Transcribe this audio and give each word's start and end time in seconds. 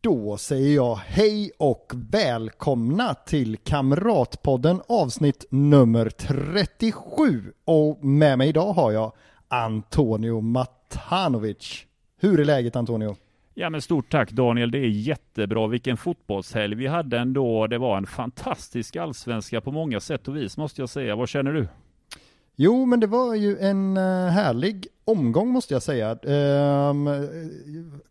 Då 0.00 0.36
säger 0.36 0.74
jag 0.74 0.94
hej 0.94 1.50
och 1.58 1.92
välkomna 2.10 3.14
till 3.14 3.56
Kamratpodden 3.56 4.80
avsnitt 4.88 5.44
nummer 5.50 6.10
37. 6.10 7.52
Och 7.64 8.04
med 8.04 8.38
mig 8.38 8.48
idag 8.48 8.72
har 8.72 8.92
jag 8.92 9.12
Antonio 9.48 10.40
Matanovic. 10.40 11.84
Hur 12.20 12.40
är 12.40 12.44
läget 12.44 12.76
Antonio? 12.76 13.16
Ja 13.54 13.70
men 13.70 13.82
stort 13.82 14.10
tack 14.10 14.30
Daniel, 14.30 14.70
det 14.70 14.78
är 14.78 14.88
jättebra. 14.88 15.66
Vilken 15.66 15.96
fotbollshelg 15.96 16.74
vi 16.74 16.86
hade 16.86 17.18
ändå. 17.18 17.66
Det 17.66 17.78
var 17.78 17.96
en 17.96 18.06
fantastisk 18.06 18.96
allsvenska 18.96 19.60
på 19.60 19.72
många 19.72 20.00
sätt 20.00 20.28
och 20.28 20.36
vis 20.36 20.56
måste 20.56 20.82
jag 20.82 20.88
säga. 20.88 21.16
Vad 21.16 21.28
känner 21.28 21.52
du? 21.52 21.68
Jo, 22.56 22.84
men 22.84 23.00
det 23.00 23.06
var 23.06 23.34
ju 23.34 23.58
en 23.58 23.96
eh, 23.96 24.02
härlig 24.28 24.86
omgång 25.06 25.48
måste 25.48 25.74
jag 25.74 25.82
säga. 25.82 26.18
Ehm, 26.26 27.08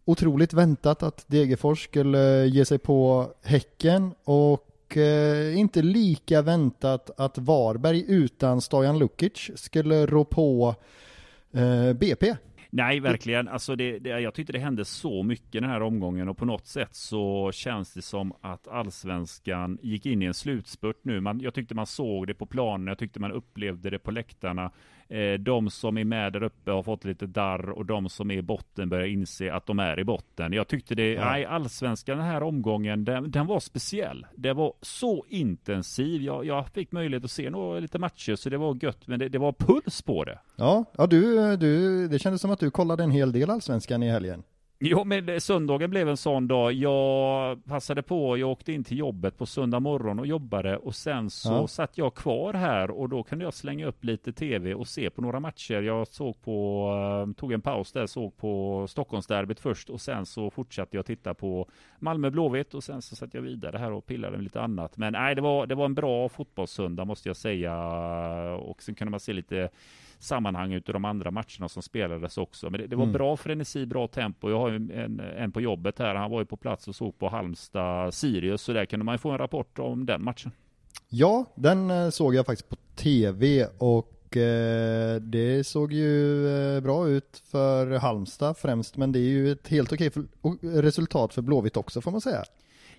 otroligt 0.06 0.54
väntat 0.54 1.04
att 1.04 1.26
Degerfors 1.28 1.84
skulle 1.84 2.46
ge 2.46 2.66
sig 2.66 2.80
på 2.80 3.30
Häcken 3.44 4.12
och 4.24 4.98
eh, 4.98 5.60
inte 5.60 5.82
lika 5.82 6.42
väntat 6.42 7.20
att 7.20 7.38
Varberg 7.38 8.06
utan 8.08 8.62
Stojan 8.62 9.00
Lukic 9.00 9.52
skulle 9.56 10.06
rå 10.06 10.24
på 10.24 10.76
eh, 11.54 11.94
BP. 11.94 12.36
Nej, 12.76 13.00
verkligen. 13.00 13.48
Alltså 13.48 13.76
det, 13.76 14.00
det, 14.00 14.10
jag 14.10 14.34
tyckte 14.34 14.54
det 14.54 14.60
hände 14.60 14.86
så 14.86 15.24
mycket 15.24 15.62
den 15.62 15.70
här 15.70 15.82
omgången 15.82 16.30
och 16.30 16.38
på 16.38 16.46
något 16.46 16.68
sätt 16.68 16.96
så 16.96 17.52
känns 17.52 17.94
det 17.94 18.02
som 18.02 18.34
att 18.42 18.68
allsvenskan 18.68 19.78
gick 19.82 20.06
in 20.06 20.22
i 20.22 20.26
en 20.26 20.34
slutspurt 20.34 21.00
nu. 21.02 21.20
Man, 21.20 21.40
jag 21.40 21.54
tyckte 21.54 21.76
man 21.76 21.86
såg 21.86 22.28
det 22.28 22.34
på 22.34 22.46
planen, 22.46 22.88
jag 22.88 22.98
tyckte 22.98 23.20
man 23.20 23.32
upplevde 23.32 23.90
det 23.90 24.00
på 24.00 24.12
läktarna. 24.12 24.72
Eh, 25.10 25.34
de 25.34 25.70
som 25.70 25.98
är 25.98 26.04
med 26.04 26.34
där 26.34 26.44
uppe 26.44 26.72
har 26.72 26.84
fått 26.84 27.06
lite 27.06 27.28
darr 27.28 27.70
och 27.70 27.86
de 27.86 28.10
som 28.10 28.32
är 28.32 28.36
i 28.36 28.42
botten 28.42 28.90
börjar 28.90 29.08
inse 29.08 29.54
att 29.54 29.66
de 29.66 29.80
är 29.80 30.00
i 30.00 30.04
botten. 30.04 30.54
Jag 30.54 30.68
tyckte 30.68 30.96
det, 30.96 31.14
ja. 31.14 31.26
nej, 31.26 31.46
allsvenskan 31.46 32.18
den 32.18 32.28
här 32.28 32.44
omgången, 32.44 33.06
den, 33.06 33.32
den, 33.32 33.48
var 33.48 33.60
speciell. 33.60 34.26
Det 34.36 34.54
var 34.54 34.74
så 34.82 35.26
intensiv. 35.30 36.22
Jag, 36.22 36.46
jag 36.46 36.70
fick 36.70 36.92
möjlighet 36.92 37.24
att 37.24 37.32
se 37.32 37.50
några 37.50 37.80
lite 37.80 38.00
matcher 38.00 38.36
så 38.36 38.50
det 38.50 38.58
var 38.58 38.78
gött, 38.82 39.08
men 39.08 39.20
det, 39.20 39.30
det 39.30 39.38
var 39.38 39.54
puls 39.54 40.02
på 40.02 40.24
det. 40.24 40.40
Ja, 40.56 40.86
ja 40.98 41.08
du, 41.08 41.56
du, 41.58 42.08
det 42.08 42.20
kändes 42.20 42.42
som 42.42 42.52
att 42.52 42.60
du 42.60 42.72
kollade 42.72 43.04
en 43.04 43.12
hel 43.12 43.32
del 43.32 43.50
allsvenskan 43.50 44.04
i 44.04 44.10
helgen. 44.10 44.44
Jo, 44.80 45.04
men 45.04 45.42
söndagen 45.42 45.90
blev 45.90 46.10
en 46.10 46.18
sån 46.18 46.48
dag. 46.48 46.74
Jag 46.74 47.66
passade 47.66 48.02
på, 48.02 48.38
jag 48.38 48.50
åkte 48.50 48.74
in 48.74 48.84
till 48.84 48.98
jobbet 48.98 49.38
på 49.38 49.46
söndag 49.46 49.80
morgon 49.80 50.20
och 50.20 50.28
jobbade 50.28 50.78
och 50.78 50.96
sen 50.96 51.30
så 51.30 51.52
ja. 51.52 51.68
satt 51.68 51.98
jag 51.98 52.16
kvar 52.16 52.54
här 52.54 52.92
och 52.92 53.10
då 53.10 53.24
kunde 53.24 53.46
jag 53.46 53.54
slänga 53.54 53.86
upp 53.86 54.04
lite 54.04 54.34
tv 54.34 54.74
och 54.74 54.88
se 54.88 55.10
på 55.10 55.22
några 55.22 55.40
matcher. 55.40 55.82
Jag 55.82 56.08
såg 56.08 56.42
på, 56.42 56.90
uh, 57.28 57.34
tog 57.34 57.52
en 57.52 57.62
paus 57.62 57.92
där, 57.92 58.08
såg 58.08 58.38
på 58.38 58.86
Stockholmsderbyt 58.90 59.60
först 59.60 59.90
och 59.90 60.02
sen 60.02 60.26
så 60.26 60.50
fortsatte 60.50 60.98
jag 60.98 61.06
titta 61.06 61.34
på 61.34 61.70
Malmö 62.00 62.30
Blåvitt 62.30 62.74
och 62.74 62.84
sen 62.84 63.02
så 63.02 63.16
satt 63.16 63.34
jag 63.34 63.42
vidare 63.42 63.78
här 63.78 63.92
och 63.92 64.06
pillade 64.06 64.38
med 64.38 64.44
lite 64.44 64.62
annat. 64.62 64.98
Men 64.98 65.14
nej, 65.14 65.36
det 65.36 65.42
var, 65.42 65.68
det 65.68 65.76
var 65.76 65.86
en 65.86 65.96
bra 65.96 66.30
fotbollssöndag 66.30 67.06
måste 67.06 67.30
jag 67.30 67.38
säga 67.38 67.76
och 68.56 68.84
sen 68.84 68.96
kunde 68.96 69.12
man 69.12 69.20
se 69.20 69.34
lite 69.34 69.70
sammanhang 70.26 70.74
utav 70.74 70.94
de 70.94 71.06
andra 71.06 71.32
matcherna 71.32 71.70
som 71.70 71.82
spelades 71.84 72.38
också. 72.38 72.70
Men 72.70 72.82
det, 72.82 72.88
det 72.88 72.96
var 72.96 73.04
mm. 73.04 73.14
bra 73.14 73.38
frenesi, 73.38 73.86
bra 73.86 74.08
tempo. 74.08 74.50
Jag 74.50 74.60
har 74.60 74.70
ju 74.70 74.76
en, 74.76 75.20
en 75.20 75.52
på 75.52 75.62
jobbet 75.62 76.00
här. 76.00 76.16
Han 76.16 76.32
var 76.32 76.40
ju 76.40 76.46
på 76.46 76.58
plats 76.58 76.88
och 76.88 76.96
såg 76.96 77.20
på 77.20 77.30
Halmstad 77.30 78.14
Sirius, 78.14 78.62
så 78.62 78.74
där 78.74 78.86
kunde 78.86 79.06
man 79.06 79.14
ju 79.14 79.18
få 79.18 79.32
en 79.32 79.38
rapport 79.38 79.80
om 79.80 80.06
den 80.06 80.24
matchen. 80.24 80.52
Ja, 81.10 81.46
den 81.56 81.92
eh, 81.92 82.10
såg 82.10 82.36
jag 82.36 82.46
faktiskt 82.46 82.70
på 82.70 82.76
tv 82.96 83.68
och 83.78 84.38
eh, 84.38 85.16
det 85.16 85.68
såg 85.68 85.94
ju 85.94 86.48
eh, 86.48 86.82
bra 86.82 87.08
ut 87.08 87.44
för 87.52 87.92
Halmstad 87.92 88.58
främst, 88.58 88.98
men 88.98 89.12
det 89.12 89.20
är 89.20 89.30
ju 89.30 89.52
ett 89.52 89.68
helt 89.68 89.94
okej 89.94 90.12
resultat 90.62 91.34
för 91.34 91.42
Blåvitt 91.42 91.78
också 91.78 92.02
får 92.02 92.12
man 92.12 92.22
säga. 92.22 92.44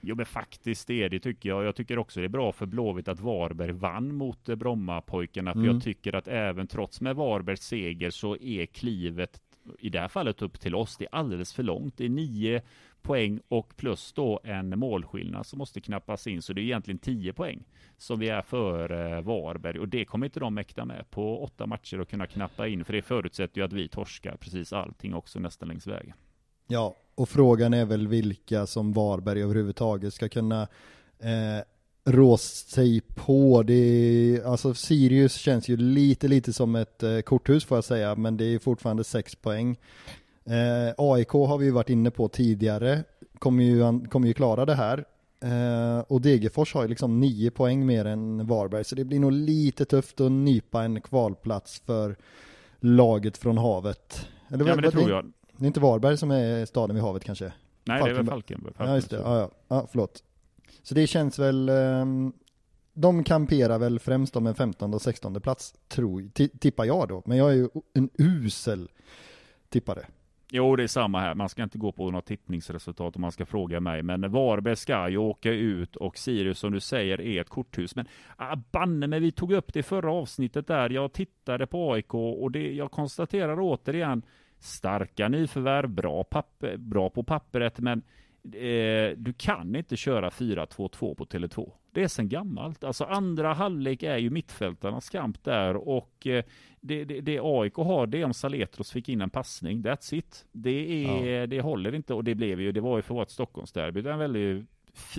Jo 0.01 0.15
men 0.15 0.27
faktiskt 0.27 0.89
det 0.89 1.03
är 1.03 1.09
det 1.09 1.21
tycker 1.21 1.49
jag. 1.49 1.65
Jag 1.65 1.77
tycker 1.77 1.99
också 1.99 2.21
det 2.21 2.27
är 2.27 2.29
bra 2.29 2.53
för 2.53 2.67
Blåvitt 2.67 3.09
att 3.09 3.21
Varberg 3.21 3.73
vann 3.73 4.15
mot 4.15 4.49
eh, 4.49 4.57
Brommapojkarna. 4.57 5.53
För 5.53 5.61
mm. 5.61 5.73
jag 5.73 5.83
tycker 5.83 6.13
att 6.13 6.29
även 6.29 6.67
trots 6.67 7.01
med 7.01 7.17
Varbergs 7.17 7.63
seger 7.63 8.11
så 8.11 8.37
är 8.37 8.67
klivet 8.67 9.41
i 9.79 9.89
det 9.89 10.01
här 10.01 10.09
fallet 10.09 10.43
upp 10.43 10.61
till 10.61 10.75
oss. 10.75 10.97
Det 10.97 11.05
är 11.05 11.15
alldeles 11.15 11.55
för 11.55 11.63
långt. 11.63 11.97
Det 11.97 12.05
är 12.05 12.09
nio 12.09 12.63
poäng 13.03 13.41
och 13.49 13.77
plus 13.77 14.13
då 14.13 14.41
en 14.45 14.79
målskillnad 14.79 15.47
som 15.47 15.59
måste 15.59 15.81
knappas 15.81 16.27
in. 16.27 16.43
Så 16.43 16.53
det 16.53 16.61
är 16.61 16.63
egentligen 16.63 16.99
tio 16.99 17.33
poäng 17.33 17.65
som 17.97 18.19
vi 18.19 18.29
är 18.29 18.43
för 18.43 19.21
Varberg 19.23 19.79
och 19.79 19.89
det 19.89 20.05
kommer 20.05 20.27
inte 20.27 20.41
de 20.41 20.55
mäkta 20.55 20.85
med 20.85 21.11
på 21.11 21.43
åtta 21.43 21.67
matcher 21.67 22.01
och 22.01 22.09
kunna 22.09 22.27
knappa 22.27 22.69
in. 22.69 22.85
För 22.85 22.93
det 22.93 23.03
förutsätter 23.03 23.61
ju 23.61 23.65
att 23.65 23.73
vi 23.73 23.89
torskar 23.89 24.37
precis 24.37 24.73
allting 24.73 25.15
också 25.15 25.41
nästan 25.41 25.69
längs 25.69 25.87
vägen. 25.87 26.15
Ja, 26.67 26.97
och 27.17 27.29
frågan 27.29 27.75
är 27.75 27.85
väl 27.85 28.09
vilka 28.09 28.67
som 28.67 28.93
Varberg 28.93 29.43
överhuvudtaget 29.43 30.15
ska 30.15 30.29
kunna 30.29 30.63
eh, 31.19 31.65
rå 32.05 32.37
sig 32.37 33.01
på. 33.01 33.63
Det 33.63 33.75
är, 33.75 34.45
alltså 34.45 34.75
Sirius 34.75 35.35
känns 35.35 35.69
ju 35.69 35.77
lite, 35.77 36.29
lite 36.29 36.53
som 36.53 36.77
ett 36.77 37.03
eh, 37.03 37.21
korthus 37.21 37.65
får 37.65 37.77
jag 37.77 37.85
säga, 37.85 38.15
men 38.17 38.37
det 38.37 38.45
är 38.45 38.59
fortfarande 38.59 39.05
sex 39.05 39.35
poäng. 39.35 39.77
Eh, 40.45 40.95
AIK 40.99 41.29
har 41.29 41.59
vi 41.59 41.65
ju 41.65 41.71
varit 41.71 41.91
inne 41.91 42.11
på 42.11 42.29
tidigare, 42.29 43.05
kommer 43.39 43.65
ju, 43.65 44.07
kommer 44.09 44.29
ju 44.29 44.35
klara 44.35 44.65
det 44.65 44.75
här. 44.75 45.05
Eh, 45.41 45.99
och 46.09 46.21
Degerfors 46.21 46.75
har 46.75 46.83
ju 46.83 46.89
liksom 46.89 47.21
nio 47.21 47.51
poäng 47.51 47.87
mer 47.87 48.05
än 48.05 48.47
Varberg, 48.47 48.85
så 48.85 48.95
det 48.95 49.05
blir 49.05 49.21
nog 49.21 49.33
lite 49.33 49.85
tufft 49.85 50.21
att 50.21 50.33
nypa 50.33 50.83
en 50.83 51.01
kvalplats 51.01 51.83
för 51.87 52.17
laget 52.81 53.37
från 53.37 53.59
havet. 53.59 54.29
Eller, 54.49 54.67
ja, 54.67 54.75
men 54.75 54.85
det 54.85 54.91
tror 54.91 55.11
jag. 55.11 55.33
Det 55.59 55.65
är 55.65 55.67
inte 55.67 55.81
Varberg 55.81 56.17
som 56.17 56.31
är 56.31 56.65
staden 56.65 56.97
vid 56.97 57.05
havet 57.05 57.25
kanske? 57.25 57.53
Nej, 57.85 58.01
Falkenberg. 58.01 58.15
det 58.15 58.21
är 58.21 58.23
väl 58.23 58.27
Falkenberg. 58.27 58.75
Ja, 58.79 58.95
just 58.95 59.11
det. 59.11 59.17
Ja, 59.17 59.39
ja. 59.39 59.51
ja, 59.69 59.87
förlåt. 59.91 60.23
Så 60.83 60.95
det 60.95 61.07
känns 61.07 61.39
väl, 61.39 61.69
um, 61.69 62.33
de 62.93 63.25
kamperar 63.25 63.79
väl 63.79 63.99
främst 63.99 64.37
om 64.37 64.47
en 64.47 64.55
15 64.55 64.95
och 64.95 65.03
16 65.03 65.41
plats, 65.41 65.75
tror, 65.89 66.31
tippar 66.59 66.85
jag 66.85 67.09
då. 67.09 67.23
Men 67.27 67.39
jag 67.39 67.51
är 67.51 67.55
ju 67.55 67.69
en 67.95 68.11
usel 68.19 68.89
tippare. 69.69 70.07
Jo, 70.51 70.77
det 70.77 70.83
är 70.83 70.87
samma 70.87 71.21
här. 71.21 71.35
Man 71.35 71.49
ska 71.49 71.63
inte 71.63 71.79
gå 71.79 71.93
på 71.93 72.11
något 72.11 72.27
tippningsresultat 72.27 73.17
om 73.17 73.23
man 73.23 73.33
ska 73.33 73.47
fråga 73.47 73.81
mig. 73.81 74.03
Men 74.03 74.31
Varberg 74.31 74.77
ska 74.77 75.09
ju 75.09 75.17
åka 75.17 75.51
ut 75.51 75.97
och 75.97 76.19
Sirius 76.19 76.59
som 76.59 76.73
du 76.73 76.81
säger 76.81 77.21
är 77.21 77.41
ett 77.41 77.49
korthus. 77.49 77.97
Men 77.97 78.07
ah, 78.37 78.57
banne 78.73 79.07
mig, 79.07 79.21
vi 79.21 79.33
tog 79.33 79.53
upp 79.53 79.73
det 79.73 79.81
i 79.81 79.83
förra 79.83 80.13
avsnittet 80.13 80.67
där. 80.67 80.91
Jag 80.91 81.13
tittade 81.13 81.67
på 81.67 81.93
AIK 81.93 82.15
och 82.15 82.51
det, 82.51 82.73
jag 82.73 82.91
konstaterar 82.91 83.57
återigen 83.61 84.23
starka 84.59 85.29
nyförvärv, 85.29 85.89
bra, 85.89 86.25
papper, 86.25 86.77
bra 86.77 87.11
på 87.11 87.23
pappret, 87.23 87.81
men 87.81 88.03
eh, 88.43 89.17
du 89.17 89.35
kan 89.39 89.77
inte 89.77 89.97
köra 89.97 90.31
4-2-2 90.31 91.15
på 91.15 91.25
Tele2. 91.25 91.73
Det 91.93 92.03
är 92.03 92.09
sen 92.09 92.29
gammalt. 92.29 92.85
Alltså 92.85 93.05
andra 93.05 93.53
halvlek 93.53 94.03
är 94.03 94.17
ju 94.17 94.31
mittfältarnas 94.31 95.11
kamp 95.11 95.45
där 95.45 95.77
och 95.77 96.27
eh, 96.27 96.45
det, 96.81 97.05
det, 97.05 97.21
det, 97.21 97.41
AIK 97.43 97.75
har 97.75 98.07
det 98.07 98.21
är 98.21 98.25
om 98.25 98.35
Saletros 98.35 98.93
fick 98.93 99.09
in 99.09 99.21
en 99.21 99.31
passning. 99.31 99.83
That's 99.83 100.15
it. 100.15 100.47
Det, 100.53 101.05
är, 101.05 101.27
ja. 101.27 101.47
det 101.47 101.61
håller 101.61 101.95
inte 101.95 102.15
och 102.15 102.25
det 102.25 102.35
blev 102.35 102.61
ju, 102.61 102.73
det 102.73 102.81
var 102.81 102.99
ju 102.99 103.03
för 103.03 103.23
ett 103.23 103.31
Stockholmsderby. 103.31 104.03
Det, 104.03 104.09
är 104.09 104.13
en 104.13 104.19
väldigt, 104.19 104.67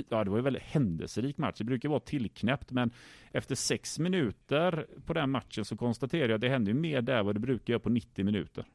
ja, 0.09 0.24
det 0.24 0.30
var 0.30 0.38
en 0.38 0.44
väldigt 0.44 0.64
händelserik 0.64 1.38
match. 1.38 1.58
Det 1.58 1.64
brukar 1.64 1.90
vara 1.90 2.00
tillknäppt 2.00 2.72
men 2.72 2.92
efter 3.31 3.56
sex 3.56 4.00
minuter 4.00 4.88
på 5.06 5.14
den 5.14 5.29
matchen 5.29 5.66
så 5.66 5.78
konstaterar 5.78 6.29
jag 6.29 6.35
att 6.35 6.41
det 6.41 6.50
händer 6.50 6.73
mer 6.73 7.02
där 7.02 7.23
vad 7.23 7.35
det 7.35 7.40
brukar 7.40 7.73
göra 7.73 7.79
på 7.79 7.90
90 7.90 8.26
minuter. 8.26 8.66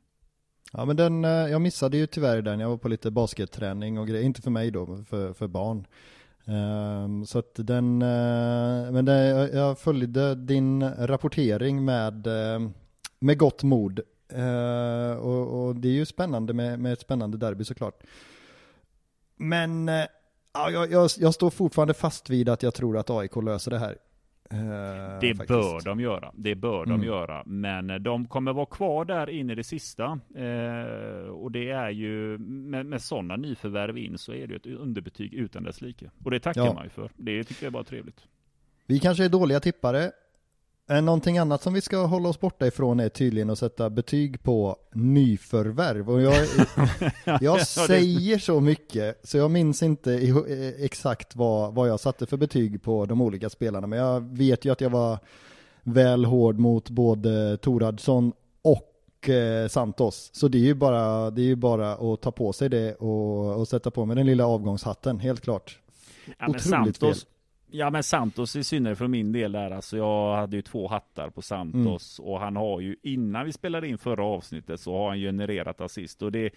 Ja 0.75 0.85
men 0.85 0.97
den, 0.97 1.25
eh, 1.25 1.31
jag 1.31 1.61
missade 1.61 1.97
ju 1.97 2.07
tyvärr 2.07 2.43
den, 2.43 2.61
jag 2.61 2.69
var 2.69 2.77
på 2.77 2.89
lite 2.89 3.11
basketträning 3.11 3.99
och 3.99 4.09
grejer, 4.09 4.25
inte 4.25 4.43
för 4.43 4.51
mig 4.51 4.71
då, 4.71 5.05
för, 5.09 5.33
för 5.33 5.47
barn. 5.47 5.87
Um, 6.45 7.27
så 7.27 7.39
att 7.39 7.55
den, 7.55 8.03
uh, 8.03 8.93
men 8.93 9.05
det, 9.05 9.51
jag 9.53 9.79
följde 9.79 10.35
din 10.35 10.91
rapportering 10.91 11.85
med, 11.85 12.27
uh, 12.27 12.71
med 13.19 13.39
gott 13.39 13.63
mod. 13.63 14.01
Uh, 14.37 15.17
och, 15.17 15.67
och, 15.67 15.77
det 15.77 15.89
är 15.89 15.93
ju 15.93 16.07
spännande 16.07 16.53
med, 16.53 16.79
med 16.79 16.93
ett 16.93 17.01
spännande 17.01 17.39
derby 17.39 17.65
såklart. 17.65 18.03
Men 19.37 19.89
ja, 20.53 20.71
jag, 20.71 20.93
jag, 20.93 21.11
jag 21.19 21.35
står 21.35 21.51
fortfarande 21.51 21.95
fast 21.95 22.31
vid 22.31 22.49
att 22.49 22.63
jag 22.63 22.75
tror 22.75 22.99
att 22.99 23.11
AIK 23.11 23.37
löser 23.37 23.71
det 23.71 23.79
här. 23.79 23.99
Eh, 24.53 25.19
det 25.21 25.35
faktiskt. 25.35 25.49
bör 25.49 25.81
de 25.85 26.01
göra. 26.01 26.33
Det 26.35 26.55
bör 26.55 26.85
mm. 26.85 27.01
de 27.01 27.07
göra. 27.07 27.43
Men 27.47 27.91
eh, 27.91 27.97
de 27.97 28.27
kommer 28.27 28.53
vara 28.53 28.67
kvar 28.67 29.05
där 29.05 29.31
in 29.31 29.51
i 29.51 29.55
det 29.55 29.65
sista. 29.65 30.05
Eh, 30.35 31.29
och 31.29 31.51
det 31.53 31.71
är 31.71 31.91
ju 31.91 32.39
med, 32.39 32.87
med 32.87 33.03
sådana 33.03 33.37
nyförvärv 33.37 33.99
in 33.99 34.19
så 34.19 34.33
är 34.33 34.47
det 34.47 34.55
ett 34.55 34.67
underbetyg 34.67 35.35
utan 35.35 35.63
dess 35.63 35.81
like. 35.81 36.11
Och 36.25 36.31
det 36.31 36.41
tackar 36.41 36.67
ja. 36.67 36.75
man 36.75 36.85
ju 36.85 36.91
för. 36.91 37.11
Det 37.17 37.45
tycker 37.45 37.65
jag 37.65 37.71
är 37.71 37.73
bara 37.73 37.85
trevligt. 37.85 38.27
Vi 38.87 38.99
kanske 39.01 39.25
är 39.25 39.29
dåliga 39.29 39.61
tippare. 39.61 40.11
Eh, 40.93 41.03
Någonting 41.03 41.39
annat 41.39 41.63
som 41.63 41.73
vi 41.75 41.81
ska 41.81 42.07
hålla 42.07 42.29
oss 42.29 42.41
borta 42.41 42.67
ifrån 42.67 43.01
är 43.01 43.09
tydligen 43.09 43.51
att 43.51 43.59
sätta 43.59 43.91
betyg 43.91 44.43
på 44.43 44.77
nyförvärv. 44.93 46.11
Och 46.11 46.23
jag, 46.23 46.47
jag 47.41 47.67
säger 47.67 48.39
så 48.39 48.61
mycket, 48.61 49.21
så 49.27 49.39
jag 49.39 49.51
minns 49.51 49.83
inte 49.83 50.15
eh, 50.15 50.85
exakt 50.85 51.37
vad, 51.37 51.75
vad 51.75 51.89
jag 51.89 52.01
satte 52.01 52.27
för 52.27 52.37
betyg 52.37 52.83
på 52.83 53.07
de 53.07 53.21
olika 53.21 53.51
spelarna. 53.51 53.87
Men 53.87 53.99
jag 53.99 54.21
vet 54.37 54.65
ju 54.65 54.73
att 54.73 54.81
jag 54.81 54.91
var 54.91 55.19
väl 55.83 56.25
hård 56.25 56.59
mot 56.59 56.91
både 56.91 57.57
Toradsson 57.57 58.33
och 58.63 59.29
eh, 59.29 59.69
Santos. 59.69 60.31
Så 60.33 60.49
det 60.49 60.59
är 60.59 60.63
ju 60.63 60.75
bara, 60.75 61.31
det 61.31 61.43
är 61.43 61.47
ju 61.47 61.57
bara 61.57 61.93
att 61.93 62.21
ta 62.21 62.31
på 62.31 62.53
sig 62.53 62.69
det 62.69 62.95
och, 62.95 63.61
och 63.61 63.69
sätta 63.69 63.91
på 63.91 64.05
mig 64.05 64.17
den 64.17 64.27
lilla 64.27 64.47
avgångshatten, 64.47 65.19
helt 65.21 65.41
klart. 65.41 65.79
Ja, 66.27 66.33
men 66.39 66.51
Otroligt 66.51 66.65
Santos, 66.65 67.27
ja 67.73 67.91
men 67.91 68.03
Santos 68.03 68.57
i 68.57 68.65
synnerhet 68.65 68.99
för 68.99 69.09
min 69.09 69.33
del 69.33 69.53
där, 69.53 69.71
alltså 69.71 69.97
jag 69.97 70.37
hade 70.37 70.57
ju 70.57 70.63
två 70.63 70.89
hattar 70.89 71.31
på 71.31 71.43
Santos 71.43 72.19
och 72.19 72.41
han 72.41 72.57
har 72.57 72.81
ju 72.81 72.97
innan 73.03 73.47
vi 73.47 73.53
spelade 73.53 73.89
in 73.89 73.99
förra 73.99 74.25
avsnittet 74.25 74.81
så 74.81 74.97
har 74.97 75.09
han 75.09 75.19
genererat 75.19 75.81
assist 75.81 76.23
och 76.23 76.33
det 76.33 76.51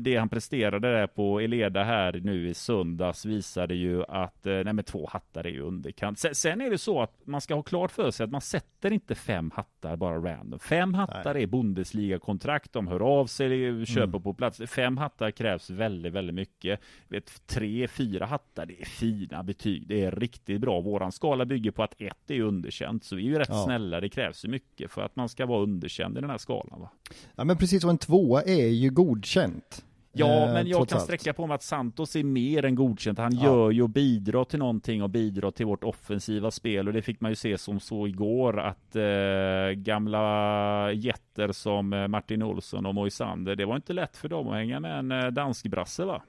det 0.00 0.16
han 0.16 0.28
presterade 0.28 0.92
där 0.92 1.06
på 1.06 1.40
Eleda 1.40 1.84
här 1.84 2.20
nu 2.24 2.48
i 2.48 2.54
söndags 2.54 3.24
visade 3.24 3.74
ju 3.74 4.04
att, 4.04 4.46
eh, 4.46 4.52
nej 4.52 4.72
men 4.72 4.84
två 4.84 5.08
hattar 5.12 5.46
är 5.46 5.50
ju 5.50 5.60
underkant. 5.60 6.18
Sen, 6.18 6.34
sen 6.34 6.60
är 6.60 6.70
det 6.70 6.78
så 6.78 7.02
att 7.02 7.20
man 7.24 7.40
ska 7.40 7.54
ha 7.54 7.62
klart 7.62 7.90
för 7.90 8.10
sig 8.10 8.24
att 8.24 8.30
man 8.30 8.40
sätter 8.40 8.92
inte 8.92 9.14
fem 9.14 9.50
hattar 9.54 9.96
bara 9.96 10.18
random. 10.18 10.58
Fem 10.58 10.94
hattar 10.94 11.34
är 11.36 11.46
Bundesliga-kontrakt, 11.46 12.72
de 12.72 12.86
hör 12.88 13.00
av 13.00 13.26
sig, 13.26 13.86
köper 13.86 14.18
på 14.18 14.34
plats. 14.34 14.60
Fem 14.66 14.96
hattar 14.96 15.30
krävs 15.30 15.70
väldigt, 15.70 16.12
väldigt 16.12 16.34
mycket. 16.34 16.80
Vet, 17.08 17.46
tre, 17.46 17.88
fyra 17.88 18.26
hattar, 18.26 18.66
det 18.66 18.80
är 18.80 18.84
fina 18.84 19.42
betyg. 19.42 19.86
Det 19.86 20.04
är 20.04 20.10
riktigt 20.10 20.60
bra. 20.60 20.80
Våran 20.80 21.12
skala 21.12 21.44
bygger 21.44 21.70
på 21.70 21.82
att 21.82 21.94
ett 22.00 22.30
är 22.30 22.40
underkänt, 22.40 23.04
så 23.04 23.16
vi 23.16 23.22
är 23.26 23.30
ju 23.30 23.38
rätt 23.38 23.48
Ja. 23.50 23.64
snälla. 23.64 24.00
Det 24.00 24.08
krävs 24.08 24.44
ju 24.44 24.48
mycket 24.48 24.90
för 24.90 25.02
att 25.02 25.16
man 25.16 25.28
ska 25.28 25.46
vara 25.46 25.62
underkänd 25.62 26.18
i 26.18 26.20
den 26.20 26.30
här 26.30 26.38
skalan. 26.38 26.80
Va? 26.80 26.90
Ja 27.36 27.44
men 27.44 27.56
precis, 27.56 27.84
och 27.84 27.90
en 27.90 27.98
tvåa 27.98 28.42
är 28.42 28.66
ju 28.68 28.90
godkänt. 28.90 29.75
Ja, 30.18 30.26
Eh, 30.46 30.52
men 30.52 30.66
jag 30.66 30.88
kan 30.88 30.96
allt. 30.98 31.04
sträcka 31.04 31.32
på 31.32 31.46
mig 31.46 31.54
att 31.54 31.62
Santos 31.62 32.16
är 32.16 32.24
mer 32.24 32.64
än 32.64 32.74
godkänt. 32.74 33.18
Han 33.18 33.34
Ja. 33.34 33.44
gör 33.44 33.70
ju 33.70 33.82
och 33.82 33.90
bidrar 33.90 34.44
till 34.44 34.58
någonting 34.58 35.02
och 35.02 35.10
bidrar 35.10 35.50
till 35.50 35.66
vårt 35.66 35.84
offensiva 35.84 36.50
spel 36.50 36.88
och 36.88 36.94
det 36.94 37.02
fick 37.02 37.20
man 37.20 37.30
ju 37.30 37.34
se 37.36 37.58
som 37.58 37.80
så 37.80 38.06
igår 38.06 38.60
att 38.60 38.96
eh, 38.96 39.70
gamla 39.74 40.92
jätter 40.92 41.52
som 41.52 41.92
eh, 41.92 42.08
Martin 42.08 42.42
Olsson 42.42 42.86
och 42.86 42.94
Moisander, 42.94 43.56
det 43.56 43.64
var 43.64 43.76
inte 43.76 43.92
lätt 43.92 44.16
för 44.16 44.28
dem 44.28 44.48
att 44.48 44.54
hänga 44.54 44.80
med 44.80 44.98
en 44.98 45.12
eh, 45.12 45.26
dansk 45.26 45.66
brasse 45.66 46.04
va? 46.04 46.22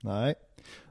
Nej. 0.00 0.34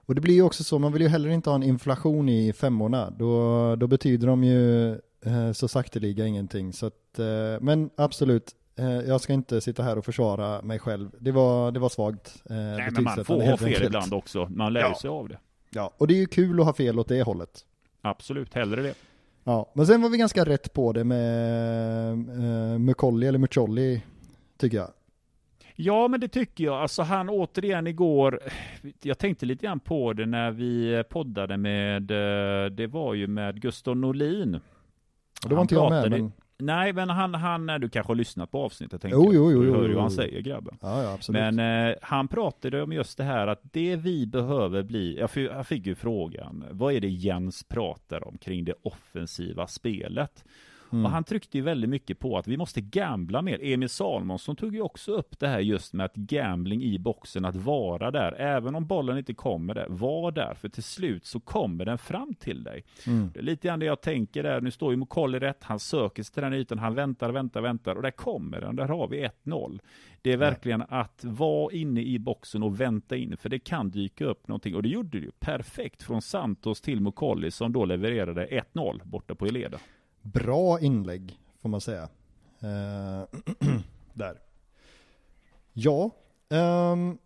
Och 0.06 0.16
det 0.16 0.22
blir 0.22 0.34
ju 0.34 0.42
också 0.42 0.64
så, 0.64 0.80
man 0.80 0.94
vill 0.94 1.02
ju 1.02 1.08
heller 1.08 1.30
inte 1.30 1.50
ha 1.50 1.56
en 1.56 1.64
inflation 1.64 2.30
i 2.30 2.54
femmorna. 2.54 3.10
Då, 3.10 3.76
då 3.76 3.88
betyder 3.88 4.28
de 4.28 4.44
ju 4.44 4.92
eh, 5.26 5.52
så 5.54 5.68
sakteliga 5.68 6.26
ingenting. 6.26 6.74
Så 6.74 6.86
att, 6.86 7.20
eh, 7.20 7.26
men 7.62 7.90
absolut, 7.98 8.52
jag 9.08 9.22
ska 9.22 9.34
inte 9.34 9.62
sitta 9.62 9.84
här 9.84 9.98
och 9.98 10.06
försvara 10.06 10.62
mig 10.62 10.80
själv. 10.80 11.10
Det 11.20 11.32
var, 11.32 11.72
det 11.72 11.80
var 11.80 11.90
svagt. 11.90 12.44
Eh, 12.50 12.56
Nej, 12.56 12.90
men 12.92 13.04
man 13.04 13.26
får 13.26 13.36
ha 13.44 13.58
fel 13.58 13.68
enkelt. 13.68 13.84
ibland 13.86 14.14
också. 14.14 14.48
Man 14.52 14.74
lär 14.74 14.82
Ja. 14.82 14.96
sig 15.02 15.10
av 15.10 15.28
det. 15.30 15.38
Ja, 15.70 15.94
och 15.98 16.08
det 16.08 16.14
är 16.14 16.20
ju 16.20 16.26
kul 16.26 16.60
att 16.60 16.66
ha 16.66 16.74
fel 16.74 17.00
åt 17.00 17.08
det 17.08 17.24
hållet. 17.24 17.66
Absolut, 18.02 18.54
hellre 18.54 18.82
det. 18.82 18.94
Ja, 19.44 19.72
men 19.74 19.88
sen 19.88 20.02
var 20.02 20.10
vi 20.10 20.18
ganska 20.18 20.46
rätt 20.46 20.74
på 20.74 20.94
det 20.94 21.04
med 21.04 22.12
eh, 22.12 22.80
Mukolli 22.80 23.28
eller 23.28 23.40
Mucolli, 23.40 24.02
tycker 24.58 24.78
jag. 24.78 24.90
Ja, 25.76 26.08
men 26.08 26.20
det 26.20 26.28
tycker 26.28 26.64
jag. 26.64 26.76
Alltså 26.82 27.02
han 27.02 27.30
återigen 27.30 27.88
igår, 27.88 28.40
jag 29.02 29.18
tänkte 29.18 29.46
lite 29.46 29.66
grann 29.66 29.80
på 29.80 30.14
det 30.14 30.26
när 30.26 30.52
vi 30.52 31.04
poddade 31.10 31.58
med, 31.58 32.12
eh, 32.12 32.70
det 32.72 32.88
var 32.88 33.14
ju 33.14 33.28
med 33.28 33.62
Gustav 33.62 33.98
Norlin. 33.98 34.56
Och 34.56 35.50
då 35.50 35.56
var 35.56 35.56
Han 35.56 35.64
inte 35.64 35.76
jag 35.76 35.90
med, 35.90 36.12
men 36.12 36.32
Nej, 36.66 36.94
men 36.94 37.10
han, 37.10 37.34
han, 37.36 37.66
du 37.82 37.90
kanske 37.90 38.10
har 38.10 38.16
lyssnat 38.16 38.52
på 38.52 38.60
avsnittet 38.64 39.02
tänker 39.02 39.18
Jo, 39.18 39.34
jo, 39.34 39.52
jo, 39.52 39.62
Du 39.64 39.72
hör 39.72 39.88
ju 39.88 39.94
vad 39.94 40.04
han 40.04 40.12
säger 40.12 40.42
grabben. 40.42 40.78
ja, 40.82 41.04
ja 41.04 41.14
absolut. 41.14 41.42
Men 41.56 41.90
eh, 41.90 41.96
han 42.02 42.28
pratade 42.28 42.82
om 42.84 42.92
just 42.94 43.18
det 43.18 43.24
här 43.24 43.48
att 43.48 43.62
det 43.64 43.96
vi 43.96 44.28
behöver 44.28 44.84
bli, 44.84 45.20
jag, 45.20 45.32
fick- 45.32 45.52
jag 45.52 45.68
fick 45.68 45.86
ju 45.86 45.96
frågan, 45.96 46.66
vad 46.72 46.94
är 46.94 47.00
det 47.00 47.10
Jens 47.10 47.64
pratar 47.64 48.28
om 48.28 48.38
kring 48.38 48.66
det 48.66 48.74
offensiva 48.84 49.68
spelet? 49.68 50.44
Mm. 50.94 51.06
Och 51.06 51.12
han 51.12 51.24
tryckte 51.24 51.58
ju 51.58 51.64
väldigt 51.64 51.90
mycket 51.90 52.20
på 52.20 52.38
att 52.38 52.48
vi 52.48 52.58
måste 52.58 52.82
gambla 52.82 53.42
mer. 53.42 53.60
Emil 53.62 53.90
Salmonsson 53.90 54.56
tog 54.56 54.76
ju 54.76 54.82
också 54.82 55.12
upp 55.12 55.40
det 55.40 55.48
här 55.48 55.60
just 55.60 55.94
med 55.94 56.06
att 56.06 56.16
gambling 56.16 56.84
i 56.84 57.00
boxen, 57.00 57.46
att 57.46 57.56
vara 57.56 58.12
där, 58.12 58.34
även 58.34 58.76
om 58.76 58.86
bollen 58.86 59.18
inte 59.18 59.34
kommer 59.34 59.74
där, 59.74 59.88
var 59.90 60.32
där, 60.32 60.54
för 60.54 60.70
till 60.70 60.84
slut 60.84 61.26
så 61.26 61.40
kommer 61.40 61.86
den 61.86 61.98
fram 61.98 62.34
till 62.34 62.64
dig. 62.64 62.84
Mm. 63.08 63.32
Det 63.34 63.40
är 63.40 63.44
lite 63.44 63.68
grann 63.68 63.80
det 63.80 63.86
jag 63.86 64.02
tänker 64.02 64.44
där, 64.44 64.62
nu 64.62 64.72
står 64.72 64.92
ju 64.92 64.98
Mokolli 64.98 65.40
rätt, 65.40 65.64
han 65.64 65.80
söker 65.80 66.24
sig 66.24 66.34
till 66.34 66.44
den 66.44 66.54
ytan, 66.54 66.80
han 66.80 66.96
väntar, 66.96 67.32
väntar, 67.32 67.62
väntar 67.62 67.96
och 67.96 68.02
där 68.02 68.12
kommer 68.12 68.62
den, 68.62 68.76
där 68.76 68.88
har 68.88 69.08
vi 69.08 69.30
1-0. 69.46 69.80
Det 70.22 70.32
är 70.32 70.38
verkligen 70.38 70.84
att 70.90 71.24
vara 71.24 71.74
inne 71.74 72.02
i 72.02 72.20
boxen 72.20 72.64
och 72.64 72.82
vänta 72.82 73.16
in, 73.16 73.38
för 73.38 73.50
det 73.50 73.60
kan 73.60 73.92
dyka 73.92 74.26
upp 74.26 74.48
någonting 74.48 74.76
och 74.76 74.84
det 74.84 74.90
gjorde 74.90 75.20
det 75.20 75.26
ju 75.26 75.32
perfekt 75.40 76.04
från 76.04 76.22
Santos 76.22 76.82
till 76.82 77.02
Mokolli 77.02 77.52
som 77.52 77.74
då 77.74 77.86
levererade 77.86 78.64
1-0 78.74 79.02
borta 79.04 79.36
på 79.36 79.46
Eleda. 79.46 79.80
Bra 80.24 80.80
inlägg, 80.80 81.40
får 81.62 81.70
man 81.70 81.82
säga. 81.82 82.10
Eh, 82.60 83.24
där. 84.14 84.40
Ja, 85.74 86.10
ehm, 86.50 87.18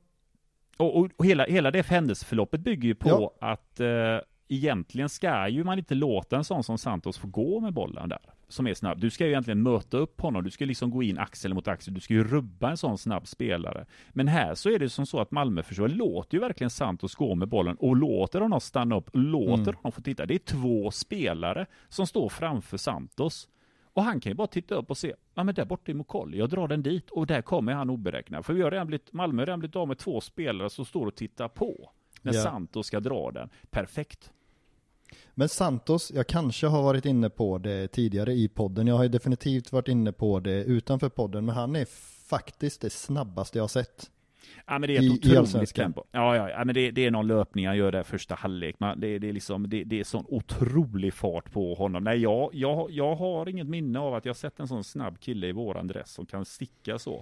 Och, 0.77 0.97
och, 0.99 1.09
och 1.17 1.25
hela, 1.25 1.45
hela 1.45 1.71
det 1.71 1.85
händelseförloppet 1.85 2.61
bygger 2.61 2.87
ju 2.87 2.95
på 2.95 3.09
Ja. 3.09 3.51
att 3.51 3.79
eh, 3.79 4.17
egentligen 4.47 5.09
ska 5.09 5.47
ju 5.49 5.63
man 5.63 5.77
inte 5.77 5.95
låta 5.95 6.37
en 6.37 6.43
sån 6.43 6.63
som 6.63 6.77
Santos 6.77 7.17
få 7.17 7.27
gå 7.27 7.59
med 7.59 7.73
bollen 7.73 8.09
där. 8.09 8.19
Som 8.49 8.67
är 8.67 8.73
snabb. 8.73 8.99
Du 8.99 9.09
ska 9.09 9.23
ju 9.25 9.31
egentligen 9.31 9.63
möta 9.63 9.97
upp 9.97 10.21
honom. 10.21 10.43
Du 10.43 10.51
ska 10.51 10.65
liksom 10.65 10.91
gå 10.91 11.03
in 11.03 11.17
axel 11.17 11.53
mot 11.53 11.67
axel. 11.67 11.93
Du 11.93 11.99
ska 11.99 12.13
ju 12.13 12.23
rubba 12.23 12.69
en 12.69 12.77
sån 12.77 12.97
snabb 12.97 13.27
spelare. 13.27 13.85
Men 14.09 14.27
här 14.27 14.55
så 14.55 14.69
är 14.69 14.79
det 14.79 14.89
som 14.89 15.05
så 15.05 15.19
att 15.19 15.31
Malmö 15.31 15.63
försöker 15.63 15.95
låter 15.95 16.35
ju 16.37 16.41
verkligen 16.41 16.69
Santos 16.69 17.15
gå 17.15 17.35
med 17.35 17.47
bollen 17.47 17.75
och 17.75 17.95
låter 17.95 18.41
honom 18.41 18.61
stanna 18.61 18.95
upp. 18.97 19.09
Låter 19.13 19.53
Mm. 19.63 19.75
honom 19.75 19.91
få 19.91 20.01
titta. 20.01 20.25
Det 20.25 20.33
är 20.33 20.39
två 20.39 20.91
spelare 20.91 21.65
som 21.89 22.07
står 22.07 22.29
framför 22.29 22.77
Santos. 22.77 23.49
Och 23.93 24.03
han 24.03 24.19
kan 24.19 24.29
ju 24.31 24.35
bara 24.35 24.47
titta 24.47 24.75
upp 24.75 24.89
och 24.89 24.97
se, 24.97 25.13
ja 25.35 25.43
men 25.43 25.55
där 25.55 25.65
borta 25.65 25.91
är 25.91 25.95
Mokolli, 25.95 26.37
jag 26.37 26.49
drar 26.49 26.67
den 26.67 26.83
dit 26.83 27.09
och 27.09 27.27
där 27.27 27.41
kommer 27.41 27.73
han 27.73 27.89
oberäknad. 27.89 28.45
För 28.45 28.53
vi 28.53 28.61
har 28.61 28.71
redan 28.71 28.87
blivit, 28.87 29.13
Malmö 29.13 29.41
har 29.41 29.45
redan 29.45 29.59
blivit 29.59 29.75
av 29.75 29.87
med 29.87 29.97
två 29.97 30.21
spelare 30.21 30.69
som 30.69 30.85
står 30.85 31.05
och 31.05 31.15
tittar 31.15 31.47
på. 31.47 31.91
När 32.21 32.33
Ja. 32.33 32.41
Santos 32.43 32.87
ska 32.87 32.99
dra 32.99 33.31
den. 33.31 33.49
Perfekt. 33.69 34.31
Men 35.37 35.49
Santos, 35.49 36.11
jag 36.15 36.27
kanske 36.27 36.67
har 36.67 36.83
varit 36.83 37.05
inne 37.05 37.29
på 37.29 37.57
det 37.57 37.87
tidigare 37.87 38.33
i 38.33 38.47
podden. 38.47 38.87
Jag 38.87 38.95
har 38.95 39.03
ju 39.03 39.09
definitivt 39.09 39.71
varit 39.71 39.87
inne 39.87 40.11
på 40.11 40.39
det 40.39 40.63
utanför 40.63 41.09
podden, 41.09 41.45
men 41.45 41.55
han 41.55 41.75
är 41.75 41.85
faktiskt 42.29 42.81
det 42.81 42.89
snabbaste 42.89 43.57
jag 43.57 43.63
har 43.63 43.67
sett. 43.67 44.11
Ja 44.67 44.79
men 44.79 44.87
det 44.89 44.95
är 44.95 44.97
ett 44.97 45.25
i 45.25 45.37
otroligt 45.37 45.75
tempo. 45.75 46.03
Ja, 46.11 46.35
ja, 46.35 46.49
ja 46.49 46.65
men 46.65 46.75
det, 46.75 46.91
det 46.91 47.05
är 47.05 47.11
någon 47.11 47.27
löpning 47.27 47.67
han 47.67 47.77
gör 47.77 47.91
där 47.91 48.03
första 48.03 48.35
halvlek. 48.35 48.79
Man, 48.79 48.99
det, 48.99 49.19
det, 49.19 49.29
är 49.29 49.33
liksom, 49.33 49.69
det, 49.69 49.83
det 49.83 49.99
är 49.99 50.03
sån 50.03 50.25
otrolig 50.27 51.13
fart 51.13 51.51
på 51.51 51.73
honom. 51.73 52.03
Nej, 52.03 52.17
jag, 52.17 52.49
jag, 52.53 52.91
jag 52.91 53.15
har 53.15 53.49
inget 53.49 53.67
minne 53.67 53.99
av 53.99 54.15
att 54.15 54.25
jag 54.25 54.35
sett 54.35 54.59
en 54.59 54.67
sån 54.67 54.83
snabb 54.83 55.19
kille 55.19 55.47
i 55.47 55.51
våran 55.51 55.87
dress 55.87 56.11
som 56.11 56.25
kan 56.25 56.45
sticka 56.45 56.99
så. 56.99 57.15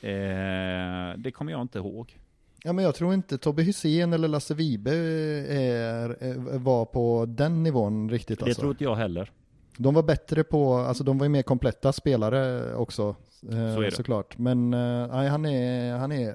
Eh, 0.00 1.16
det 1.16 1.30
kommer 1.34 1.52
jag 1.52 1.60
inte 1.60 1.78
ihåg. 1.78 2.16
Ja, 2.64 2.72
men 2.72 2.84
jag 2.84 2.94
tror 2.94 3.14
inte 3.14 3.38
Tobbe 3.38 3.62
Hysén 3.62 4.12
eller 4.12 4.28
Lasse 4.28 4.54
Vibe 4.54 4.90
är, 4.90 6.22
är, 6.22 6.58
var 6.58 6.84
på 6.84 7.24
den 7.28 7.62
nivån 7.62 8.10
riktigt 8.10 8.38
Det 8.38 8.44
alltså. 8.44 8.60
tror 8.60 8.72
inte 8.72 8.84
jag 8.84 8.94
heller. 8.96 9.32
De 9.76 9.94
var 9.94 10.02
bättre 10.02 10.44
på, 10.44 10.74
alltså 10.74 11.04
de 11.04 11.18
var 11.18 11.24
ju 11.24 11.30
mer 11.30 11.42
kompletta 11.42 11.92
spelare 11.92 12.74
också. 12.74 13.16
eh, 13.42 13.50
Så 13.74 13.80
är 13.80 13.84
det. 13.84 13.90
Såklart. 13.90 14.38
Men 14.38 14.74
eh, 14.74 15.06
nej, 15.12 15.28
han, 15.28 15.46
är, 15.46 15.92
han 15.96 16.12
är 16.12 16.34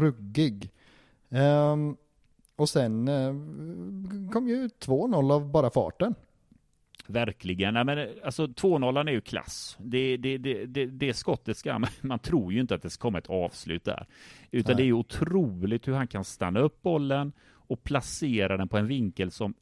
ruggig. 0.00 0.70
Ehm, 1.30 1.96
och 2.56 2.68
sen 2.68 3.08
eh, 3.08 3.34
kom 4.32 4.48
ju 4.48 4.68
2-0 4.68 5.32
av 5.32 5.50
bara 5.50 5.70
farten. 5.70 6.14
Verkligen. 7.06 7.74
Nej, 7.74 7.84
men, 7.84 8.08
alltså 8.24 8.46
2-0 8.46 9.08
är 9.08 9.12
ju 9.12 9.20
klass. 9.20 9.76
Det, 9.80 10.16
det, 10.16 10.38
det, 10.38 10.86
det, 10.86 11.14
skottet 11.14 11.56
ska 11.56 11.78
man, 12.00 12.18
tror 12.18 12.52
ju 12.52 12.60
inte 12.60 12.74
att 12.74 12.82
det 12.82 12.90
ska 12.90 13.02
komma 13.02 13.18
ett 13.18 13.30
avslut 13.30 13.84
där. 13.84 14.06
Utan 14.50 14.70
Nej. 14.70 14.76
det 14.76 14.82
är 14.82 14.86
ju 14.86 14.92
otroligt 14.92 15.88
hur 15.88 15.92
han 15.92 16.06
kan 16.06 16.24
stanna 16.24 16.60
upp 16.60 16.82
bollen 16.82 17.32
och 17.50 17.84
placera 17.84 18.56
den 18.56 18.68
på 18.68 18.78
en 18.78 18.86
vinkel 18.86 19.30
som, 19.30 19.54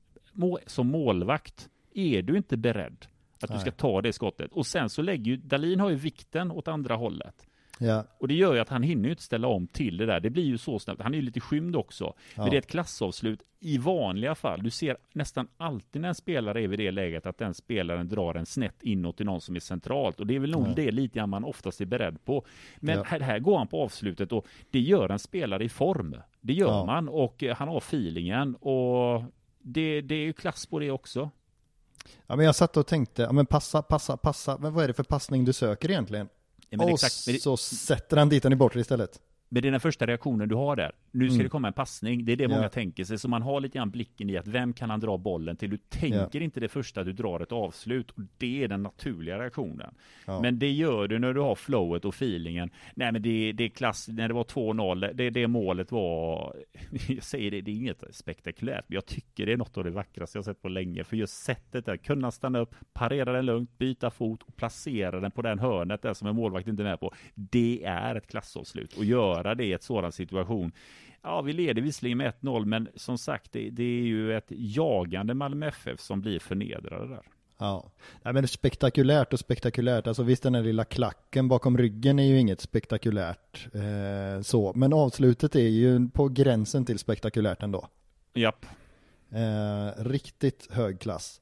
som 0.66 0.86
målvakt 0.86 1.68
är 1.94 2.22
du 2.22 2.36
inte 2.36 2.56
beredd 2.56 3.06
att 3.42 3.48
du 3.48 3.54
Nej. 3.54 3.60
ska 3.60 3.70
ta 3.70 4.02
det 4.02 4.12
skottet. 4.12 4.52
Och 4.52 4.66
sen 4.66 4.90
så 4.90 5.02
lägger 5.02 5.24
ju, 5.24 5.36
Dalin 5.36 5.80
har 5.80 5.90
ju 5.90 5.96
vikten 5.96 6.50
åt 6.50 6.68
andra 6.68 6.96
hållet. 6.96 7.45
Ja, 7.78 8.04
Och 8.18 8.28
det 8.28 8.34
gör 8.34 8.54
ju 8.54 8.60
att 8.60 8.68
han 8.68 8.82
hinner 8.82 9.04
ju 9.04 9.10
inte 9.10 9.22
ställa 9.22 9.48
om 9.48 9.66
till 9.66 9.96
det 9.96 10.06
där. 10.06 10.20
Det 10.20 10.30
blir 10.30 10.44
ju 10.44 10.58
så 10.58 10.78
snabbt. 10.78 11.02
Han 11.02 11.12
är 11.14 11.18
ju 11.18 11.22
lite 11.22 11.40
skymd 11.40 11.76
också. 11.76 12.04
Ja. 12.04 12.12
Men 12.42 12.50
det 12.50 12.56
är 12.56 12.58
ett 12.58 12.66
klassavslut 12.66 13.42
i 13.60 13.78
vanliga 13.78 14.34
fall. 14.34 14.62
Du 14.62 14.70
ser 14.70 14.96
nästan 15.12 15.48
alltid 15.56 16.02
när 16.02 16.08
en 16.08 16.14
spelare 16.14 16.62
är 16.62 16.68
vid 16.68 16.78
det 16.78 16.90
läget 16.90 17.26
att 17.26 17.38
den 17.38 17.54
spelaren 17.54 18.08
drar 18.08 18.34
en 18.34 18.46
snett 18.46 18.82
inåt 18.82 19.16
till 19.16 19.26
någon 19.26 19.40
som 19.40 19.56
är 19.56 19.60
centralt. 19.60 20.20
Och 20.20 20.26
det 20.26 20.34
är 20.34 20.38
väl 20.38 20.50
nog 20.50 20.68
Ja. 20.68 20.72
det 20.76 20.90
lite 20.90 21.18
grann 21.18 21.30
man 21.30 21.44
oftast 21.44 21.80
är 21.80 21.84
beredd 21.86 22.24
på. 22.24 22.44
Men 22.76 22.96
Ja. 22.98 23.04
här, 23.06 23.20
här 23.20 23.38
går 23.38 23.58
han 23.58 23.68
på 23.68 23.82
avslutet 23.82 24.32
och 24.32 24.46
det 24.70 24.80
gör 24.80 25.08
en 25.08 25.18
spelare 25.18 25.64
i 25.64 25.68
form. 25.68 26.16
Det 26.40 26.52
gör 26.52 26.86
man 26.86 27.08
och 27.08 27.42
eh, 27.42 27.56
han 27.56 27.68
har 27.68 27.78
feelingen 27.78 28.54
och 28.54 29.22
det, 29.58 30.00
det 30.00 30.14
är 30.14 30.24
ju 30.24 30.32
klass 30.32 30.66
på 30.66 30.78
det 30.78 30.90
också. 30.90 31.30
Ja, 32.26 32.36
men 32.36 32.46
jag 32.46 32.54
satt 32.56 32.76
och 32.76 32.86
tänkte, 32.86 33.22
ja 33.22 33.32
men 33.32 33.46
passa, 33.46 33.82
passa, 33.82 34.16
passa, 34.16 34.58
men 34.60 34.72
vad 34.74 34.84
är 34.84 34.88
det 34.88 34.94
för 34.94 35.02
passning 35.04 35.44
du 35.44 35.52
söker 35.52 35.90
egentligen? 35.90 36.28
Ja, 36.70 36.84
och 36.84 36.90
exakt, 36.90 37.26
det- 37.26 37.42
så 37.42 37.56
sätter 37.56 38.16
han 38.16 38.28
dit 38.28 38.42
den 38.42 38.52
i 38.52 38.56
bortre 38.56 38.80
istället. 38.80 39.20
Är 39.50 39.60
den 39.60 39.80
första 39.80 40.06
reaktionen 40.06 40.48
du 40.48 40.54
har 40.54 40.76
där. 40.76 40.92
Nu 41.10 41.26
ska 41.28 41.34
Mm. 41.34 41.44
det 41.44 41.48
komma 41.50 41.68
en 41.68 41.74
passning. 41.74 42.24
Det 42.24 42.32
är 42.32 42.36
det 42.36 42.48
många 42.48 42.68
tänker 42.68 43.04
sig. 43.04 43.18
Så 43.18 43.28
man 43.28 43.42
har 43.42 43.60
lite 43.60 43.78
grann 43.78 43.90
blicken 43.90 44.30
i 44.30 44.36
att 44.36 44.46
vem 44.46 44.72
kan 44.72 44.90
han 44.90 45.00
dra 45.00 45.18
bollen 45.18 45.56
till? 45.56 45.70
Du 45.70 45.76
tänker 45.76 46.40
inte 46.42 46.60
det 46.60 46.68
första 46.68 47.04
du 47.04 47.12
drar 47.12 47.40
ett 47.40 47.52
avslut. 47.52 48.10
Och 48.10 48.20
det 48.38 48.64
är 48.64 48.68
den 48.68 48.82
naturliga 48.82 49.38
reaktionen. 49.38 49.94
Ja. 50.26 50.40
Men 50.40 50.58
det 50.58 50.70
gör 50.70 51.08
du 51.08 51.18
när 51.18 51.34
du 51.34 51.40
har 51.40 51.54
flowet 51.54 52.04
och 52.04 52.14
feelingen. 52.14 52.70
Nej 52.94 53.12
men 53.12 53.22
det, 53.22 53.52
det 53.52 53.64
är 53.64 53.68
klass, 53.68 54.08
när 54.08 54.28
det 54.28 54.34
var 54.34 54.44
2-0, 54.44 55.12
det, 55.14 55.30
det 55.30 55.46
målet 55.46 55.92
var, 55.92 56.54
jag 57.08 57.22
säger 57.22 57.50
det, 57.50 57.60
det 57.60 57.70
är 57.70 57.74
inget 57.74 58.04
spektakulärt. 58.10 58.84
Men 58.88 58.94
jag 58.94 59.06
tycker 59.06 59.46
det 59.46 59.52
är 59.52 59.56
något 59.56 59.76
av 59.76 59.84
det 59.84 59.90
vackraste 59.90 60.38
jag 60.38 60.44
sett 60.44 60.62
på 60.62 60.68
länge. 60.68 61.04
För 61.04 61.16
just 61.16 61.34
sättet 61.44 61.86
där, 61.86 61.96
kunna 61.96 62.30
stanna 62.30 62.58
upp, 62.58 62.74
parera 62.92 63.32
den 63.32 63.46
lugnt, 63.46 63.78
byta 63.78 64.10
fot 64.10 64.42
och 64.42 64.56
placera 64.56 65.20
den 65.20 65.30
på 65.30 65.42
den 65.42 65.58
hörnet 65.58 66.02
där 66.02 66.14
som 66.14 66.28
en 66.28 66.36
målvakt 66.36 66.68
inte 66.68 66.82
är 66.82 66.84
med 66.84 67.00
på. 67.00 67.14
Det 67.34 67.82
är 67.84 68.14
ett 68.14 68.26
klassavslut. 68.26 68.92
Och 68.92 69.04
göra 69.36 69.54
det 69.54 69.64
i 69.64 69.72
ett 69.72 69.82
sådan 69.82 70.12
situation. 70.12 70.72
Ja, 71.22 71.40
vi 71.40 71.52
leder 71.52 71.82
visserligen 71.82 72.18
med 72.18 72.32
1-0, 72.40 72.64
men 72.64 72.88
som 72.94 73.18
sagt, 73.18 73.52
det, 73.52 73.70
det 73.70 73.82
är 73.82 74.02
ju 74.02 74.36
ett 74.36 74.46
jagande 74.48 75.34
Malmö 75.34 75.68
FF 75.68 76.00
som 76.00 76.20
blir 76.20 76.38
förnedrade 76.38 77.08
där. 77.08 77.22
Ja, 77.58 77.90
Nej, 78.22 78.34
men 78.34 78.48
spektakulärt 78.48 79.32
och 79.32 79.38
spektakulärt, 79.38 80.06
alltså 80.06 80.22
visst 80.22 80.42
den 80.42 80.54
här 80.54 80.62
lilla 80.62 80.84
klacken 80.84 81.48
bakom 81.48 81.78
ryggen 81.78 82.18
är 82.18 82.24
ju 82.24 82.38
inget 82.38 82.60
spektakulärt 82.60 83.68
eh, 83.74 84.42
så, 84.42 84.72
men 84.74 84.92
avslutet 84.92 85.54
är 85.54 85.68
ju 85.68 86.08
på 86.08 86.28
gränsen 86.28 86.84
till 86.84 86.98
spektakulärt 86.98 87.62
ändå. 87.62 87.88
Japp. 88.34 88.66
Eh, 89.30 90.04
riktigt 90.04 90.68
hög 90.70 91.00
klass. 91.00 91.40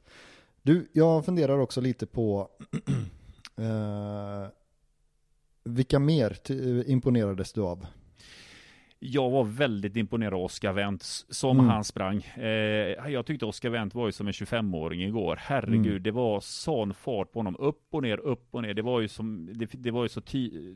Du, 0.62 0.90
jag 0.92 1.24
funderar 1.24 1.58
också 1.58 1.80
lite 1.80 2.06
på 2.06 2.48
eh, 3.56 4.48
vilka 5.64 5.98
mer 5.98 6.36
imponerades 6.86 7.52
du 7.52 7.60
av? 7.60 7.86
Jag 8.98 9.30
var 9.30 9.44
väldigt 9.44 9.96
imponerad 9.96 10.34
av 10.34 10.40
Oscar 10.40 10.72
Wendt 10.72 11.02
som 11.28 11.58
Mm. 11.58 11.70
han 11.70 11.84
sprang. 11.84 12.22
Eh, 12.36 12.46
jag 13.12 13.26
tyckte 13.26 13.46
Oscar 13.46 13.70
Wendt 13.70 13.94
var 13.94 14.06
ju 14.06 14.12
som 14.12 14.26
en 14.26 14.32
25-åring 14.32 15.02
igår. 15.02 15.36
Herregud, 15.40 15.86
Mm. 15.86 16.02
det 16.02 16.10
var 16.10 16.40
sån 16.40 16.94
fart 16.94 17.32
på 17.32 17.38
honom. 17.38 17.56
Upp 17.58 17.82
och 17.90 18.02
ner, 18.02 18.18
upp 18.20 18.48
och 18.50 18.62
ner. 18.62 18.74
Det 18.74 18.82
var 18.82 19.00
ju 19.00 19.08
som, 19.08 19.48
det, 19.54 19.66
det 19.72 19.90
var 19.90 20.02
ju 20.02 20.08
så 20.08 20.20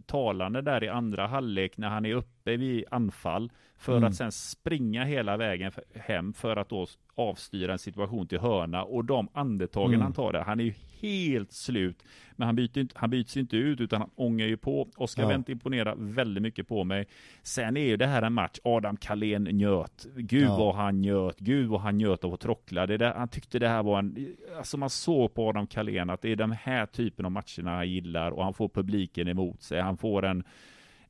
talande 0.06 0.62
där 0.62 0.84
i 0.84 0.88
andra 0.88 1.26
halvlek 1.26 1.76
när 1.76 1.88
han 1.88 2.04
är 2.06 2.14
uppe 2.14 2.56
vid 2.56 2.84
anfall 2.90 3.52
för 3.78 3.96
Mm. 3.96 4.08
att 4.08 4.14
sen 4.14 4.32
springa 4.32 5.04
hela 5.04 5.36
vägen 5.36 5.72
hem 5.94 6.32
för 6.32 6.56
att 6.56 6.68
då 6.68 6.86
avstyra 7.14 7.72
en 7.72 7.78
situation 7.78 8.26
till 8.28 8.38
hörna 8.40 8.84
och 8.84 9.04
de 9.04 9.28
andetagen 9.32 9.88
Mm. 9.88 10.00
han 10.00 10.12
tar 10.12 10.32
där. 10.32 10.40
Han 10.40 10.60
är 10.60 10.64
ju 10.64 10.74
helt 11.00 11.52
slut, 11.52 12.02
men 12.36 12.46
han 12.46 12.56
byter 12.56 12.78
inte, 12.78 12.94
han 12.98 13.10
byts 13.10 13.36
inte 13.36 13.56
ut 13.56 13.80
utan 13.80 14.00
han 14.00 14.10
ångar 14.14 14.46
ju 14.46 14.56
på. 14.56 14.88
Oscar 14.96 15.22
Ja. 15.22 15.28
Wendt 15.28 15.48
imponerar 15.48 15.94
väldigt 15.98 16.42
mycket 16.42 16.68
på 16.68 16.84
mig. 16.84 17.06
Sen 17.42 17.76
är 17.76 17.84
ju 17.84 17.96
det 17.96 18.06
här 18.06 18.22
en 18.22 18.32
match, 18.32 18.58
Adam 18.64 18.96
Kalén 18.96 19.44
njöt. 19.44 20.06
Gud 20.16 20.42
Ja. 20.42 20.56
vad 20.58 20.74
han 20.74 21.00
njöt, 21.00 21.38
gud 21.38 21.68
vad 21.68 21.80
han 21.80 21.96
njöt 21.98 22.24
av 22.24 22.34
att 22.34 22.40
trockla. 22.40 22.86
Det 22.86 22.96
där, 22.96 23.14
han 23.14 23.28
tyckte 23.28 23.58
det 23.58 23.68
här 23.68 23.82
var 23.82 23.98
en, 23.98 24.36
alltså 24.58 24.76
man 24.76 24.90
såg 24.90 25.34
på 25.34 25.48
Adam 25.48 25.66
Kalén 25.66 26.10
att 26.10 26.22
det 26.22 26.32
är 26.32 26.36
den 26.36 26.52
här 26.52 26.86
typen 26.86 27.24
av 27.26 27.32
matcherna 27.32 27.76
han 27.76 27.90
gillar 27.90 28.30
och 28.30 28.44
han 28.44 28.54
får 28.54 28.68
publiken 28.68 29.28
emot 29.28 29.62
sig. 29.62 29.80
Han 29.80 29.96
får 29.96 30.24
en 30.24 30.44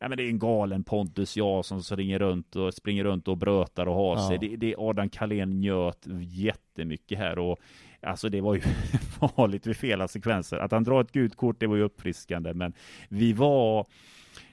Ja, 0.01 0.09
men 0.09 0.19
det 0.19 0.25
är 0.25 0.29
en 0.29 0.39
galen 0.39 0.85
Pontus 0.85 1.37
Jansson 1.37 1.83
som 1.83 1.97
ringer 1.97 2.19
runt 2.19 2.57
och 2.57 2.75
springer 2.75 3.05
runt 3.05 3.29
och 3.29 3.37
brötar 3.37 3.87
och 3.89 3.95
har 3.95 4.17
Ja. 4.17 4.29
sig. 4.29 4.39
Det, 4.39 4.57
det 4.57 4.75
Adam 4.79 5.09
Kalén 5.11 5.61
njöt 5.61 6.07
jättemycket 6.21 7.19
här 7.19 7.39
och 7.39 7.59
alltså 8.03 8.29
det 8.29 8.41
var 8.41 8.55
ju 8.55 8.61
farligt 9.37 9.67
vid 9.67 9.77
fel 9.77 10.09
sekvenser. 10.09 10.57
Att 10.59 10.73
han 10.73 10.85
drar 10.85 11.01
ett 11.01 11.13
gult 11.13 11.37
kort, 11.37 11.61
det 11.61 11.67
var 11.67 11.77
ju 11.77 11.83
uppfriskande, 11.83 12.55
men 12.55 12.73
vi 13.09 13.33
var 13.33 13.87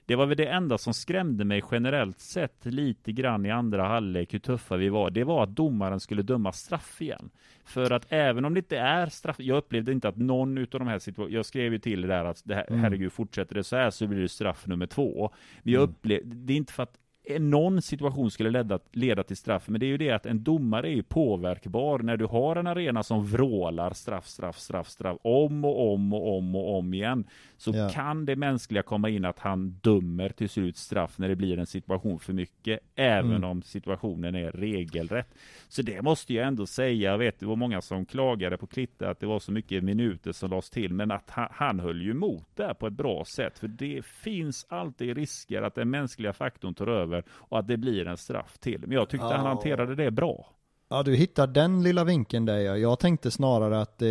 det 0.08 0.16
var 0.16 0.26
väl 0.26 0.38
det 0.38 0.48
enda 0.48 0.78
som 0.78 0.94
skrämde 0.94 1.46
mig 1.46 1.64
generellt 1.72 2.20
sett 2.20 2.66
lite 2.66 3.12
grann 3.12 3.46
i 3.46 3.52
andra 3.52 3.88
halvlek 3.88 4.34
hur 4.34 4.40
tuffa 4.40 4.78
vi 4.78 4.90
var. 4.90 5.10
Det 5.10 5.24
var 5.24 5.44
att 5.44 5.50
domaren 5.56 6.00
skulle 6.00 6.22
döma 6.22 6.52
straff 6.52 7.02
igen. 7.02 7.30
För 7.64 7.92
att 7.92 8.06
även 8.10 8.46
om 8.46 8.54
det 8.54 8.58
inte 8.60 8.78
är 8.78 9.08
straff, 9.08 9.36
jag 9.40 9.58
upplevde 9.58 9.92
inte 9.92 10.08
att 10.10 10.18
någon 10.18 10.58
utav 10.58 10.80
de 10.80 10.88
här 10.88 11.00
situationerna, 11.00 11.36
jag 11.38 11.46
skrev 11.46 11.74
ju 11.74 11.80
till 11.80 12.02
det 12.02 12.08
där 12.08 12.26
att 12.26 12.42
det 12.46 12.56
här, 12.56 12.66
Mm. 12.70 12.80
herregud 12.82 13.12
fortsätter 13.14 13.56
det 13.56 13.64
så 13.64 13.76
här 13.76 13.90
så 13.90 14.08
blir 14.08 14.22
det 14.22 14.30
straff 14.30 14.68
nummer 14.68 14.86
två. 14.88 15.32
Men 15.64 15.74
jag 15.74 15.82
Mm. 15.84 15.90
upplevde, 15.92 16.36
det 16.36 16.54
är 16.54 16.58
inte 16.58 16.74
för 16.74 16.84
att 16.84 16.98
någon 17.40 17.82
situation 17.82 18.32
skulle 18.32 18.50
leda, 18.50 18.80
leda 18.92 19.24
till 19.24 19.38
straff, 19.38 19.68
men 19.68 19.80
det 19.80 19.86
är 19.86 19.88
ju 19.88 19.98
det 19.98 20.12
att 20.12 20.26
en 20.26 20.44
domare 20.44 20.88
är 20.88 20.92
ju 20.96 21.04
påverkbar 21.04 22.00
när 22.00 22.18
du 22.18 22.26
har 22.26 22.56
en 22.56 22.68
arena 22.68 23.04
som 23.04 23.26
vrålar 23.26 23.94
straff, 23.94 24.28
straff, 24.28 24.60
straff, 24.60 24.90
straff 24.90 25.18
om 25.22 25.66
och 25.66 25.94
om 25.94 26.14
och 26.14 26.38
om 26.38 26.56
och 26.56 26.78
om 26.78 26.94
igen. 26.94 27.24
Så 27.58 27.72
Ja. 27.76 27.90
kan 27.94 28.26
det 28.26 28.36
mänskliga 28.36 28.84
komma 28.84 29.10
in 29.10 29.26
att 29.26 29.40
han 29.40 29.70
dömer 29.70 30.30
till 30.30 30.50
slut 30.50 30.78
straff 30.78 31.18
när 31.18 31.28
det 31.28 31.36
blir 31.36 31.60
en 31.60 31.66
situation 31.66 32.20
för 32.20 32.34
mycket, 32.34 32.80
även 32.96 33.32
Mm. 33.32 33.44
om 33.44 33.62
situationen 33.62 34.36
är 34.36 34.52
regelrätt. 34.52 35.34
Så 35.68 35.82
det 35.82 36.02
måste 36.02 36.34
jag 36.34 36.48
ändå 36.48 36.66
säga, 36.66 37.12
jag 37.12 37.18
vet 37.18 37.40
det 37.40 37.46
var 37.46 37.56
många 37.56 37.82
som 37.82 38.06
klagade 38.06 38.58
på 38.58 38.68
Klitte 38.68 39.10
att 39.10 39.20
det 39.20 39.26
var 39.28 39.40
så 39.40 39.52
mycket 39.52 39.84
minuter 39.84 40.32
som 40.32 40.50
lades 40.50 40.70
till, 40.70 40.94
men 40.94 41.12
att 41.12 41.30
han, 41.30 41.48
han 41.52 41.80
höll 41.80 42.02
ju 42.02 42.12
emot 42.12 42.48
där 42.56 42.74
på 42.74 42.88
ett 42.88 42.94
bra 42.94 43.24
sätt, 43.26 43.60
för 43.60 43.68
det 43.68 44.06
finns 44.06 44.66
alltid 44.70 45.18
risker 45.18 45.62
att 45.62 45.76
den 45.76 45.90
mänskliga 45.90 46.34
faktorn 46.34 46.74
tar 46.74 46.88
över 46.88 47.15
och 47.30 47.60
att 47.60 47.68
det 47.68 47.78
blir 47.78 48.08
en 48.08 48.18
straff 48.18 48.58
till. 48.58 48.80
Men 48.82 48.92
jag 48.92 49.10
tyckte 49.10 49.26
Ja. 49.28 49.34
han 49.36 49.46
hanterade 49.46 49.96
det 49.96 50.12
bra. 50.12 50.52
Ja, 50.90 51.04
du 51.04 51.16
hittar 51.16 51.48
den 51.48 51.84
lilla 51.84 52.04
vinkeln 52.04 52.46
där 52.46 52.58
ja. 52.58 52.78
Jag 52.78 53.00
tänkte 53.00 53.32
snarare 53.32 53.82
att, 53.82 54.02
eh, 54.02 54.10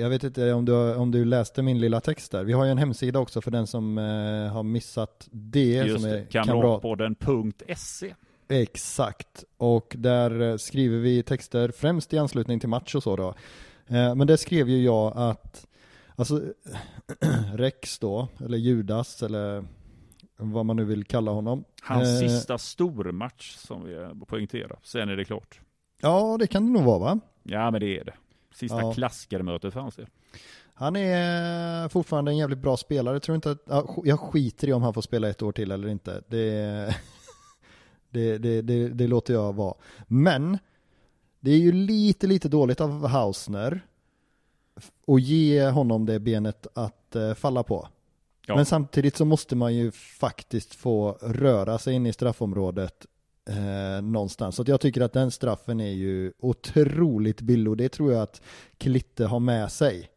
jag 0.00 0.10
vet 0.10 0.24
inte 0.24 0.52
om 0.52 0.64
du, 0.64 0.94
om 0.94 1.10
du 1.10 1.24
läste 1.24 1.62
min 1.62 1.80
lilla 1.80 2.00
text 2.00 2.32
där. 2.32 2.44
Vi 2.44 2.52
har 2.52 2.64
ju 2.64 2.70
en 2.70 2.78
hemsida 2.78 3.18
också 3.18 3.40
för 3.40 3.50
den 3.50 3.66
som 3.66 3.98
eh, 3.98 4.52
har 4.52 4.62
missat 4.62 5.28
det. 5.30 5.72
Just 5.74 6.00
som 6.02 6.10
är 6.10 6.24
kamrat. 6.24 6.46
kamratpodden.se. 6.48 8.14
Exakt, 8.48 9.44
och 9.56 9.94
där 9.98 10.40
eh, 10.40 10.56
skriver 10.56 10.98
vi 10.98 11.22
texter 11.22 11.68
främst 11.76 12.12
i 12.12 12.18
anslutning 12.18 12.60
till 12.60 12.68
match 12.68 12.94
och 12.94 13.02
så 13.02 13.16
då. 13.16 13.34
Eh, 13.86 14.14
Men 14.14 14.26
där 14.26 14.36
skrev 14.36 14.68
ju 14.68 14.82
jag 14.84 15.12
att, 15.16 15.66
alltså 16.16 16.40
Rex 17.54 17.98
då, 17.98 18.28
eller 18.44 18.58
Judas, 18.58 19.22
eller 19.22 19.64
vad 20.40 20.66
man 20.66 20.76
nu 20.76 20.84
vill 20.84 21.04
kalla 21.04 21.30
honom. 21.30 21.64
Hans 21.82 22.22
Eh, 22.22 22.28
sista 22.28 22.58
stormatch 22.58 23.56
som 23.56 23.84
vi 23.84 24.24
poängterar. 24.26 24.78
Sen 24.82 25.08
är 25.08 25.16
det 25.16 25.24
klart. 25.24 25.60
Ja, 26.02 26.36
det 26.38 26.46
kan 26.46 26.66
det 26.66 26.72
nog 26.72 26.82
vara 26.84 26.98
va? 26.98 27.20
Ja, 27.42 27.70
men 27.70 27.80
det 27.80 27.98
är 27.98 28.04
det. 28.04 28.14
Sista 28.54 28.80
Ja. 28.80 28.92
klassikermötet 28.94 29.72
för 29.72 29.80
hans 29.80 29.96
del. 29.96 30.06
Han 30.74 30.96
är 30.96 31.88
fortfarande 31.88 32.30
en 32.30 32.36
jävligt 32.36 32.58
bra 32.58 32.76
spelare. 32.76 33.14
Jag 33.14 33.22
tror 33.22 33.34
inte 33.34 33.50
att, 33.50 33.86
jag 34.04 34.20
skiter 34.20 34.68
i 34.68 34.72
om 34.72 34.82
han 34.82 34.94
får 34.94 35.02
spela 35.02 35.28
ett 35.28 35.42
år 35.42 35.52
till 35.52 35.70
eller 35.70 35.88
inte. 35.88 36.22
Det, 36.28 36.94
det, 38.10 38.38
det, 38.38 38.62
det, 38.62 38.88
det 38.88 39.06
låter 39.06 39.34
jag 39.34 39.52
vara. 39.52 39.74
Men 40.06 40.58
det 41.40 41.50
är 41.50 41.58
ju 41.58 41.72
lite, 41.72 42.26
lite 42.26 42.48
dåligt 42.48 42.80
av 42.80 43.06
Hausner 43.06 43.80
att 45.06 45.22
ge 45.22 45.68
honom 45.68 46.06
det 46.06 46.18
benet 46.20 46.66
att 46.74 47.16
eh, 47.16 47.34
falla 47.34 47.62
på. 47.62 47.88
Ja. 48.50 48.56
Men 48.56 48.66
samtidigt 48.66 49.16
så 49.16 49.24
måste 49.24 49.56
man 49.56 49.74
ju 49.74 49.90
faktiskt 49.90 50.74
få 50.74 51.18
röra 51.22 51.78
sig 51.78 51.94
in 51.94 52.06
i 52.06 52.12
straffområdet 52.12 53.06
eh, 53.48 54.02
någonstans. 54.02 54.56
Så 54.56 54.64
jag 54.66 54.80
tycker 54.80 55.00
att 55.00 55.12
den 55.12 55.30
straffen 55.30 55.80
är 55.80 55.92
ju 55.92 56.32
otroligt 56.38 57.40
billig 57.40 57.70
och 57.70 57.76
det 57.76 57.88
tror 57.88 58.12
jag 58.12 58.22
att 58.22 58.42
Klitte 58.78 59.26
har 59.26 59.40
med 59.40 59.72
sig. 59.72 60.08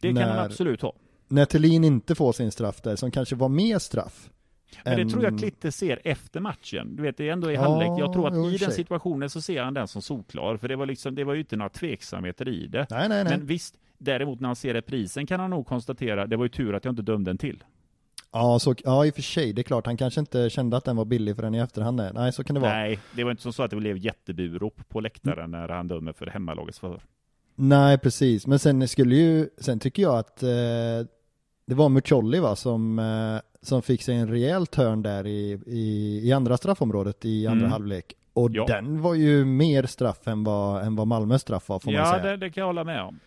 Det 0.00 0.08
kan 0.08 0.16
han 0.16 0.36
när- 0.36 0.44
absolut 0.44 0.82
ha. 0.82 0.92
När 1.28 1.44
Thelin 1.44 1.84
inte 1.84 2.14
får 2.14 2.32
sin 2.32 2.52
straff 2.52 2.80
där, 2.82 2.96
som 2.96 3.10
kanske 3.10 3.36
var 3.36 3.48
mer 3.48 3.78
straff. 3.78 4.30
Men 4.84 4.96
det 5.06 5.12
tror 5.12 5.24
jag 5.24 5.38
Klitte 5.38 5.72
ser 5.72 6.00
efter 6.04 6.40
matchen. 6.40 6.96
Du 6.96 7.02
vet, 7.02 7.16
det 7.16 7.28
är 7.28 7.32
ändå 7.32 7.50
i 7.50 7.54
Ja, 7.54 7.60
halvlek. 7.60 7.88
Jag 7.98 8.12
tror 8.12 8.28
att 8.28 8.54
i 8.54 8.56
den 8.56 8.72
situationen 8.72 9.30
så 9.30 9.40
ser 9.40 9.62
han 9.62 9.74
den 9.74 9.88
som 9.88 10.02
solklar. 10.02 10.56
För 10.56 10.68
det 10.68 10.76
var 10.76 10.86
liksom, 10.86 11.14
det 11.14 11.24
var 11.24 11.34
ju 11.34 11.40
inte 11.40 11.56
några 11.56 11.68
tveksamheter 11.68 12.48
i 12.48 12.66
det. 12.66 12.86
Nej, 12.90 13.08
nej, 13.08 13.24
nej. 13.24 13.38
Men 13.38 13.46
visst, 13.46 13.74
däremot 13.98 14.40
när 14.40 14.48
han 14.48 14.56
ser 14.56 14.74
reprisen 14.74 15.26
kan 15.26 15.40
han 15.40 15.50
nog 15.50 15.66
konstatera, 15.66 16.26
det 16.26 16.36
var 16.36 16.44
ju 16.44 16.48
tur 16.48 16.74
att 16.74 16.84
jag 16.84 16.92
inte 16.92 17.02
dömde 17.02 17.30
en 17.30 17.38
till. 17.38 17.64
Ja, 18.34 18.58
så, 18.58 18.74
ja, 18.84 19.06
i 19.06 19.10
och 19.10 19.14
för 19.14 19.22
sig, 19.22 19.52
det 19.52 19.60
är 19.60 19.62
klart, 19.62 19.86
han 19.86 19.96
kanske 19.96 20.20
inte 20.20 20.50
kände 20.50 20.76
att 20.76 20.84
den 20.84 20.96
var 20.96 21.04
billig 21.04 21.36
förrän 21.36 21.54
i 21.54 21.58
efterhand. 21.58 22.00
Nej, 22.14 22.32
så 22.32 22.44
kan 22.44 22.54
det 22.54 22.60
vara. 22.60 22.72
Nej, 22.72 22.98
det 23.16 23.24
var 23.24 23.30
inte 23.30 23.52
så 23.52 23.62
att 23.62 23.70
det 23.70 23.76
blev 23.76 23.96
jätteburop 23.98 24.88
på 24.88 25.00
läktaren 25.00 25.50
när 25.50 25.68
han 25.68 25.88
dömer 25.88 26.12
för 26.12 26.26
hemmalagets 26.26 26.78
förhör. 26.78 27.00
Nej, 27.56 27.98
precis. 27.98 28.46
Men 28.46 28.58
sen 28.58 28.88
skulle 28.88 29.14
ju, 29.14 29.48
sen 29.58 29.78
tycker 29.78 30.02
jag 30.02 30.18
att 30.18 30.42
eh, 30.42 30.48
det 31.66 31.74
var 31.74 31.88
Mucolli 31.88 32.38
va, 32.38 32.56
som, 32.56 32.98
eh, 32.98 33.40
som 33.62 33.82
fick 33.82 34.02
sig 34.02 34.16
en 34.16 34.28
rejäl 34.28 34.66
törn 34.66 35.02
där 35.02 35.26
i, 35.26 35.60
i, 35.66 36.20
i 36.28 36.32
andra 36.32 36.56
straffområdet 36.56 37.24
i 37.24 37.46
andra 37.46 37.58
Mm. 37.60 37.72
halvlek. 37.72 38.14
Och 38.32 38.50
Ja. 38.52 38.66
den 38.66 39.02
var 39.02 39.14
ju 39.14 39.44
mer 39.44 39.86
straff 39.86 40.28
än 40.28 40.44
vad, 40.44 40.82
än 40.86 40.96
vad 40.96 41.06
Malmös 41.06 41.42
straff 41.42 41.68
var 41.68 41.78
får 41.78 41.90
man 41.92 42.00
Ja, 42.00 42.10
säga. 42.10 42.22
det, 42.22 42.36
det 42.36 42.50
kan 42.50 42.60
jag 42.60 42.66
hålla 42.66 42.84
med 42.84 43.02
om. 43.02 43.20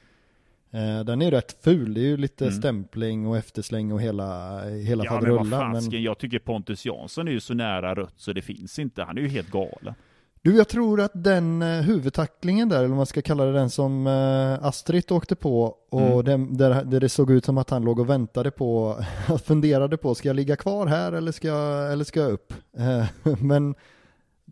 Eh, 0.71 0.99
den 1.05 1.21
är 1.21 1.31
rätt 1.31 1.57
ful, 1.63 1.93
det 1.93 1.99
är 1.99 2.05
ju 2.05 2.17
lite 2.17 2.45
Mm. 2.45 2.57
stämpling 2.59 3.27
och 3.27 3.37
eftersläng 3.37 3.91
och 3.91 4.01
hela, 4.01 4.59
hela 4.69 5.03
Ja, 5.05 5.11
men 5.11 5.29
vad 5.29 5.37
faderullan. 5.39 5.71
Men, 5.71 5.81
fasken, 5.81 6.03
jag 6.03 6.17
tycker 6.17 6.39
Pontus 6.39 6.85
Jansson 6.85 7.27
är 7.27 7.31
ju 7.31 7.39
så 7.39 7.53
nära 7.53 7.95
rött 7.95 8.13
så 8.17 8.33
det 8.33 8.41
finns 8.41 8.79
inte. 8.79 9.03
Han 9.03 9.17
är 9.17 9.21
ju 9.21 9.27
helt 9.27 9.51
galen. 9.51 9.93
Du, 10.41 10.55
jag 10.57 10.67
tror 10.67 11.01
att 11.01 11.11
den 11.13 11.61
eh, 11.61 11.67
huvudtacklingen 11.81 12.69
där, 12.69 12.77
eller 12.77 12.87
vad 12.87 12.97
man 12.97 13.05
ska 13.05 13.21
kalla 13.21 13.45
det, 13.45 13.51
den 13.53 13.69
som 13.69 14.07
eh, 14.07 14.65
Astrid 14.65 15.11
åkte 15.11 15.35
på 15.35 15.75
och 15.89 16.27
Mm. 16.27 16.57
där, 16.57 16.83
där 16.83 16.99
det 16.99 17.09
såg 17.09 17.31
ut 17.31 17.45
som 17.45 17.57
att 17.57 17.69
han 17.69 17.83
låg 17.83 17.99
och 17.99 18.09
väntade 18.09 18.51
på, 18.51 18.97
funderade 19.45 19.97
på, 19.97 20.15
ska 20.15 20.29
jag 20.29 20.35
ligga 20.35 20.55
kvar 20.55 20.87
här 20.87 21.11
eller 21.11 21.31
ska 21.31 21.47
jag, 21.47 21.93
eller 21.93 22.03
ska 22.03 22.19
jag 22.19 22.31
upp? 22.31 22.53
Men 23.41 23.75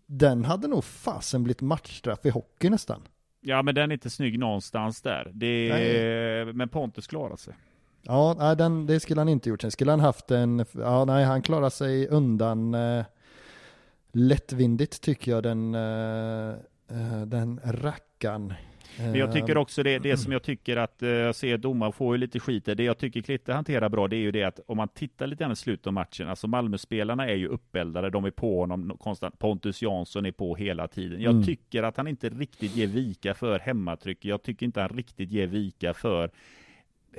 den 0.08 0.46
hade 0.46 0.68
nog 0.68 0.84
fasen 0.84 1.44
blivit 1.44 1.62
matchstraff 1.62 2.26
i 2.26 2.30
hockey 2.30 2.70
nästan. 2.70 3.02
Ja, 3.48 3.62
men 3.62 3.75
den 3.75 3.92
är 3.92 3.94
inte 3.94 4.10
snygg 4.10 4.40
någonstans 4.40 5.02
där. 5.02 5.32
Det 5.34 5.70
är... 5.70 6.46
Men 6.54 6.70
Pontus 6.70 7.08
klarar 7.08 7.36
sig. 7.36 7.54
Ja, 8.02 8.36
nej, 8.40 8.56
den, 8.56 8.86
det 8.86 9.00
skulle 9.00 9.22
han 9.22 9.30
inte 9.30 9.50
gjort. 9.50 9.62
Sen 9.62 9.72
skulle 9.72 9.92
han 9.92 10.00
haft 10.00 10.32
en, 10.32 10.66
ja 10.72 11.06
nej, 11.06 11.25
han 11.25 11.42
klarar 11.42 11.70
sig 11.70 12.08
undan 12.08 12.74
eh, 12.74 13.06
lättvindigt 14.12 15.02
tycker 15.02 15.32
jag, 15.32 15.44
den, 15.44 15.75
eh, 15.75 16.50
eh, 16.90 17.22
den 17.25 17.60
rackan. 17.64 18.54
Men 18.98 19.16
jag 19.16 19.34
tycker 19.34 19.58
också 19.58 19.84
det, 19.84 20.00
det 20.00 20.18
som 20.18 20.32
jag 20.32 20.44
tycker 20.44 20.78
att 20.78 21.02
eh, 21.04 21.10
jag 21.10 21.36
ser 21.36 21.58
domaren 21.58 21.94
får 21.94 22.16
ju 22.16 22.18
lite 22.18 22.40
skit 22.40 22.66
där. 22.66 22.75
Det 22.75 22.84
jag 22.84 22.98
tycker 22.98 23.22
Klitte 23.22 23.54
hanterar 23.54 23.90
bra, 23.90 24.08
det 24.08 24.16
är 24.16 24.20
ju 24.20 24.32
det 24.32 24.44
att 24.44 24.60
om 24.68 24.78
man 24.78 24.88
tittar 24.88 25.28
lite 25.28 25.44
grann 25.44 25.52
i 25.52 25.56
slutet 25.56 25.88
av 25.88 25.94
matchen, 25.94 26.30
alltså 26.30 26.48
Malmöspelarna 26.48 27.28
är 27.30 27.36
ju 27.36 27.48
uppeldade, 27.48 28.10
de 28.10 28.25
är 28.25 28.32
på 28.32 28.60
honom 28.60 28.98
konstant. 29.00 29.40
Pontus 29.40 29.82
Jansson 29.82 30.25
är 30.25 30.32
på 30.32 30.56
hela 30.56 30.88
tiden. 30.88 31.22
Jag 31.22 31.32
Mm. 31.34 31.46
tycker 31.46 31.84
att 31.84 31.98
han 31.98 32.08
inte 32.08 32.30
riktigt 32.30 32.75
ger 32.75 32.88
vika 32.88 33.34
för 33.34 33.60
hemmatryck. 33.60 34.25
Jag 34.25 34.44
tycker 34.44 34.66
inte 34.66 34.82
han 34.82 34.90
riktigt 34.90 35.32
ger 35.32 35.48
vika 35.48 35.94
för 35.94 36.30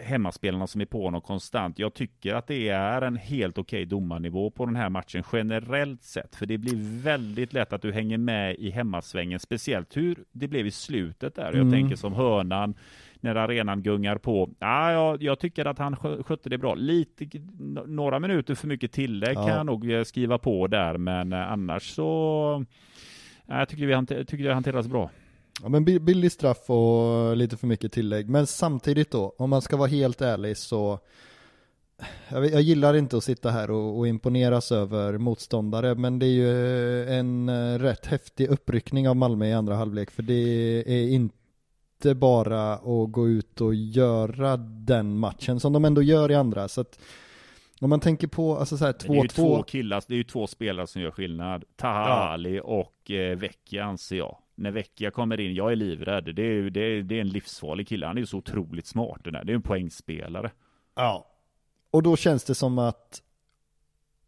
hemmaspelarna 0.03 0.67
som 0.67 0.81
är 0.81 0.85
på 0.85 1.05
honom 1.05 1.21
konstant. 1.21 1.79
Jag 1.79 1.95
tycker 1.95 2.35
att 2.35 2.47
det 2.47 2.69
är 2.69 3.03
en 3.03 3.17
helt 3.17 3.59
okej 3.59 3.85
domarnivå 3.87 4.51
på 4.51 4.67
den 4.67 4.77
här 4.77 4.89
matchen 4.89 5.23
generellt 5.33 6.03
sett. 6.03 6.37
För 6.37 6.47
det 6.47 6.59
blir 6.59 7.03
väldigt 7.03 7.53
lätt 7.53 7.73
att 7.73 7.83
du 7.83 7.93
hänger 7.93 8.19
med 8.19 8.55
i 8.57 8.71
hemmasvängen. 8.71 9.39
Speciellt 9.41 9.97
hur 9.97 10.25
det 10.33 10.49
blev 10.49 10.67
i 10.67 10.71
slutet 10.71 11.35
där. 11.35 11.45
Jag 11.45 11.55
Mm. 11.55 11.73
tänker 11.73 11.97
som 11.97 12.13
hörnan 12.15 12.75
när 13.21 13.35
arenan 13.35 13.83
gungar 13.83 14.19
på. 14.19 14.51
Ja, 14.59 14.93
jag, 14.93 15.23
jag 15.23 15.39
tycker 15.39 15.65
att 15.65 15.79
han 15.79 15.95
skö- 15.97 16.23
skötte 16.23 16.49
det 16.49 16.59
bra. 16.59 16.75
Lite, 16.75 17.27
några 17.87 18.19
minuter 18.19 18.55
för 18.55 18.67
mycket 18.69 18.93
tillägg 18.93 19.37
Ja. 19.37 19.47
kan 19.47 19.57
jag 19.57 19.67
nog 19.67 19.91
eh, 19.93 20.03
skriva 20.03 20.39
på 20.39 20.67
där. 20.67 20.99
Men 20.99 21.33
eh, 21.33 21.53
annars 21.53 21.83
så 21.83 22.65
ja, 23.47 23.59
jag 23.59 23.69
tycker 23.69 23.87
vi 23.87 23.93
hanter, 23.95 24.25
tycker 24.25 24.45
det 24.45 24.55
hanteras 24.55 24.89
bra. 24.89 25.11
Ja 25.63 25.69
men 25.69 25.85
bi- 25.85 25.99
billig 25.99 26.33
straff 26.33 26.71
och 26.71 27.37
lite 27.37 27.57
för 27.57 27.67
mycket 27.67 27.93
tillägg. 27.93 28.29
Men 28.29 28.47
samtidigt 28.47 29.11
då, 29.11 29.35
om 29.39 29.51
man 29.51 29.63
ska 29.63 29.77
vara 29.77 29.89
helt 29.89 30.21
ärlig 30.21 30.57
så 30.57 30.99
jag, 32.29 32.47
jag 32.51 32.63
gillar 32.63 32.95
inte 32.97 33.17
att 33.17 33.25
sitta 33.25 33.51
här 33.51 33.71
och, 33.71 33.99
och 33.99 34.09
imponeras 34.09 34.73
över 34.73 35.19
motståndare, 35.19 35.95
men 35.95 36.19
det 36.19 36.27
är 36.27 36.31
ju 36.31 37.05
en 37.09 37.49
eh, 37.49 37.79
rätt 37.79 38.07
häftig 38.07 38.49
uppryckning 38.49 39.09
av 39.09 39.17
Malmö 39.17 39.47
i 39.47 39.53
andra 39.53 39.75
halvlek, 39.77 40.11
för 40.11 40.23
det 40.23 40.35
är 40.87 41.09
inte 41.09 42.15
bara 42.15 42.73
att 42.73 43.13
gå 43.13 43.29
ut 43.29 43.61
och 43.61 43.75
göra 43.75 44.57
den 44.57 45.19
matchen 45.19 45.61
som 45.61 45.73
de 45.73 45.85
ändå 45.85 46.03
gör 46.03 46.31
i 46.31 46.35
andra. 46.35 46.69
Så 46.69 46.81
att 46.81 46.99
om 47.81 47.91
man 47.91 48.01
tänker 48.01 48.27
på, 48.27 48.57
alltså 48.57 48.77
så 48.77 48.85
här 48.85 48.95
Men 49.07 49.13
Det 49.13 49.19
är 49.19 49.23
ju 49.23 49.29
två 49.29 49.59
2-2, 49.59 49.65
killar, 49.65 50.03
det 50.09 50.15
är 50.15 50.19
ju 50.19 50.25
två 50.25 50.47
spelare 50.47 50.87
som 50.87 51.03
gör 51.03 51.11
skillnad. 51.11 51.65
Taha 51.77 52.39
Ja. 52.39 52.63
Och 52.63 53.11
eh, 53.11 53.39
Vecchia 53.39 53.85
anser 53.85 54.17
jag. 54.17 54.37
När 54.59 54.71
Vecchia 54.71 55.11
kommer 55.11 55.41
in, 55.41 55.55
jag 55.55 55.73
är 55.73 55.77
livrädd. 55.77 56.35
Det 56.35 56.43
är, 56.43 56.71
det 56.71 56.81
är, 56.81 57.03
det 57.03 57.15
är 57.17 57.21
en 57.21 57.29
livsfarlig 57.29 57.89
kille. 57.89 58.07
Han 58.07 58.17
är 58.17 58.21
ju 58.21 58.27
så 58.27 58.39
otroligt 58.39 58.87
smart 58.87 59.21
den 59.25 59.33
där. 59.33 59.45
Det 59.45 59.53
är 59.53 59.55
en 59.55 59.63
poängspelare. 59.63 60.51
Ja. 60.95 61.27
Och 61.91 62.03
då 62.03 62.17
känns 62.17 62.45
det 62.45 62.55
som 62.55 62.79
att 62.79 63.23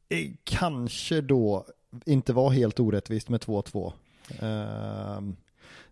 det 0.08 0.32
kanske 0.44 1.20
då 1.20 1.64
inte 2.06 2.32
var 2.32 2.50
helt 2.50 2.80
orättvist 2.80 3.28
med 3.28 3.40
2-2. 3.40 3.92
Ehm, 4.40 5.37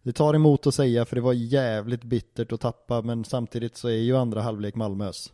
det 0.03 0.13
tar 0.13 0.35
emot 0.35 0.67
att 0.67 0.75
säga 0.75 1.05
för 1.05 1.17
det 1.17 1.23
var 1.23 1.33
jävligt 1.33 2.05
bittert 2.05 2.53
att 2.53 2.61
tappa 2.61 3.03
men 3.03 3.25
samtidigt 3.25 3.77
så 3.77 3.89
är 3.89 3.93
ju 3.93 4.17
andra 4.17 4.43
halvlek 4.43 4.75
Malmös. 4.75 5.33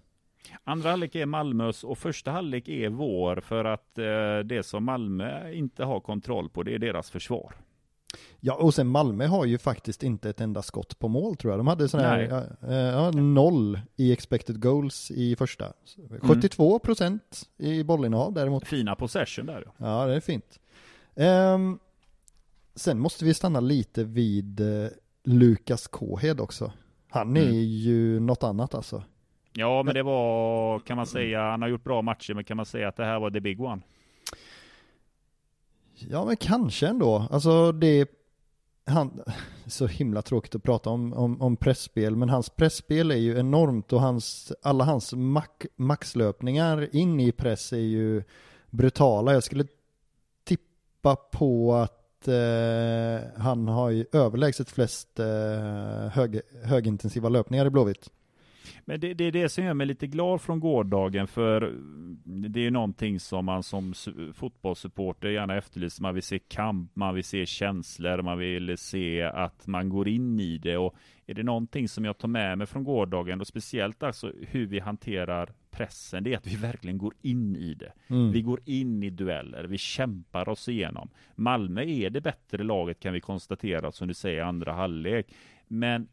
Andra 0.64 0.90
halvlek 0.90 1.14
är 1.14 1.26
Malmös 1.26 1.84
och 1.84 1.98
första 1.98 2.30
halvlek 2.30 2.68
är 2.68 2.88
vår 2.88 3.40
för 3.40 3.64
att 3.64 3.98
eh, 3.98 4.38
det 4.44 4.66
som 4.66 4.84
Malmö 4.84 5.52
inte 5.52 5.84
har 5.84 6.00
kontroll 6.00 6.48
på 6.48 6.62
det 6.62 6.74
är 6.74 6.78
deras 6.78 7.10
försvar. 7.10 7.54
Ja 8.40 8.54
och 8.54 8.74
sen 8.74 8.86
Malmö 8.86 9.26
har 9.26 9.44
ju 9.44 9.58
faktiskt 9.58 10.02
inte 10.02 10.30
ett 10.30 10.40
enda 10.40 10.62
skott 10.62 10.98
på 10.98 11.08
mål 11.08 11.36
tror 11.36 11.52
jag. 11.52 11.58
De 11.60 11.66
hade 11.66 11.88
sån 11.88 12.00
här, 12.00 12.18
ja, 12.20 12.72
ja, 12.74 13.10
noll 13.10 13.80
i 13.96 14.12
expected 14.12 14.62
goals 14.62 15.10
i 15.10 15.36
första. 15.36 15.72
72 16.20 16.78
procent 16.78 17.42
i 17.58 17.84
bollinnehav 17.84 18.32
däremot. 18.32 18.66
Fina 18.68 18.94
possession 18.96 19.46
där. 19.46 19.64
ja. 19.66 19.72
Ja, 19.86 20.06
det 20.06 20.14
är 20.16 20.20
fint. 20.20 20.60
Ehm, 21.16 21.78
sen 22.74 22.98
måste 22.98 23.24
vi 23.24 23.34
stanna 23.34 23.60
lite 23.60 24.04
vid 24.04 24.60
eh, 24.60 24.88
Lukas 25.24 25.86
Kåhed 25.88 26.40
också. 26.40 26.72
Han 27.10 27.36
är 27.36 27.42
Mm. 27.42 27.54
ju 27.54 28.20
något 28.20 28.42
annat 28.42 28.74
alltså. 28.74 29.02
Ja, 29.52 29.82
men 29.82 29.94
det 29.94 30.02
var, 30.02 30.78
kan 30.78 30.96
man 30.96 31.06
säga, 31.06 31.40
han 31.50 31.62
har 31.62 31.68
gjort 31.68 31.84
bra 31.84 32.02
matcher, 32.02 32.34
men 32.34 32.44
kan 32.44 32.56
man 32.56 32.66
säga 32.66 32.88
att 32.88 32.96
det 32.96 33.04
här 33.04 33.20
var 33.20 33.30
the 33.30 33.40
big 33.40 33.60
one? 33.60 33.82
Ja, 36.10 36.24
men 36.24 36.36
kanske 36.36 36.88
ändå. 36.88 37.26
Alltså 37.30 37.72
det 37.72 38.08
han, 38.84 39.22
så 39.66 39.86
himla 39.86 40.22
tråkigt 40.22 40.54
att 40.54 40.62
prata 40.62 40.90
om, 40.90 41.12
om, 41.12 41.42
om 41.42 41.56
pressspel, 41.56 42.16
men 42.16 42.28
hans 42.28 42.50
pressspel 42.50 43.10
är 43.10 43.16
ju 43.16 43.38
enormt 43.38 43.92
och 43.92 44.00
hans, 44.00 44.52
alla 44.62 44.84
hans 44.84 45.12
mack, 45.12 45.66
maxlöpningar 45.76 46.96
in 46.96 47.20
i 47.20 47.32
press 47.32 47.72
är 47.72 47.76
ju 47.76 48.22
brutala. 48.70 49.32
Jag 49.32 49.44
skulle 49.44 49.66
tippa 50.44 51.16
på 51.16 51.74
att 51.74 52.28
eh, 52.28 53.28
han 53.36 53.68
har 53.68 53.90
ju 53.90 54.06
överlägset 54.12 54.70
flest 54.70 55.18
eh, 55.18 56.08
hög, 56.08 56.40
högintensiva 56.62 57.28
löpningar 57.28 57.66
i 57.66 57.70
Blåvitt. 57.70 58.10
Men 58.84 59.00
det, 59.00 59.14
det 59.14 59.24
är 59.24 59.32
det 59.32 59.48
som 59.48 59.64
gör 59.64 59.74
mig 59.74 59.86
lite 59.86 60.06
glad 60.06 60.40
från 60.40 60.60
gårdagen, 60.60 61.26
för 61.26 61.60
det 62.24 62.60
är 62.60 62.64
ju 62.64 62.70
någonting 62.70 63.20
som 63.20 63.44
man 63.44 63.62
som 63.62 63.92
su- 63.92 64.32
fotbollssupporter 64.32 65.28
gärna 65.28 65.56
efterlyser. 65.56 66.02
Man 66.02 66.14
vill 66.14 66.22
se 66.22 66.38
kamp, 66.38 66.96
man 66.96 67.14
vill 67.14 67.24
se 67.24 67.46
känslor, 67.46 68.22
man 68.22 68.38
vill 68.38 68.78
se 68.78 69.22
att 69.22 69.66
man 69.66 69.88
går 69.88 70.08
in 70.08 70.40
i 70.40 70.58
det. 70.58 70.76
Och 70.76 70.94
är 71.26 71.34
det 71.34 71.42
någonting 71.42 71.88
som 71.88 72.04
jag 72.04 72.18
tar 72.18 72.28
med 72.28 72.58
mig 72.58 72.66
från 72.66 72.84
gårdagen, 72.84 73.40
och 73.40 73.46
speciellt 73.46 74.02
alltså 74.02 74.32
hur 74.48 74.66
vi 74.66 74.78
hanterar 74.80 75.52
pressen, 75.70 76.24
det 76.24 76.32
är 76.32 76.36
att 76.36 76.46
vi 76.46 76.56
verkligen 76.56 76.98
går 76.98 77.14
in 77.22 77.56
i 77.56 77.74
det. 77.74 77.92
Mm. 78.06 78.32
Vi 78.32 78.42
går 78.42 78.60
in 78.64 79.02
i 79.02 79.10
dueller, 79.10 79.64
vi 79.64 79.78
kämpar 79.78 80.48
oss 80.48 80.68
igenom. 80.68 81.10
Malmö 81.34 81.82
är 81.82 82.10
det 82.10 82.20
bättre 82.20 82.62
laget 82.62 83.00
kan 83.00 83.12
vi 83.12 83.20
konstatera, 83.20 83.92
som 83.92 84.08
du 84.08 84.14
säger, 84.14 84.42
andra 84.42 84.72
halvlek. 84.72 85.34
Men 85.68 86.08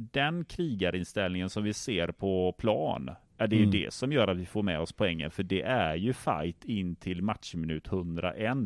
den 0.00 0.44
krigarinställningen 0.44 1.50
som 1.50 1.64
vi 1.64 1.72
ser 1.72 2.08
på 2.08 2.52
plan, 2.58 3.10
är 3.38 3.46
det 3.46 3.56
är 3.56 3.60
Mm. 3.60 3.70
ju 3.70 3.84
det 3.84 3.90
som 3.92 4.12
gör 4.12 4.28
att 4.28 4.36
vi 4.36 4.46
får 4.46 4.62
med 4.62 4.80
oss 4.80 4.92
poängen, 4.92 5.30
för 5.30 5.42
det 5.42 5.62
är 5.62 5.94
ju 5.96 6.12
fight 6.12 6.64
in 6.64 6.96
till 6.96 7.22
matchminut 7.22 7.86
101. 7.86 8.56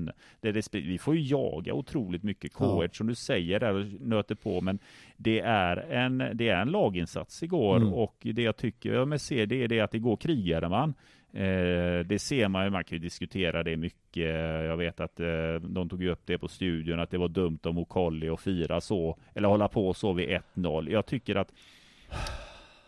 Det 0.40 0.48
är, 0.48 0.80
vi 0.82 0.98
får 0.98 1.16
ju 1.16 1.22
jaga 1.22 1.74
otroligt 1.74 2.22
mycket 2.22 2.52
Ja. 2.58 2.66
K1 2.66 2.96
som 2.96 3.06
du 3.06 3.14
säger 3.14 3.60
där 3.60 3.72
och 3.74 3.86
nöter 4.00 4.34
på, 4.34 4.60
men 4.60 4.78
det 5.16 5.40
är 5.40 5.76
en, 5.76 6.18
det 6.34 6.48
är 6.48 6.60
en 6.62 6.68
laginsats 6.70 7.42
igår 7.42 7.76
Mm. 7.76 7.92
och 7.92 8.16
det 8.20 8.42
jag 8.42 8.56
tycker 8.56 8.92
jag 8.94 9.08
med 9.08 9.20
ser 9.20 9.46
det 9.46 9.62
är 9.64 9.68
det 9.68 9.80
att 9.80 9.94
igår 9.94 10.16
krigade 10.16 10.68
man. 10.68 10.94
Eh, 11.34 12.06
det 12.06 12.18
ser 12.18 12.48
man 12.48 12.64
ju, 12.64 12.70
man 12.70 12.84
kan 12.84 12.96
ju 12.96 13.02
diskutera 13.02 13.62
det 13.62 13.76
mycket. 13.76 14.26
Jag 14.64 14.76
vet 14.76 15.00
att 15.00 15.20
eh, 15.20 15.54
de 15.60 15.88
tog 15.88 16.02
ju 16.02 16.10
upp 16.10 16.22
det 16.24 16.38
på 16.38 16.48
studion, 16.48 17.00
att 17.00 17.10
det 17.10 17.18
var 17.18 17.28
dumt 17.28 17.58
om 17.62 17.78
Okolli 17.78 18.28
att 18.28 18.40
fira 18.40 18.80
så, 18.80 19.18
eller 19.34 19.48
hålla 19.48 19.68
på 19.68 19.94
så 19.94 20.12
vid 20.12 20.28
1-0. 20.54 20.90
Jag 20.90 21.06
tycker 21.06 21.34
att 21.34 21.52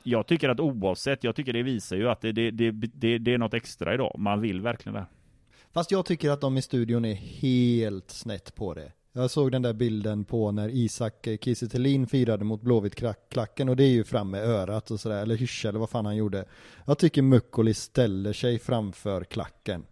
jag 0.03 0.27
tycker 0.27 0.49
att 0.49 0.61
oavsett, 0.61 1.25
jag 1.25 1.37
tycker 1.37 1.53
det 1.53 1.63
visar 1.63 1.97
ju 1.97 2.09
att 2.09 2.21
det, 2.21 2.33
det, 2.33 2.51
det, 2.51 2.71
det, 2.71 3.19
det 3.19 3.35
är 3.35 3.39
något 3.39 3.55
extra 3.55 3.95
idag. 3.95 4.15
Man 4.19 4.41
vill 4.41 4.61
verkligen 4.61 4.95
det. 4.95 5.07
Fast 5.73 5.91
jag 5.91 6.07
tycker 6.07 6.31
att 6.31 6.41
de 6.41 6.57
i 6.57 6.63
studion 6.63 7.05
är 7.05 7.15
helt 7.15 8.11
snett 8.11 8.55
på 8.55 8.75
det. 8.75 8.93
Jag 9.17 9.31
såg 9.31 9.53
den 9.53 9.63
där 9.63 9.73
bilden 9.73 10.25
på 10.25 10.51
när 10.53 10.69
Isak 10.69 11.29
Kiese 11.41 11.69
Thelin 11.69 12.07
firade 12.07 12.45
mot 12.45 12.63
Blåvitt-klacken 12.63 13.69
och 13.69 13.77
det 13.77 13.85
är 13.85 13.91
ju 13.91 14.05
fram 14.05 14.31
med 14.31 14.45
örat 14.45 14.91
och 14.91 15.01
sådär, 15.01 15.23
eller 15.23 15.37
hyscha 15.37 15.69
eller 15.69 15.79
vad 15.79 15.91
fan 15.91 16.07
han 16.07 16.17
gjorde. 16.17 16.45
Jag 16.87 16.99
tycker 16.99 17.23
Mukkoli 17.23 17.75
ställer 17.75 18.33
sig 18.33 18.59
framför 18.59 19.25
klacken. 19.25 19.87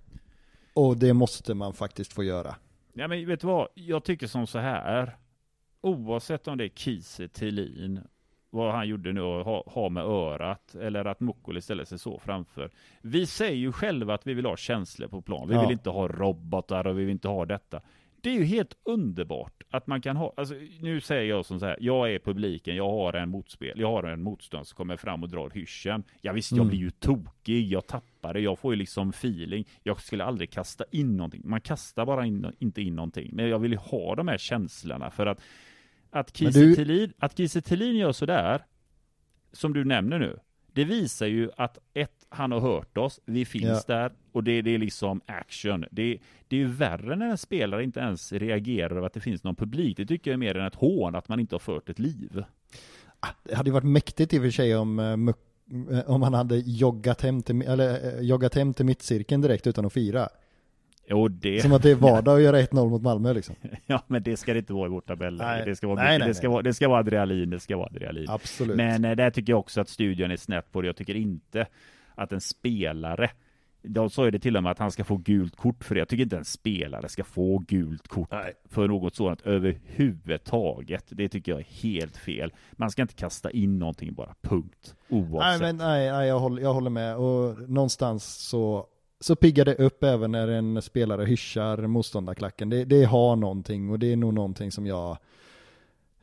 Och 0.75 0.97
det 0.97 1.13
måste 1.13 1.55
man 1.55 1.73
faktiskt 1.73 2.13
få 2.13 2.25
göra. 2.25 2.55
Ja 2.93 3.09
men 3.09 3.27
vet 3.27 3.41
du 3.41 3.47
vad, 3.47 3.69
jag 3.75 4.05
tycker 4.05 4.27
som 4.27 4.47
så 4.47 4.59
här. 4.59 5.17
Oavsett 5.81 6.49
om 6.49 6.59
det 6.59 6.65
är 6.65 6.69
Kiese 6.69 7.29
vad 8.51 8.73
han 8.75 8.89
gjorde 8.89 9.13
nu 9.13 9.21
och 9.21 9.45
ha, 9.45 9.65
ha 9.67 9.89
med 9.89 10.05
örat, 10.05 10.75
eller 10.75 11.05
att 11.05 11.21
Mukkoli 11.21 11.61
ställer 11.61 11.85
sig 11.85 11.99
så 11.99 12.19
framför. 12.19 12.71
Vi 13.03 13.27
säger 13.27 13.57
ju 13.57 13.73
själva 13.73 14.15
att 14.15 14.27
vi 14.27 14.35
vill 14.35 14.47
ha 14.47 14.57
känslor 14.57 15.09
på 15.09 15.23
plan. 15.23 15.49
Vi 15.49 15.55
Ja. 15.55 15.61
vill 15.63 15.71
inte 15.71 15.91
ha 15.91 16.09
robotar 16.09 16.87
och 16.87 16.99
vi 16.99 17.05
vill 17.05 17.13
inte 17.13 17.29
ha 17.29 17.47
detta. 17.47 17.81
Det 18.23 18.31
är 18.31 18.35
ju 18.35 18.45
helt 18.45 18.77
underbart 18.85 19.63
att 19.71 19.87
man 19.87 20.01
kan 20.03 20.17
ha, 20.17 20.33
alltså 20.37 20.55
nu 20.81 21.01
säger 21.01 21.23
jag 21.31 21.45
som 21.47 21.61
så 21.61 21.67
här, 21.67 21.77
jag 21.81 22.15
är 22.15 22.19
publiken, 22.19 22.77
jag 22.77 22.91
har 22.91 23.13
en 23.13 23.29
motspel, 23.29 23.81
jag 23.81 23.89
har 23.91 24.03
en 24.05 24.23
motstånd 24.23 24.67
som 24.67 24.77
kommer 24.77 24.97
fram 24.97 25.23
och 25.23 25.29
drar 25.29 25.51
hyschen. 25.51 26.05
Ja 26.21 26.33
visst, 26.33 26.51
jag 26.53 26.59
Mm. 26.59 26.69
blir 26.69 26.79
ju 26.79 26.91
tokig, 26.91 27.69
jag 27.73 27.87
tappar 27.87 28.35
det, 28.35 28.41
jag 28.41 28.59
får 28.59 28.73
ju 28.73 28.77
liksom 28.79 29.09
feeling. 29.11 29.65
Jag 29.83 30.01
skulle 30.01 30.25
aldrig 30.25 30.51
kasta 30.51 30.85
in 30.91 31.17
någonting. 31.17 31.43
Man 31.45 31.61
kastar 31.61 32.07
bara 32.07 32.27
in, 32.27 32.47
inte 32.59 32.83
in 32.83 32.97
någonting. 32.97 33.31
Men 33.33 33.49
jag 33.49 33.59
vill 33.59 33.73
ju 33.73 33.79
ha 33.79 34.15
de 34.15 34.29
här 34.29 34.39
känslorna 34.39 35.11
för 35.11 35.27
att 35.27 35.41
att 36.11 36.37
Kiese 36.37 36.61
du- 36.61 36.75
Thelin, 36.75 37.13
att 37.19 37.37
Kiese 37.37 37.63
Thelin 37.63 37.97
gör 37.97 38.13
sådär, 38.13 38.63
som 39.53 39.73
du 39.73 39.85
nämner 39.85 40.19
nu, 40.19 40.39
det 40.73 40.85
visar 40.85 41.27
ju 41.27 41.51
att 41.57 41.79
ett, 41.95 42.22
han 42.33 42.53
har 42.53 42.61
hört 42.61 42.99
oss, 42.99 43.21
vi 43.25 43.45
finns 43.45 43.85
där 43.85 44.13
och 44.33 44.45
det, 44.45 44.63
det 44.63 44.75
är 44.75 44.79
liksom 44.79 45.21
action. 45.27 45.85
Det, 45.91 46.19
det 46.49 46.57
är 46.57 46.61
ju 46.61 46.67
värre 46.67 47.17
när 47.17 47.27
en 47.27 47.39
spelare 47.39 47.85
inte 47.85 48.01
ens 48.01 48.33
reagerar 48.33 48.97
över 48.97 49.07
att 49.07 49.13
det 49.13 49.21
finns 49.21 49.45
någon 49.45 49.57
publik. 49.57 49.97
Det 49.97 50.07
tycker 50.07 50.31
jag 50.31 50.35
är 50.35 50.39
mer 50.39 50.57
än 50.57 50.67
ett 50.67 50.75
hån 50.75 51.15
att 51.15 51.29
man 51.29 51.41
inte 51.41 51.55
har 51.55 51.61
fört 51.61 51.89
ett 51.89 51.99
liv. 51.99 52.45
Det 53.43 53.55
hade 53.55 53.69
ju 53.69 53.75
varit 53.75 53.85
mäktigt 53.85 54.35
i 54.35 54.39
och 54.39 54.43
för 54.43 54.51
sig 54.51 54.77
om, 54.77 54.99
eh, 54.99 55.99
eh, 55.99 56.11
om 56.11 56.23
han 56.23 56.35
hade 56.35 56.57
joggat 56.57 57.23
hem, 57.23 57.43
till, 57.43 57.63
eller, 57.63 58.19
eh, 58.19 58.21
joggat 58.21 58.55
hem 58.55 58.75
till 58.75 58.87
mittcirkeln 58.87 59.41
direkt 59.41 59.67
utan 59.67 59.87
att 59.87 59.93
fira. 59.93 60.29
Jo, 61.07 61.29
det, 61.29 61.63
Som 61.63 61.73
att 61.73 61.83
det 61.83 61.91
är 61.91 61.95
vardag 61.95 62.37
att 62.37 62.43
göra 62.43 62.61
1-0 62.61 62.89
mot 62.89 63.03
Malmö 63.03 63.33
liksom. 63.33 63.55
ja, 63.87 64.03
men 64.07 64.23
det 64.23 64.37
ska 64.37 64.53
det 64.53 64.59
inte 64.59 64.73
vara 64.73 64.87
i 64.87 64.91
vårt 64.91 65.07
tabelläge. 65.07 65.51
Nej. 65.51 65.65
Det 65.67 65.77
ska 65.77 65.87
vara, 65.87 66.03
Nej, 66.03 66.19
det, 66.19 66.35
ska 66.35 66.49
vara, 66.49 66.63
det 66.63 66.75
ska 66.75 66.89
vara 66.89 66.99
adrenalin, 66.99 67.51
det 67.51 67.61
ska 67.61 67.77
vara 67.77 67.87
adrenalin. 67.87 68.27
Absolut. 68.29 68.77
Men 68.77 69.05
eh, 69.05 69.17
där 69.17 69.31
tycker 69.31 69.53
jag 69.53 69.61
också 69.61 69.81
att 69.81 69.89
studion 69.89 70.31
är 70.31 70.37
snett 70.37 70.73
på 70.73 70.81
det. 70.81 70.87
Jag 70.87 70.97
tycker 70.97 71.15
inte 71.15 71.67
att 72.15 72.33
en 72.33 72.41
spelare 72.41 73.31
de 73.85 74.11
sa 74.11 74.25
ju 74.25 74.31
det 74.31 74.39
till 74.39 74.57
och 74.57 74.63
med 74.63 74.73
att 74.73 74.79
han 74.79 74.91
ska 74.91 75.05
få 75.05 75.17
gult 75.17 75.57
kort 75.57 75.85
för 75.85 75.95
det. 75.95 75.99
Jag 75.99 76.09
tycker 76.09 76.23
inte 76.23 76.37
en 76.37 76.45
spelare 76.45 77.09
ska 77.09 77.25
få 77.25 77.59
gult 77.59 78.09
kort 78.09 78.29
Nej. 78.31 78.53
för 78.69 78.89
något 78.89 79.15
sådant 79.15 79.41
överhuvudtaget. 79.47 81.05
Det 81.09 81.29
tycker 81.29 81.53
jag 81.53 81.61
är 81.61 81.83
helt 81.83 82.17
fel. 82.17 82.53
Man 82.73 82.91
ska 82.91 83.03
inte 83.03 83.15
kasta 83.15 83.51
in 83.51 83.79
någonting 83.79 84.15
bara, 84.15 84.35
punkt. 84.41 84.95
Nej, 85.09 85.21
Oavsett. 85.21 85.61
men, 85.61 85.77
nej, 85.77 86.11
nej 86.11 86.29
jag, 86.29 86.39
håller, 86.39 86.63
jag 86.63 86.75
håller 86.75 86.91
med. 86.91 87.17
Och 87.17 87.71
någonstans 87.71 88.25
så, 88.25 88.87
så 89.21 89.37
piggar 89.37 89.65
det 89.65 89.75
upp 89.75 90.03
även 90.03 90.33
när 90.33 90.49
en 90.49 90.83
spelare 90.83 91.25
hyschar 91.25 91.87
motståndarklacken. 91.87 92.69
Det, 92.71 92.85
det 92.85 93.05
har 93.05 93.37
någonting 93.37 93.91
och 93.91 93.99
det 93.99 94.13
är 94.13 94.17
nog 94.17 94.35
någonting 94.35 94.73
som 94.73 94.87
jag 94.87 95.19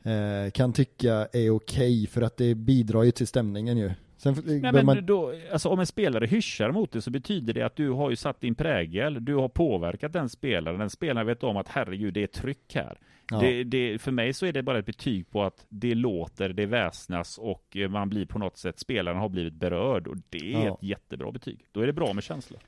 eh, 0.02 0.50
kan 0.52 0.72
tycka 0.72 1.28
är 1.32 1.50
okej 1.50 2.06
för 2.06 2.22
att 2.22 2.36
det 2.36 2.54
bidrar 2.54 3.02
ju 3.02 3.10
till 3.10 3.26
stämningen 3.26 3.76
ju. 3.78 3.90
Sen 4.20 4.36
Nej, 4.44 4.72
men 4.72 4.86
man, 4.86 5.06
då, 5.06 5.34
alltså 5.52 5.68
om 5.68 5.80
en 5.80 5.86
spelare 5.86 6.26
hyschar 6.26 6.70
mot 6.72 6.92
det 6.92 7.02
så 7.02 7.10
betyder 7.10 7.52
det 7.54 7.62
att 7.62 7.76
du 7.76 7.90
har 7.90 8.10
ju 8.10 8.16
satt 8.16 8.40
din 8.40 8.54
prägel, 8.54 9.24
du 9.24 9.34
har 9.34 9.48
påverkat 9.48 10.12
den 10.12 10.28
spelaren, 10.28 10.78
den 10.78 10.90
spelaren 10.90 11.26
vet 11.26 11.42
om 11.42 11.56
att 11.56 11.68
herregud 11.68 12.14
det 12.14 12.22
är 12.22 12.26
tryck 12.26 12.74
här. 12.74 12.98
ja, 13.30 13.40
Det, 13.40 13.64
det, 13.64 13.98
för 13.98 14.12
mig 14.12 14.32
så 14.32 14.46
är 14.46 14.52
det 14.52 14.62
bara 14.62 14.78
ett 14.78 14.86
betyg 14.86 15.30
på 15.30 15.42
att 15.42 15.66
det 15.68 15.94
låter, 15.94 16.48
det 16.48 16.66
väsnas 16.66 17.38
och 17.38 17.76
eh, 17.76 17.88
man 17.88 18.08
blir 18.08 18.26
på 18.26 18.38
något 18.38 18.56
sätt, 18.56 18.78
spelaren 18.78 19.18
har 19.18 19.28
blivit 19.28 19.54
berörd 19.54 20.06
och 20.06 20.16
det 20.30 20.54
är 20.54 20.64
Ja. 20.66 20.74
ett 20.74 20.82
jättebra 20.82 21.32
betyg. 21.32 21.64
Då 21.72 21.80
är 21.80 21.86
det 21.86 21.92
bra 21.92 22.12
med 22.12 22.24
känslor. 22.24 22.60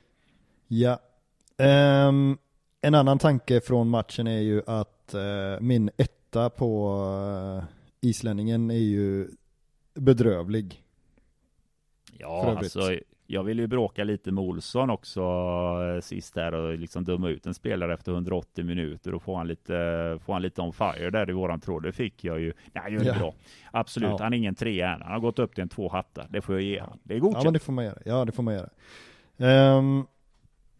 ja. 0.67 0.99
Ehm, 1.57 2.37
en 2.81 2.95
annan 2.95 3.19
tanke 3.19 3.61
från 3.61 3.89
matchen 3.89 4.27
är 4.27 4.39
ju 4.41 4.61
att 4.67 5.13
eh, 5.13 5.21
min 5.59 5.89
etta 5.97 6.49
på 6.49 6.89
eh, 7.61 7.63
islänningen 8.09 8.71
är 8.71 8.75
ju 8.77 9.27
bedrövlig. 9.95 10.82
Ja, 12.19 12.55
alltså 12.57 12.95
jag 13.27 13.43
vill 13.43 13.59
ju 13.59 13.67
bråka 13.67 14.03
lite 14.03 14.31
med 14.31 14.43
Olsson 14.43 14.89
också 14.89 15.21
eh, 15.95 16.01
sist 16.01 16.33
där 16.33 16.53
och 16.53 16.77
liksom 16.77 17.03
döma 17.03 17.29
ut 17.29 17.45
en 17.45 17.53
spelare 17.53 17.93
efter 17.93 18.11
180 18.11 18.65
minuter 18.65 19.13
och 19.13 19.21
få 19.23 19.35
han 19.35 19.47
lite, 19.47 20.19
få 20.25 20.33
han 20.33 20.41
lite 20.41 20.61
on 20.61 20.73
fire 20.73 21.09
där 21.09 21.29
i 21.29 21.33
våran 21.33 21.59
tråd. 21.59 21.83
Det 21.83 21.91
fick 21.91 22.23
jag 22.23 22.39
ju. 22.39 22.53
Nej, 22.73 22.93
jag 22.93 23.05
Ja. 23.05 23.13
bra. 23.19 23.33
Absolut, 23.71 24.09
Ja. 24.09 24.17
han 24.19 24.33
är 24.33 24.37
ingen 24.37 24.55
trea 24.55 24.93
än. 24.95 25.01
Han 25.01 25.11
har 25.11 25.19
gått 25.19 25.39
upp 25.39 25.55
till 25.55 25.61
en 25.61 25.69
två 25.69 25.89
hattar. 25.89 26.27
Det 26.29 26.41
får 26.41 26.55
jag 26.55 26.63
ge 26.63 26.79
han. 26.79 26.99
Det 27.03 27.13
är 27.13 27.17
Ja 27.17 27.21
godkänt. 27.23 27.43
men 27.43 27.53
det 27.53 27.59
får 27.59 27.73
man 27.73 27.85
göra. 27.85 27.97
Ja 28.05 28.25
det 28.25 28.31
får 28.31 28.43
man 28.43 28.53
göra. 28.53 28.69
Ehm, 29.37 30.05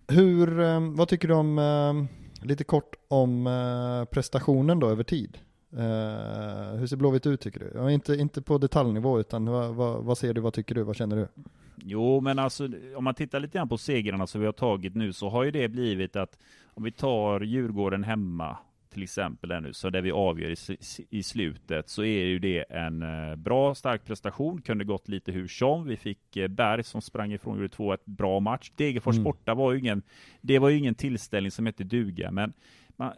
hur, 0.08 0.60
ehm, 0.60 0.96
vad 0.96 1.08
tycker 1.08 1.28
du 1.28 1.34
om, 1.34 1.60
ehm, 1.60 2.08
lite 2.41 2.63
kort 2.63 2.96
om 3.08 3.48
eh, 3.48 4.06
prestationen 4.12 4.80
då 4.80 4.89
över 4.89 5.04
tid? 5.04 5.38
Eh, 5.78 6.76
hur 6.80 6.88
ser 6.88 6.98
Blåvitt 6.98 7.26
ut 7.26 7.42
tycker 7.42 7.60
du? 7.60 7.72
Ja, 7.76 7.92
inte, 7.92 8.16
inte 8.16 8.42
på 8.42 8.58
detaljnivå 8.58 9.20
utan 9.20 9.46
vad, 9.46 9.76
vad, 9.76 10.04
vad 10.04 10.18
ser 10.18 10.34
du, 10.34 10.42
vad 10.42 10.54
tycker 10.54 10.76
du, 10.76 10.84
vad 10.84 10.96
känner 10.96 11.16
du? 11.16 11.28
Jo, 11.76 12.22
men 12.22 12.40
alltså 12.40 12.70
om 12.96 13.04
man 13.04 13.14
tittar 13.16 13.40
lite 13.40 13.58
grann 13.58 13.70
på 13.70 13.78
segrarna 13.78 14.28
som 14.28 14.42
vi 14.42 14.48
har 14.48 14.54
tagit 14.54 14.96
nu 14.96 15.14
så 15.14 15.30
har 15.30 15.44
ju 15.44 15.52
det 15.52 15.68
blivit 15.68 16.16
att 16.16 16.40
om 16.66 16.84
vi 16.84 16.92
tar 16.92 17.40
Djurgården 17.40 18.04
hemma 18.04 18.58
till 18.90 19.04
exempel 19.04 19.50
där 19.50 19.62
nu, 19.62 19.74
så 19.74 19.90
där 19.90 20.02
vi 20.02 20.12
avgör 20.12 20.50
i, 20.50 20.78
i 21.10 21.24
slutet 21.24 21.90
så 21.90 22.04
är 22.04 22.26
ju 22.26 22.40
det 22.40 22.66
en 22.70 23.02
eh, 23.02 23.36
bra 23.36 23.76
stark 23.76 24.06
prestation. 24.06 24.62
Kunde 24.62 24.86
gått 24.86 25.08
lite 25.08 25.32
hur 25.32 25.48
som. 25.48 25.88
Vi 25.88 25.98
fick 25.98 26.38
eh, 26.38 26.48
Berg 26.48 26.84
som 26.84 27.02
sprang 27.02 27.34
ifrån 27.34 27.58
gjorde 27.58 27.70
två 27.70 27.94
ett 27.94 28.06
bra 28.06 28.40
match. 28.40 28.72
Degerfors 28.76 29.16
Mm. 29.16 29.24
borta 29.24 29.54
var 29.54 29.72
ju 29.72 29.80
ingen, 29.80 30.02
det 30.42 30.60
var 30.60 30.70
ju 30.70 30.78
ingen 30.78 30.96
tillställning 30.96 31.52
som 31.52 31.66
hette 31.66 31.84
duga, 31.84 32.32
men 32.32 32.54
man, 32.96 33.14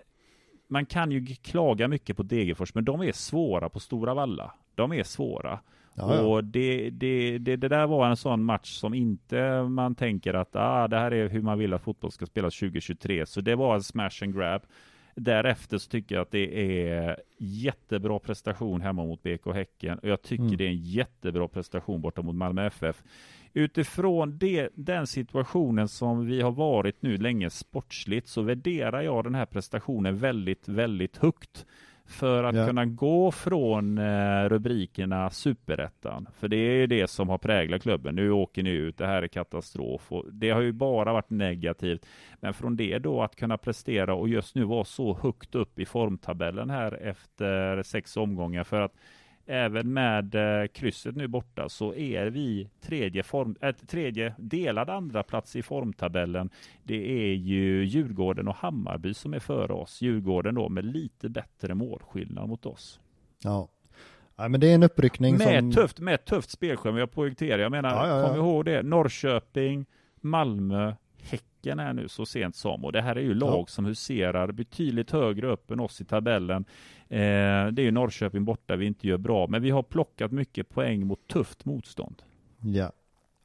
man 0.67 0.85
kan 0.85 1.11
ju 1.11 1.25
klaga 1.25 1.87
mycket 1.87 2.17
på 2.17 2.23
Degerfors, 2.23 2.73
men 2.73 2.85
de 2.85 3.01
är 3.01 3.11
svåra 3.11 3.69
på 3.69 3.79
Stora 3.79 4.13
Valla. 4.13 4.53
De 4.75 4.93
är 4.93 5.03
svåra. 5.03 5.59
Ja, 5.93 6.15
ja. 6.15 6.21
Och 6.21 6.43
det, 6.43 6.89
det, 6.89 7.37
det, 7.37 7.55
det 7.55 7.67
där 7.67 7.87
var 7.87 8.09
en 8.09 8.17
sån 8.17 8.43
match 8.43 8.69
som 8.69 8.93
inte 8.93 9.63
man 9.63 9.95
tänker 9.95 10.33
att 10.33 10.55
ah, 10.55 10.87
det 10.87 10.97
här 10.97 11.11
är 11.11 11.29
hur 11.29 11.41
man 11.41 11.59
vill 11.59 11.73
att 11.73 11.81
fotboll 11.81 12.11
ska 12.11 12.25
spelas 12.25 12.59
2023. 12.59 13.25
Så 13.25 13.41
det 13.41 13.55
var 13.55 13.75
en 13.75 13.83
smash 13.83 14.23
and 14.23 14.35
grab. 14.35 14.61
Därefter 15.15 15.77
så 15.77 15.89
tycker 15.89 16.15
jag 16.15 16.21
att 16.21 16.31
det 16.31 16.81
är 16.87 17.19
jättebra 17.37 18.19
prestation 18.19 18.81
hemma 18.81 19.05
mot 19.05 19.23
BK 19.23 19.53
Häcken 19.53 19.99
och 19.99 20.09
jag 20.09 20.21
tycker 20.21 20.43
Mm. 20.43 20.57
det 20.57 20.63
är 20.65 20.69
en 20.69 20.83
jättebra 20.83 21.47
prestation 21.47 22.01
borta 22.01 22.21
mot 22.21 22.35
Malmö 22.35 22.65
FF. 22.65 23.03
Utifrån 23.53 24.37
det, 24.37 24.69
den 24.75 25.07
situationen 25.07 25.87
som 25.87 26.25
vi 26.25 26.41
har 26.41 26.51
varit 26.51 27.01
nu 27.01 27.17
länge 27.17 27.49
sportsligt 27.49 28.27
så 28.27 28.41
värderar 28.41 29.01
jag 29.01 29.23
den 29.23 29.35
här 29.35 29.45
prestationen 29.45 30.17
väldigt, 30.17 30.67
väldigt 30.67 31.17
högt. 31.17 31.65
För 32.07 32.43
att 32.43 32.55
Ja. 32.55 32.67
kunna 32.67 32.85
gå 32.85 33.31
från 33.31 33.97
eh, 33.97 34.49
rubrikerna 34.49 35.29
Superettan, 35.29 36.27
för 36.39 36.47
det 36.47 36.57
är 36.57 36.87
det 36.87 37.07
som 37.07 37.29
har 37.29 37.37
präglat 37.37 37.81
klubben. 37.81 38.15
Nu 38.15 38.31
åker 38.31 38.63
ni 38.63 38.69
ut, 38.69 38.97
det 38.97 39.05
här 39.05 39.21
är 39.21 39.27
katastrof. 39.27 40.11
Och 40.11 40.25
det 40.31 40.49
har 40.49 40.61
ju 40.61 40.71
bara 40.71 41.13
varit 41.13 41.29
negativt. 41.29 42.05
Men 42.39 42.53
från 42.53 42.75
det 42.75 42.99
då 42.99 43.21
att 43.21 43.35
kunna 43.35 43.57
prestera 43.57 44.13
och 44.15 44.29
just 44.29 44.55
nu 44.55 44.63
vara 44.63 44.83
så 44.85 45.17
högt 45.21 45.55
upp 45.55 45.79
i 45.79 45.85
formtabellen 45.85 46.69
här 46.69 46.91
efter 47.03 47.83
sex 47.83 48.17
omgångar. 48.17 48.63
För 48.63 48.81
att 48.81 48.93
även 49.45 49.93
med 49.93 50.35
eh, 50.35 50.67
krysset 50.67 51.15
nu 51.15 51.27
borta 51.27 51.69
så 51.69 51.93
är 51.93 52.25
vi 52.25 52.69
tredje, 52.81 53.23
form, 53.23 53.55
äh, 53.61 53.71
tredje 53.71 54.35
delad 54.37 54.89
andra 54.89 55.23
plats 55.23 55.55
i 55.55 55.61
formtabellen. 55.61 56.49
Det 56.83 57.11
är 57.11 57.33
ju 57.33 57.85
Djurgården 57.85 58.47
och 58.47 58.55
Hammarby 58.55 59.13
som 59.13 59.33
är 59.33 59.39
före 59.39 59.73
oss. 59.73 60.01
Djurgården 60.01 60.55
då 60.55 60.69
med 60.69 60.85
lite 60.85 61.29
bättre 61.29 61.75
målskillnad 61.75 62.49
mot 62.49 62.65
oss. 62.65 62.99
Ja. 63.43 63.69
ja 64.35 64.47
men 64.47 64.59
det 64.59 64.67
är 64.71 64.75
en 64.75 64.83
uppryckning 64.83 65.37
Med 65.37 65.59
som... 65.59 65.71
tufft, 65.71 65.99
med 65.99 66.15
ett 66.15 66.25
tufft 66.25 66.49
spelschema, 66.49 66.99
jag 66.99 67.11
poängterar. 67.11 67.59
Jag 67.59 67.71
menar, 67.71 67.89
Ja, 67.89 68.07
ja, 68.07 68.19
ja. 68.19 68.27
kom 68.27 68.37
ihåg 68.37 68.65
det. 68.65 68.83
Norrköping, 68.83 69.85
Malmö, 70.21 70.93
Häcken 71.29 71.79
är 71.79 71.93
nu 71.93 72.07
så 72.07 72.25
sent 72.25 72.55
som. 72.55 72.85
Och 72.85 72.91
det 72.91 73.01
här 73.01 73.15
är 73.15 73.21
ju 73.21 73.33
lag 73.33 73.69
som 73.69 73.85
huserar 73.85 74.51
betydligt 74.51 75.11
högre 75.11 75.47
upp 75.47 75.71
än 75.71 75.79
oss 75.79 76.01
i 76.01 76.05
tabellen. 76.05 76.65
Eh, 77.09 77.17
det 77.71 77.81
är 77.81 77.83
ju 77.83 77.91
Norrköping 77.91 78.45
borta 78.45 78.75
vi 78.75 78.85
inte 78.85 79.07
gör 79.07 79.17
bra, 79.17 79.47
men 79.47 79.61
vi 79.61 79.69
har 79.69 79.83
plockat 79.83 80.31
mycket 80.31 80.69
poäng 80.69 81.07
mot 81.07 81.27
tufft 81.27 81.65
motstånd. 81.65 82.21
Ja. 82.61 82.91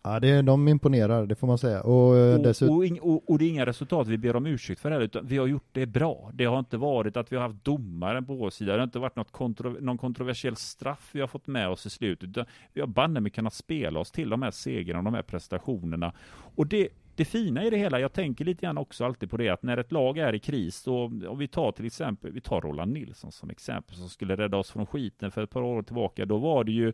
Ja, 0.02 0.20
det, 0.20 0.42
de 0.42 0.68
imponerar, 0.68 1.26
det 1.26 1.34
får 1.34 1.46
man 1.46 1.58
säga. 1.58 1.82
Och, 1.82 2.16
eh, 2.16 2.34
Och, 2.34 2.42
dessutom... 2.42 2.98
och, 3.02 3.30
och, 3.30 3.38
det 3.38 3.44
är 3.44 3.48
inga 3.48 3.66
resultat 3.66 4.08
vi 4.08 4.18
ber 4.18 4.36
om 4.36 4.46
ursäkt 4.46 4.80
för 4.80 4.90
heller, 4.90 5.04
utan 5.04 5.26
vi 5.26 5.38
har 5.38 5.46
gjort 5.46 5.68
det 5.72 5.86
bra. 5.86 6.30
Det 6.34 6.44
har 6.44 6.58
inte 6.58 6.76
varit 6.76 7.16
att 7.16 7.32
vi 7.32 7.36
har 7.36 7.42
haft 7.42 7.64
domaren 7.64 8.26
på 8.26 8.34
vår 8.34 8.50
sida. 8.50 8.72
Det 8.72 8.78
har 8.78 8.84
inte 8.84 8.98
varit 8.98 9.16
något 9.16 9.32
kontro, 9.32 9.76
någon 9.80 9.98
kontroversiell 9.98 10.56
straff 10.56 11.10
vi 11.12 11.20
har 11.20 11.28
fått 11.28 11.46
med 11.46 11.68
oss 11.68 11.86
i 11.86 11.90
slutet. 11.90 12.28
Utan 12.28 12.44
vi 12.72 12.80
har 12.80 12.88
banne 12.88 13.30
kunnat 13.30 13.54
spela 13.54 14.00
oss 14.00 14.10
till 14.10 14.28
de 14.28 14.42
här 14.42 14.50
segrarna, 14.50 15.02
de 15.02 15.14
här 15.14 15.22
prestationerna. 15.22 16.12
Och 16.54 16.66
det, 16.66 16.88
det 17.20 17.24
fina 17.24 17.64
i 17.64 17.70
det 17.70 17.76
hela, 17.76 18.00
jag 18.00 18.12
tänker 18.12 18.44
lite 18.44 18.62
grann 18.62 18.78
också 18.78 19.04
alltid 19.04 19.30
på 19.30 19.36
det, 19.36 19.48
att 19.48 19.62
när 19.62 19.76
ett 19.76 19.92
lag 19.92 20.18
är 20.18 20.34
i 20.34 20.38
kris, 20.38 20.86
och 20.86 21.04
om 21.04 21.38
vi 21.38 21.48
tar 21.48 21.72
till 21.72 21.86
exempel, 21.86 22.32
vi 22.32 22.40
tar 22.40 22.60
Roland 22.60 22.92
Nilsson 22.92 23.32
som 23.32 23.50
exempel, 23.50 23.96
som 23.96 24.08
skulle 24.08 24.36
rädda 24.36 24.56
oss 24.56 24.70
från 24.70 24.86
skiten 24.86 25.30
för 25.30 25.42
ett 25.42 25.50
par 25.50 25.62
år 25.62 25.82
tillbaka, 25.82 26.26
då 26.26 26.38
var 26.38 26.64
det 26.64 26.72
ju 26.72 26.92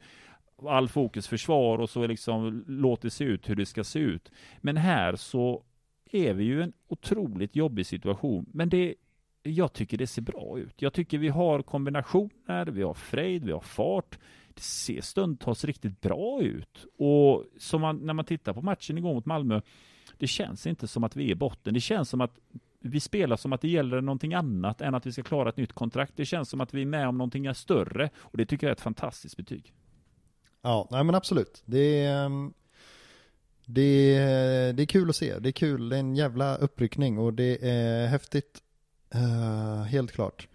all 0.62 0.88
fokus 0.88 1.28
försvar 1.28 1.78
och 1.78 1.90
så 1.90 2.06
liksom 2.06 2.64
låt 2.66 3.02
det 3.02 3.10
se 3.10 3.24
ut 3.24 3.48
hur 3.48 3.56
det 3.56 3.66
ska 3.66 3.84
se 3.84 3.98
ut. 3.98 4.32
Men 4.60 4.76
här 4.76 5.16
så 5.16 5.62
är 6.12 6.34
vi 6.34 6.44
ju 6.44 6.60
i 6.60 6.62
en 6.62 6.72
otroligt 6.88 7.56
jobbig 7.56 7.86
situation. 7.86 8.46
Men 8.52 8.68
det, 8.68 8.94
jag 9.42 9.72
tycker 9.72 9.98
det 9.98 10.06
ser 10.06 10.22
bra 10.22 10.58
ut. 10.58 10.82
Jag 10.82 10.92
tycker 10.92 11.18
vi 11.18 11.28
har 11.28 11.62
kombinationer, 11.62 12.66
vi 12.66 12.82
har 12.82 12.94
frejd, 12.94 13.44
vi 13.44 13.52
har 13.52 13.60
fart. 13.60 14.18
Det 14.54 14.62
ser 14.62 15.00
stundtals 15.00 15.64
riktigt 15.64 16.00
bra 16.00 16.42
ut. 16.42 16.86
Och 16.98 17.44
som 17.58 17.80
man, 17.80 17.96
när 17.96 18.14
man 18.14 18.24
tittar 18.24 18.52
på 18.52 18.62
matchen 18.62 18.98
igår 18.98 19.14
mot 19.14 19.26
Malmö, 19.26 19.60
det 20.18 20.26
känns 20.26 20.66
inte 20.66 20.86
som 20.86 21.04
att 21.04 21.16
vi 21.16 21.24
är 21.24 21.30
i 21.30 21.34
botten. 21.34 21.74
Det 21.74 21.80
känns 21.80 22.08
som 22.08 22.20
att 22.20 22.38
vi 22.80 23.00
spelar 23.00 23.36
som 23.36 23.52
att 23.52 23.60
det 23.60 23.68
gäller 23.68 24.00
någonting 24.00 24.34
annat 24.34 24.80
än 24.80 24.94
att 24.94 25.06
vi 25.06 25.12
ska 25.12 25.22
klara 25.22 25.48
ett 25.48 25.56
nytt 25.56 25.72
kontrakt. 25.72 26.12
Det 26.16 26.24
känns 26.24 26.48
som 26.48 26.60
att 26.60 26.74
vi 26.74 26.82
är 26.82 26.86
med 26.86 27.08
om 27.08 27.18
någonting 27.18 27.54
större 27.54 28.10
och 28.16 28.36
det 28.36 28.46
tycker 28.46 28.66
jag 28.66 28.70
är 28.70 28.74
ett 28.74 28.80
fantastiskt 28.80 29.36
betyg. 29.36 29.72
Ja, 30.62 30.88
nej 30.90 31.04
men 31.04 31.14
absolut. 31.14 31.62
Det 31.66 32.04
är, 32.04 32.24
ehm, 32.24 32.52
det 33.64 34.14
är, 34.16 34.72
det 34.72 34.82
är 34.82 34.86
kul 34.86 35.08
att 35.08 35.16
se. 35.16 35.38
Det 35.38 35.48
är 35.48 35.52
kul, 35.52 35.88
det 35.88 35.96
är 35.96 36.00
en 36.00 36.16
jävla 36.16 36.56
uppryckning 36.56 37.18
och 37.18 37.34
det 37.34 37.68
är 37.70 38.06
häftigt. 38.06 38.62
Uh, 39.14 39.82
helt 39.82 40.12
klart. 40.12 40.48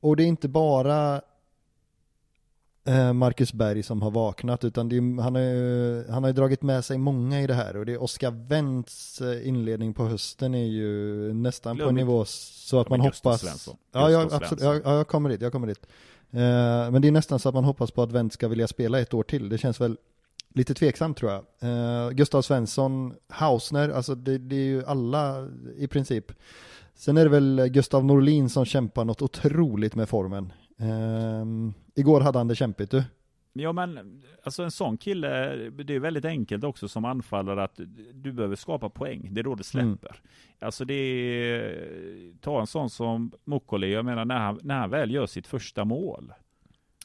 Och 0.00 0.16
det 0.16 0.22
är 0.22 0.26
inte 0.26 0.48
bara 0.48 1.22
Marcus 3.14 3.52
Berg 3.52 3.82
som 3.82 4.02
har 4.02 4.10
vaknat 4.10 4.64
utan 4.64 4.92
är, 4.92 5.22
han, 5.22 5.36
är, 5.36 6.12
han 6.12 6.22
har 6.22 6.30
ju 6.30 6.34
dragit 6.34 6.62
med 6.62 6.84
sig 6.84 6.98
många 6.98 7.40
i 7.40 7.46
det 7.46 7.54
här 7.54 7.76
och 7.76 7.86
det 7.86 7.92
är 7.92 8.02
Oskar 8.02 8.30
Wendts 8.30 9.20
eh, 9.20 9.48
inledning 9.48 9.94
på 9.94 10.04
hösten 10.04 10.54
är 10.54 10.64
ju 10.64 11.32
nästan 11.32 11.76
Glöm 11.76 11.86
på 11.86 11.88
en 11.88 11.94
nivå 11.94 12.24
så 12.24 12.80
att 12.80 12.88
man 12.88 13.00
hoppas 13.00 13.40
Svensson. 13.40 13.76
Ja, 13.92 14.10
jag, 14.10 14.32
absolut, 14.32 14.62
ja, 14.62 14.94
jag 14.96 15.08
kommer 15.08 15.30
dit, 15.30 15.40
jag 15.40 15.52
kommer 15.52 15.66
dit. 15.66 15.86
Uh, 16.34 16.40
men 16.90 17.02
det 17.02 17.08
är 17.08 17.12
nästan 17.12 17.38
så 17.38 17.48
att 17.48 17.54
man 17.54 17.64
hoppas 17.64 17.90
på 17.90 18.02
att 18.02 18.12
Wendt 18.12 18.34
ska 18.34 18.48
vilja 18.48 18.68
spela 18.68 19.00
ett 19.00 19.14
år 19.14 19.22
till. 19.22 19.48
Det 19.48 19.58
känns 19.58 19.80
väl 19.80 19.96
lite 20.54 20.74
tveksamt 20.74 21.16
tror 21.16 21.32
jag. 21.32 21.42
Uh, 21.70 22.10
Gustav 22.10 22.42
Svensson, 22.42 23.14
Hausner, 23.28 23.88
alltså 23.88 24.14
det, 24.14 24.38
det, 24.38 24.56
är 24.56 24.64
ju 24.64 24.84
alla 24.84 25.48
i 25.76 25.86
princip. 25.86 26.32
Sen 26.94 27.16
är 27.16 27.24
det 27.24 27.30
väl 27.30 27.68
Gustav 27.68 28.04
Norlin 28.04 28.48
som 28.48 28.64
kämpar 28.64 29.04
något 29.04 29.22
otroligt 29.22 29.94
med 29.94 30.08
formen. 30.08 30.52
Uh, 30.82 31.70
igår 31.94 32.20
hade 32.20 32.38
han 32.38 32.48
det 32.48 32.56
kämpigt 32.56 32.90
du. 32.90 33.04
Ja 33.52 33.72
men, 33.72 34.22
alltså 34.42 34.62
en 34.62 34.70
sån 34.70 34.98
kille, 34.98 35.56
det 35.70 35.94
är 35.94 36.00
väldigt 36.00 36.24
enkelt 36.24 36.64
också 36.64 36.88
som 36.88 37.04
anfallare 37.04 37.64
att 37.64 37.80
du 38.14 38.32
behöver 38.32 38.56
skapa 38.56 38.88
poäng. 38.90 39.28
Det 39.30 39.40
är 39.40 39.42
då 39.42 39.54
det 39.54 39.64
släpper. 39.64 40.08
Mm. 40.08 40.22
Alltså 40.58 40.84
det 40.84 40.94
är, 40.94 42.40
ta 42.40 42.60
en 42.60 42.66
sån 42.66 42.90
som 42.90 43.32
Mukkoli, 43.44 43.92
jag 43.92 44.04
menar 44.04 44.24
när 44.24 44.38
han, 44.38 44.58
när 44.62 44.78
han 44.78 44.90
väl 44.90 45.10
gör 45.10 45.26
sitt 45.26 45.46
första 45.46 45.84
mål. 45.84 46.32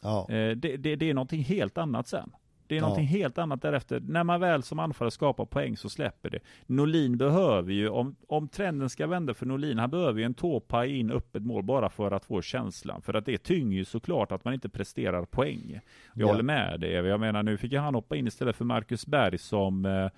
Ja. 0.01 0.29
Eh, 0.29 0.55
det, 0.55 0.77
det, 0.77 0.95
det 0.95 1.09
är 1.09 1.13
någonting 1.13 1.43
helt 1.43 1.77
annat 1.77 2.07
sen. 2.07 2.31
Det 2.67 2.78
är 2.78 2.82
någonting 2.82 3.06
ja. 3.06 3.12
helt 3.12 3.38
annat 3.38 3.62
därefter. 3.62 3.99
När 3.99 4.23
man 4.23 4.39
väl 4.39 4.63
som 4.63 4.80
anfallare 4.80 5.12
skapar 5.12 5.45
poäng 5.45 5.78
så 5.78 5.89
släpper 5.89 6.30
det. 6.30 6.39
Norlin 6.65 7.17
behöver 7.17 7.73
ju, 7.73 7.89
om, 7.89 8.15
om 8.28 8.47
trenden 8.47 8.89
ska 8.89 9.08
vända 9.08 9.34
för 9.34 9.45
Norlin, 9.45 9.80
han 9.80 9.89
behöver 9.89 10.19
ju 10.19 10.25
en 10.25 10.34
tåpaj 10.34 10.99
in 10.99 11.12
öppet 11.12 11.43
mål 11.43 11.63
bara 11.63 11.89
för 11.89 12.12
att 12.12 12.25
få 12.25 12.41
känslan. 12.41 13.01
För 13.01 13.13
att 13.13 13.25
det 13.25 13.38
tynger 13.38 13.78
ju 13.78 13.86
såklart 13.86 14.32
att 14.32 14.45
man 14.45 14.54
inte 14.54 14.69
presterar 14.69 15.25
poäng. 15.25 15.80
Jag 16.13 16.28
ja. 16.28 16.32
håller 16.32 16.43
med 16.43 16.80
dig. 16.80 16.91
Jag 16.91 17.19
menar 17.19 17.43
nu 17.43 17.58
fick 17.58 17.73
han 17.73 17.95
hoppa 17.95 18.15
in 18.15 18.28
istället 18.28 18.56
för 18.56 18.65
Marcus 18.65 19.08
Berg 19.08 19.38
som 19.38 19.86
eh, 19.86 20.10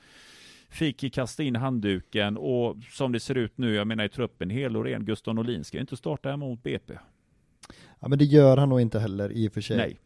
fick 0.69 1.13
kasta 1.13 1.43
in 1.43 1.55
handduken 1.55 2.38
och 2.38 2.75
som 2.91 3.12
det 3.12 3.19
ser 3.19 3.36
ut 3.36 3.57
nu, 3.57 3.75
jag 3.75 3.88
menar 3.88 4.03
i 4.03 4.10
truppen, 4.10 4.49
hel 4.49 4.77
och 4.77 4.83
ren, 4.83 5.05
Gustav 5.05 5.36
Norlin 5.36 5.63
ska 5.63 5.79
inte 5.79 5.97
starta 5.97 6.29
hemma 6.29 6.45
mot 6.45 6.63
BP. 6.63 6.93
Ja 7.99 8.07
men 8.07 8.19
det 8.19 8.25
gör 8.25 8.57
han 8.57 8.69
nog 8.69 8.81
inte 8.81 8.99
heller 8.99 9.31
i 9.31 9.47
och 9.47 9.53
för 9.53 9.62
sig. 9.62 9.77
Nej. 9.77 9.97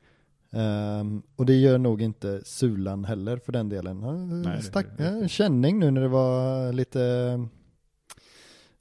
Um, 0.53 1.23
och 1.35 1.45
det 1.45 1.53
gör 1.53 1.77
nog 1.77 2.01
inte 2.01 2.41
Sulan 2.43 3.05
heller 3.05 3.37
för 3.37 3.51
den 3.51 3.69
delen. 3.69 3.99
Nej, 4.45 4.61
Stack, 4.61 4.85
det. 4.97 5.29
känning 5.29 5.79
nu 5.79 5.91
när 5.91 6.01
det 6.01 6.07
var 6.07 6.73
lite 6.73 6.99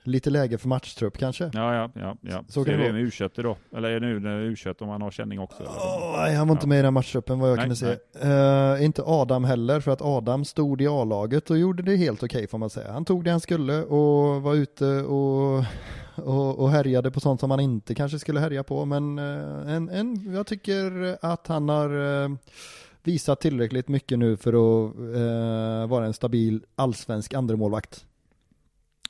Lite 0.02 0.30
läge 0.30 0.58
för 0.58 0.68
matchtrupp 0.68 1.18
kanske? 1.18 1.50
Ja, 1.52 1.74
ja, 1.74 1.90
ja. 1.94 2.16
ja. 2.20 2.44
Så, 2.46 2.52
så 2.52 2.64
kan 2.64 2.74
är 2.74 2.78
det 2.78 2.92
med 2.92 3.02
u 3.02 3.10
då? 3.34 3.56
Eller 3.76 3.90
är 3.90 4.00
det 4.00 4.20
nu 4.20 4.56
u 4.64 4.74
om 4.78 4.88
han 4.88 5.02
har 5.02 5.10
känning 5.10 5.40
också? 5.40 5.62
Oh, 5.62 6.16
nej, 6.16 6.34
han 6.34 6.48
var 6.48 6.54
inte 6.54 6.68
med 6.68 6.78
i 6.78 6.82
den 6.82 6.94
matchtruppen 6.94 7.38
vad 7.38 7.50
jag 7.50 7.56
nej, 7.56 7.64
kunde 7.64 7.76
se. 7.76 7.96
Uh, 8.26 8.84
inte 8.84 9.02
Adam 9.06 9.44
heller, 9.44 9.80
för 9.80 9.90
att 9.90 10.02
Adam 10.02 10.44
stod 10.44 10.82
i 10.82 10.86
A-laget 10.86 11.50
och 11.50 11.58
gjorde 11.58 11.82
det 11.82 11.96
helt 11.96 12.22
okej 12.22 12.38
okay, 12.38 12.46
får 12.46 12.58
man 12.58 12.70
säga. 12.70 12.92
Han 12.92 13.04
tog 13.04 13.24
det 13.24 13.30
han 13.30 13.40
skulle 13.40 13.82
och 13.82 14.42
var 14.42 14.54
ute 14.54 14.86
och 14.86 15.64
och, 16.20 16.58
och 16.58 16.70
härjade 16.70 17.10
på 17.10 17.20
sånt 17.20 17.40
som 17.40 17.50
han 17.50 17.60
inte 17.60 17.94
kanske 17.94 18.18
skulle 18.18 18.40
härja 18.40 18.64
på. 18.64 18.84
Men 18.84 19.18
eh, 19.18 19.74
en, 19.74 19.88
en, 19.88 20.34
jag 20.34 20.46
tycker 20.46 21.18
att 21.22 21.46
han 21.46 21.68
har 21.68 22.22
eh, 22.24 22.30
visat 23.02 23.40
tillräckligt 23.40 23.88
mycket 23.88 24.18
nu 24.18 24.36
för 24.36 24.52
att 24.52 24.94
eh, 24.96 25.90
vara 25.90 26.06
en 26.06 26.14
stabil 26.14 26.62
allsvensk 26.74 27.34
andremålvakt. 27.34 28.04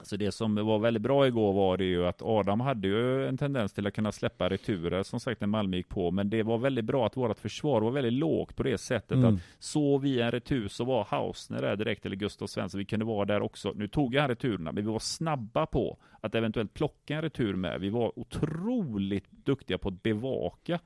Så 0.02 0.16
det 0.16 0.32
som 0.32 0.54
var 0.54 0.78
väldigt 0.78 1.02
bra 1.02 1.26
igår 1.26 1.52
var 1.52 1.76
det 1.76 1.84
ju 1.84 2.06
att 2.06 2.22
Adam 2.22 2.60
hade 2.60 2.88
ju 2.88 3.28
en 3.28 3.38
tendens 3.38 3.72
till 3.72 3.86
att 3.86 3.94
kunna 3.94 4.12
släppa 4.12 4.48
returer 4.48 5.02
som 5.02 5.20
sagt 5.20 5.40
när 5.40 5.48
Malmö 5.48 5.76
gick 5.76 5.88
på. 5.88 6.10
Men 6.10 6.30
det 6.30 6.42
var 6.42 6.58
väldigt 6.58 6.84
bra 6.84 7.06
att 7.06 7.16
vårt 7.16 7.38
försvar 7.38 7.80
var 7.80 7.90
väldigt 7.90 8.12
lågt 8.12 8.56
på 8.56 8.62
det 8.62 8.78
sättet 8.78 9.16
mm. 9.16 9.34
att 9.34 9.40
såg 9.58 10.02
vi 10.02 10.20
en 10.20 10.30
retur 10.30 10.68
så 10.68 10.84
var 10.84 11.04
Hausner 11.04 11.62
där 11.62 11.76
direkt 11.76 12.06
eller 12.06 12.16
Gustav 12.16 12.46
Svensson. 12.46 12.78
Vi 12.78 12.84
kunde 12.84 13.04
vara 13.04 13.24
där 13.24 13.42
också. 13.42 13.72
Nu 13.76 13.88
tog 13.88 14.14
han 14.14 14.28
returerna 14.28 14.72
men 14.72 14.84
vi 14.84 14.90
var 14.90 14.98
snabba 14.98 15.66
på 15.66 15.98
att 16.20 16.34
eventuellt 16.34 16.74
plocka 16.74 17.16
en 17.16 17.22
retur 17.22 17.54
med. 17.54 17.80
Vi 17.80 17.88
var 17.88 18.18
otroligt 18.18 19.30
duktiga 19.30 19.78
på 19.78 19.88
att 19.88 20.02
bevaka 20.02 20.78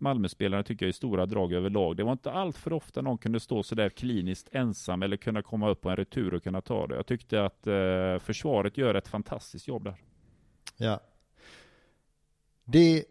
Malmöspelarna 0.00 0.62
tycker 0.62 0.86
jag 0.86 0.90
i 0.90 0.92
stora 0.92 1.26
drag 1.26 1.52
överlag. 1.52 1.96
Det 1.96 2.04
var 2.04 2.12
inte 2.12 2.30
allt 2.30 2.56
för 2.56 2.72
ofta 2.72 3.02
någon 3.02 3.18
kunde 3.18 3.40
stå 3.40 3.62
så 3.62 3.74
där 3.74 3.88
kliniskt 3.88 4.48
ensam 4.52 5.02
eller 5.02 5.16
kunna 5.16 5.42
komma 5.42 5.70
upp 5.70 5.80
på 5.80 5.90
en 5.90 5.96
retur 5.96 6.34
och 6.34 6.42
kunna 6.42 6.60
ta 6.60 6.86
det. 6.86 6.94
Jag 6.94 7.06
tyckte 7.06 7.44
att 7.44 7.66
eh, 7.66 8.18
försvaret 8.18 8.78
gör 8.78 8.94
ett 8.94 9.08
fantastiskt 9.08 9.68
jobb 9.68 9.84
där. 9.84 9.96
Ja. 10.76 11.00
Det 12.64 13.04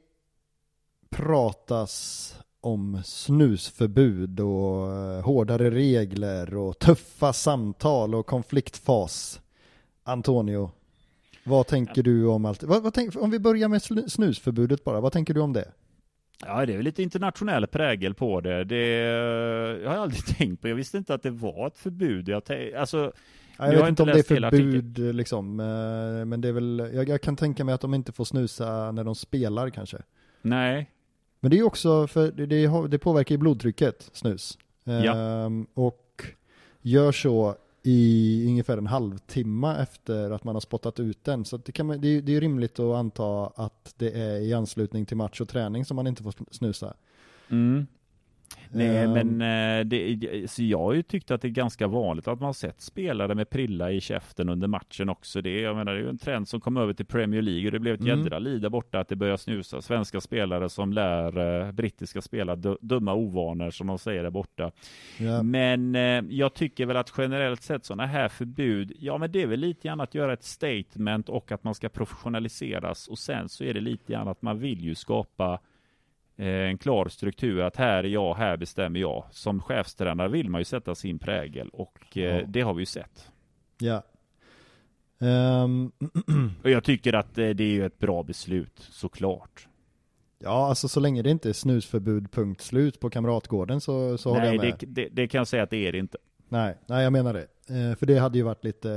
pratas 1.10 2.40
om 2.62 3.02
snusförbud 3.06 4.40
och 4.40 4.94
eh, 4.94 5.24
hårdare 5.24 5.72
regler 5.72 6.58
och 6.58 6.80
tuffa 6.80 7.34
samtal 7.34 8.16
och 8.16 8.26
konfliktfas. 8.26 9.42
Antonio, 10.04 10.72
vad 11.46 11.68
tänker 11.68 12.04
du 12.04 12.26
om 12.26 12.46
allt? 12.46 12.64
Vad, 12.64 12.84
vad 12.84 12.94
tänk, 12.94 13.16
om 13.16 13.32
vi 13.32 13.40
börjar 13.40 13.68
med 13.68 13.82
snusförbudet 14.12 14.84
bara, 14.84 15.02
vad 15.02 15.12
tänker 15.12 15.34
du 15.34 15.40
om 15.40 15.54
det? 15.54 15.72
Ja, 16.46 16.66
det 16.66 16.74
är 16.74 16.78
väl 16.78 16.86
lite 16.86 17.04
internationell 17.04 17.68
prägel 17.68 18.14
på 18.14 18.42
det. 18.42 18.64
Det 18.64 18.88
jag 19.82 19.90
har 19.90 19.96
jag 19.96 20.04
aldrig 20.04 20.26
tänkt 20.38 20.62
på. 20.62 20.68
Jag 20.68 20.76
visste 20.76 20.98
inte 20.98 21.14
att 21.14 21.24
det 21.24 21.30
var 21.30 21.68
ett 21.68 21.78
förbud. 21.78 22.30
Jag, 22.30 22.44
alltså, 22.78 23.12
jag 23.58 23.72
vet 23.72 23.90
inte 23.90 24.04
om 24.04 24.10
det 24.10 24.20
är 24.20 24.24
förbud 24.24 25.16
liksom, 25.16 25.60
eh, 25.60 26.26
men 26.26 26.42
det 26.42 26.48
är 26.48 26.52
väl, 26.52 26.90
jag, 26.94 27.10
jag, 27.10 27.22
kan 27.22 27.36
tänka 27.36 27.64
mig 27.64 27.76
att 27.76 27.82
de 27.82 27.94
inte 27.94 28.12
får 28.12 28.26
snusa 28.26 28.92
när 28.92 29.04
de 29.04 29.16
spelar 29.16 29.70
kanske. 29.70 29.98
Nej. 30.42 30.92
Men 31.40 31.52
det 31.52 31.60
är 31.60 31.64
också, 31.64 32.08
för 32.08 32.32
det, 32.32 32.46
det, 32.46 32.88
det 32.88 33.00
påverkar 33.00 33.36
ju 33.36 33.40
blodtrycket, 33.40 34.10
snus. 34.14 34.58
Ja. 34.84 35.16
Ehm, 35.16 35.68
och 35.74 36.24
gör 36.82 37.12
så 37.12 37.56
i 37.88 38.46
ungefär 38.48 38.78
en 38.78 38.88
halvtimme 38.88 39.82
efter 39.82 40.32
att 40.32 40.44
man 40.44 40.56
har 40.56 40.60
spottat 40.60 41.00
ut 41.00 41.24
den. 41.24 41.46
Så 41.46 41.58
det, 41.58 41.72
kan 41.72 41.86
man, 41.86 42.02
det, 42.02 42.08
är, 42.08 42.22
det 42.22 42.36
är 42.36 42.42
rimligt 42.42 42.80
att 42.80 42.96
anta 42.96 43.48
att 43.48 43.94
det 43.98 44.12
är 44.12 44.40
i 44.40 44.54
anslutning 44.54 45.06
till 45.06 45.18
match 45.18 45.42
och 45.42 45.50
träning 45.50 45.86
som 45.86 45.96
man 45.96 46.08
inte 46.08 46.24
får 46.24 46.34
snusa. 46.52 46.94
Mm. 47.50 47.88
Nej, 48.72 49.06
um, 49.06 49.14
men 49.14 49.42
eh, 49.80 49.86
det, 49.86 50.52
så 50.52 50.64
jag 50.64 50.80
har 50.80 50.94
ju 50.94 51.04
tyckt 51.04 51.32
att 51.32 51.42
det 51.42 51.48
är 51.48 51.50
ganska 51.50 51.88
vanligt 51.88 52.28
att 52.28 52.42
man 52.42 52.54
sett 52.54 52.82
spelare 52.82 53.36
med 53.36 53.50
prilla 53.50 53.92
i 53.92 54.02
käften 54.02 54.50
under 54.50 54.68
matchen 54.68 55.10
också. 55.10 55.42
Det, 55.42 55.62
jag 55.62 55.76
menar, 55.76 55.92
det 55.92 56.00
är 56.00 56.04
ju 56.04 56.10
en 56.10 56.18
trend 56.18 56.48
som 56.48 56.62
kom 56.62 56.78
över 56.78 56.94
till 56.94 57.06
Premier 57.06 57.42
League 57.42 57.66
och 57.66 57.72
det 57.72 57.80
blev 57.80 57.94
ett 57.94 58.00
mm. 58.00 58.20
jädra 58.20 58.40
liv 58.40 58.62
där 58.62 58.70
borta 58.70 59.00
att 59.00 59.08
det 59.08 59.16
börjar 59.16 59.38
snusa. 59.38 59.82
Svenska 59.82 60.22
spelare 60.22 60.70
som 60.70 60.94
lär 60.94 61.38
eh, 61.66 61.72
brittiska 61.72 62.22
spelare 62.22 62.76
dumma 62.82 63.14
ovanor 63.14 63.70
som 63.70 63.88
de 63.88 63.98
säger 63.98 64.24
där 64.24 64.30
borta. 64.30 64.72
Yeah. 65.20 65.44
Men 65.44 65.96
eh, 65.96 66.24
jag 66.30 66.54
tycker 66.54 66.86
väl 66.86 66.98
att 66.98 67.14
generellt 67.18 67.62
sett 67.62 67.86
sådana 67.86 68.06
här 68.06 68.30
förbud, 68.30 68.94
ja 69.00 69.18
men 69.18 69.32
det 69.32 69.42
är 69.42 69.48
väl 69.48 69.60
lite 69.60 69.88
grann 69.88 70.02
att 70.02 70.16
göra 70.16 70.34
ett 70.34 70.44
statement 70.44 71.30
och 71.30 71.52
att 71.52 71.64
man 71.64 71.76
ska 71.76 71.90
professionaliseras 71.90 73.08
och 73.08 73.20
sen 73.20 73.50
så 73.50 73.64
är 73.64 73.74
det 73.74 73.82
lite 73.82 74.14
grann 74.14 74.28
att 74.28 74.42
man 74.42 74.60
vill 74.60 74.84
ju 74.84 74.96
skapa 74.96 75.60
en 76.38 76.78
klar 76.78 77.08
struktur 77.08 77.62
att 77.62 77.76
här 77.76 78.04
är 78.04 78.08
jag, 78.08 78.36
här 78.36 78.58
bestämmer 78.58 79.00
jag. 79.00 79.26
Som 79.32 79.62
chefstränare 79.62 80.28
vill 80.28 80.50
man 80.50 80.62
ju 80.62 80.66
sätta 80.66 80.96
sin 80.96 81.20
prägel 81.20 81.70
och 81.70 82.18
eh, 82.18 82.24
ja. 82.24 82.42
det 82.48 82.62
har 82.62 82.74
vi 82.74 82.82
ju 82.82 82.86
sett. 82.86 83.32
Ja. 83.78 84.04
Um. 85.20 85.92
och 86.64 86.70
jag 86.70 86.84
tycker 86.84 87.14
att 87.14 87.38
eh, 87.38 87.50
det 87.50 87.64
är 87.64 87.72
ju 87.72 87.86
ett 87.86 88.00
bra 88.00 88.24
beslut, 88.24 88.88
såklart. 88.92 89.68
Ja, 90.40 90.68
alltså 90.68 90.88
så 90.88 91.00
länge 91.00 91.22
det 91.22 91.30
inte 91.30 91.50
är 91.50 91.54
snusförbud 91.54 92.32
punkt 92.32 92.62
slut 92.62 93.00
på 93.00 93.10
Kamratgården 93.10 93.82
så, 93.82 94.18
så 94.18 94.34
nej, 94.34 94.40
håller 94.40 94.54
jag 94.54 94.66
med. 94.66 94.76
Det, 94.80 94.86
det, 94.86 95.10
det 95.12 95.28
kan 95.28 95.38
jag 95.40 95.48
säga 95.48 95.64
att 95.64 95.70
det 95.70 95.88
är 95.88 95.92
det 95.92 95.98
inte. 95.98 96.18
Nej, 96.50 96.78
nej 96.86 97.04
jag 97.04 97.14
menar 97.14 97.34
det. 97.34 97.48
för 97.96 98.06
det 98.06 98.18
hade 98.18 98.38
ju 98.38 98.44
varit 98.44 98.64
lite, 98.64 98.90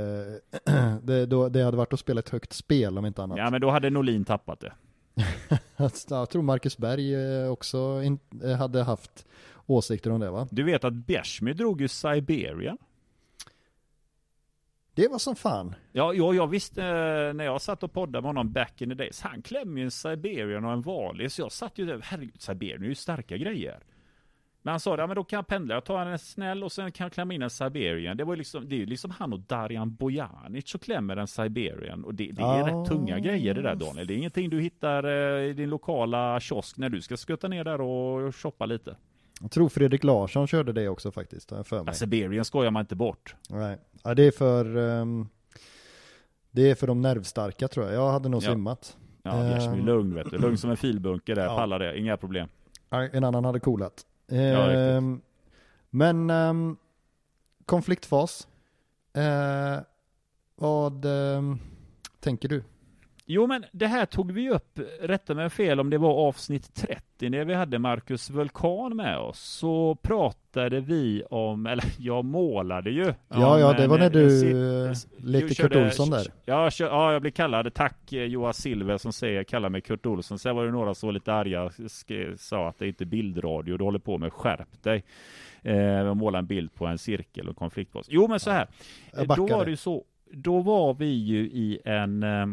det, 1.03 1.25
då, 1.25 1.49
det 1.49 1.63
hade 1.63 1.77
varit 1.77 1.93
att 1.93 1.99
spela 1.99 2.19
ett 2.19 2.29
högt 2.29 2.53
spel 2.53 2.97
om 2.97 3.05
inte 3.05 3.23
annat. 3.23 3.37
Ja, 3.37 3.49
men 3.49 3.61
då 3.61 3.69
hade 3.69 3.89
Norlin 3.89 4.25
tappat 4.25 4.59
det. 4.59 4.73
jag 6.09 6.29
tror 6.29 6.41
Marcus 6.41 6.77
Berg 6.77 7.15
eh, 7.15 7.51
också 7.51 8.01
eh, 8.43 8.57
hade 8.57 8.83
haft 8.83 9.27
åsikter 9.65 10.11
om 10.11 10.19
det 10.19 10.31
va? 10.31 10.47
Du 10.51 10.63
vet 10.63 10.83
att 10.83 10.93
Bjärsmyr 10.93 11.53
drog 11.53 11.81
ju 11.81 11.87
Siberia? 11.87 12.77
Det 14.93 15.07
var 15.07 15.17
som 15.17 15.35
fan. 15.35 15.75
Ja, 15.91 16.13
ja 16.13 16.33
jag 16.33 16.47
visste 16.47 16.83
eh, 16.83 17.33
när 17.33 17.43
jag 17.43 17.61
satt 17.61 17.83
och 17.83 17.93
poddade 17.93 18.21
med 18.21 18.29
honom 18.29 18.51
back 18.51 18.81
in 18.81 18.89
the 18.89 18.95
days. 18.95 19.21
Han 19.21 19.41
klämmer 19.41 19.77
ju 19.77 19.85
en 19.85 19.91
Siberian 19.91 20.65
och 20.65 20.71
en 20.71 20.81
Valis. 20.81 21.39
Jag 21.39 21.51
satt 21.51 21.77
ju 21.77 21.85
där, 21.85 21.99
herregud, 22.03 22.41
Siberian 22.41 22.83
är 22.83 22.87
ju 22.87 22.95
starka 22.95 23.37
grejer. 23.37 23.79
Men 24.63 24.71
han 24.71 24.79
sa, 24.79 24.97
ja 24.97 25.07
men 25.07 25.15
då 25.15 25.23
kan 25.23 25.37
jag 25.37 25.47
pendla, 25.47 25.73
jag 25.73 25.83
tar 25.85 26.05
en 26.05 26.19
snäll 26.19 26.63
och 26.63 26.71
sen 26.71 26.91
kan 26.91 27.05
jag 27.05 27.11
klämma 27.13 27.33
in 27.33 27.41
en 27.41 27.49
Siberian. 27.49 28.17
Det 28.17 28.23
var 28.23 28.35
liksom, 28.35 28.69
det 28.69 28.75
är 28.75 28.79
ju 28.79 28.85
liksom 28.85 29.11
han 29.11 29.33
och 29.33 29.39
Darijan 29.39 29.95
Bojanic 29.95 30.75
och 30.75 30.81
klämmer 30.81 31.17
en 31.17 31.27
Siberian. 31.27 32.03
Och 32.03 32.15
det, 32.15 32.31
det 32.31 32.41
är 32.41 32.59
Ja. 32.59 32.67
rätt 32.67 32.89
tunga 32.89 33.19
grejer 33.19 33.53
det 33.53 33.61
där 33.61 33.75
Daniel. 33.75 34.07
Det 34.07 34.13
är 34.13 34.17
ingenting 34.17 34.49
du 34.49 34.61
hittar 34.61 35.03
eh, 35.03 35.43
i 35.49 35.53
din 35.53 35.69
lokala 35.69 36.39
kiosk 36.39 36.77
när 36.77 36.89
du 36.89 37.01
ska 37.01 37.17
skutta 37.17 37.47
ner 37.47 37.63
där 37.63 37.81
och 37.81 38.35
shoppa 38.35 38.65
lite. 38.65 38.95
Jag 39.41 39.51
tror 39.51 39.69
Fredrik 39.69 40.03
Larsson 40.03 40.47
körde 40.47 40.73
det 40.73 40.87
också 40.89 41.11
faktiskt, 41.11 41.49
har 41.49 41.57
jag 41.57 41.67
för 41.67 41.83
mig. 41.83 41.93
Siberian 41.95 42.45
skojar 42.45 42.71
man 42.71 42.79
inte 42.79 42.95
bort. 42.95 43.35
Nej, 43.49 43.77
ja, 44.03 44.13
det 44.13 44.23
är 44.23 44.31
för 44.31 44.77
ehm, 44.77 45.27
Det 46.51 46.71
är 46.71 46.75
för 46.75 46.87
de 46.87 47.01
nervstarka 47.01 47.67
tror 47.67 47.85
jag. 47.85 47.95
Jag 47.95 48.11
hade 48.11 48.29
nog 48.29 48.43
Ja. 48.43 48.51
simmat. 48.51 48.97
Ja, 49.23 49.31
är 49.31 49.67
Ehm. 49.73 49.85
lugn 49.85 50.15
vet 50.15 50.31
du. 50.31 50.37
Lugn 50.37 50.57
som 50.57 50.69
en 50.69 50.77
filbunke 50.77 51.35
där, 51.35 51.45
Ja. 51.45 51.55
pallar 51.55 51.79
det, 51.79 51.99
inga 51.99 52.17
problem. 52.17 52.47
En 53.11 53.23
annan 53.23 53.45
hade 53.45 53.59
coolat. 53.59 54.05
Ja. 54.31 54.71
Ehm, 54.71 55.21
men 55.89 56.29
ehm, 56.29 56.77
konfliktfas. 57.65 58.47
Eh, 59.13 59.79
vad 60.55 61.05
ehm, 61.05 61.59
tänker 62.19 62.49
du? 62.49 62.63
Jo 63.33 63.47
men 63.47 63.65
det 63.71 63.87
här 63.87 64.05
tog 64.05 64.31
vi 64.31 64.49
upp, 64.49 64.79
rätta 65.01 65.33
mig 65.33 65.49
fel 65.49 65.79
om 65.79 65.89
det 65.89 65.97
var 65.97 66.13
avsnitt 66.13 66.73
30 66.75 67.29
när 67.29 67.45
vi 67.45 67.53
hade 67.53 67.79
Marcus 67.79 68.29
Vulkan 68.29 68.95
med 68.95 69.17
oss. 69.17 69.39
Så 69.39 69.95
pratade 69.95 70.79
vi 70.79 71.23
om, 71.29 71.65
eller 71.65 71.85
jag 71.99 72.25
målade 72.25 72.89
ju. 72.91 73.13
Ja, 73.29 73.59
ja, 73.59 73.73
det 73.73 73.87
var 73.87 73.97
när 73.97 74.05
en 74.05 74.11
du 74.11 74.39
si- 74.39 74.51
eh, 74.51 75.29
lekte 75.31 75.47
du 75.47 75.55
Kurt 75.55 75.75
Olsson 75.75 76.09
där. 76.09 76.27
Ja, 76.45 76.71
kör, 76.71 76.85
ja, 76.87 77.13
jag 77.13 77.21
blev 77.21 77.31
kallad, 77.31 77.73
tack 77.73 78.13
eh, 78.13 78.23
Johan 78.23 78.53
Silver 78.53 78.97
som 78.97 79.13
säger, 79.13 79.43
kallar 79.43 79.69
mig 79.69 79.81
Kurt 79.81 80.05
Olsson. 80.05 80.39
Sen 80.39 80.55
var 80.55 80.65
det 80.65 80.71
några 80.71 80.93
som 80.93 81.07
var 81.07 81.13
lite 81.13 81.33
arga, 81.33 81.71
sa 82.37 82.67
att 82.69 82.79
det 82.79 82.87
inte 82.87 83.03
är 83.03 83.05
bildradio 83.05 83.77
du 83.77 83.83
håller 83.83 83.99
på 83.99 84.17
med, 84.17 84.33
skärp 84.33 84.83
dig. 84.83 85.03
Eh, 85.63 86.13
målade 86.13 86.39
en 86.39 86.45
bild 86.45 86.73
på 86.73 86.85
en 86.85 86.97
cirkel 86.97 87.49
och 87.49 87.55
konfliktfas. 87.57 88.05
Jo 88.09 88.27
men 88.27 88.39
så 88.39 88.51
här, 88.51 88.67
Eh, 89.13 89.23
då 89.35 89.47
var 89.47 89.65
det 89.65 89.71
ju 89.71 89.77
så, 89.77 90.03
då 90.31 90.59
var 90.59 90.93
vi 90.93 91.05
ju 91.13 91.39
i 91.39 91.79
en 91.85 92.23
eh, 92.23 92.45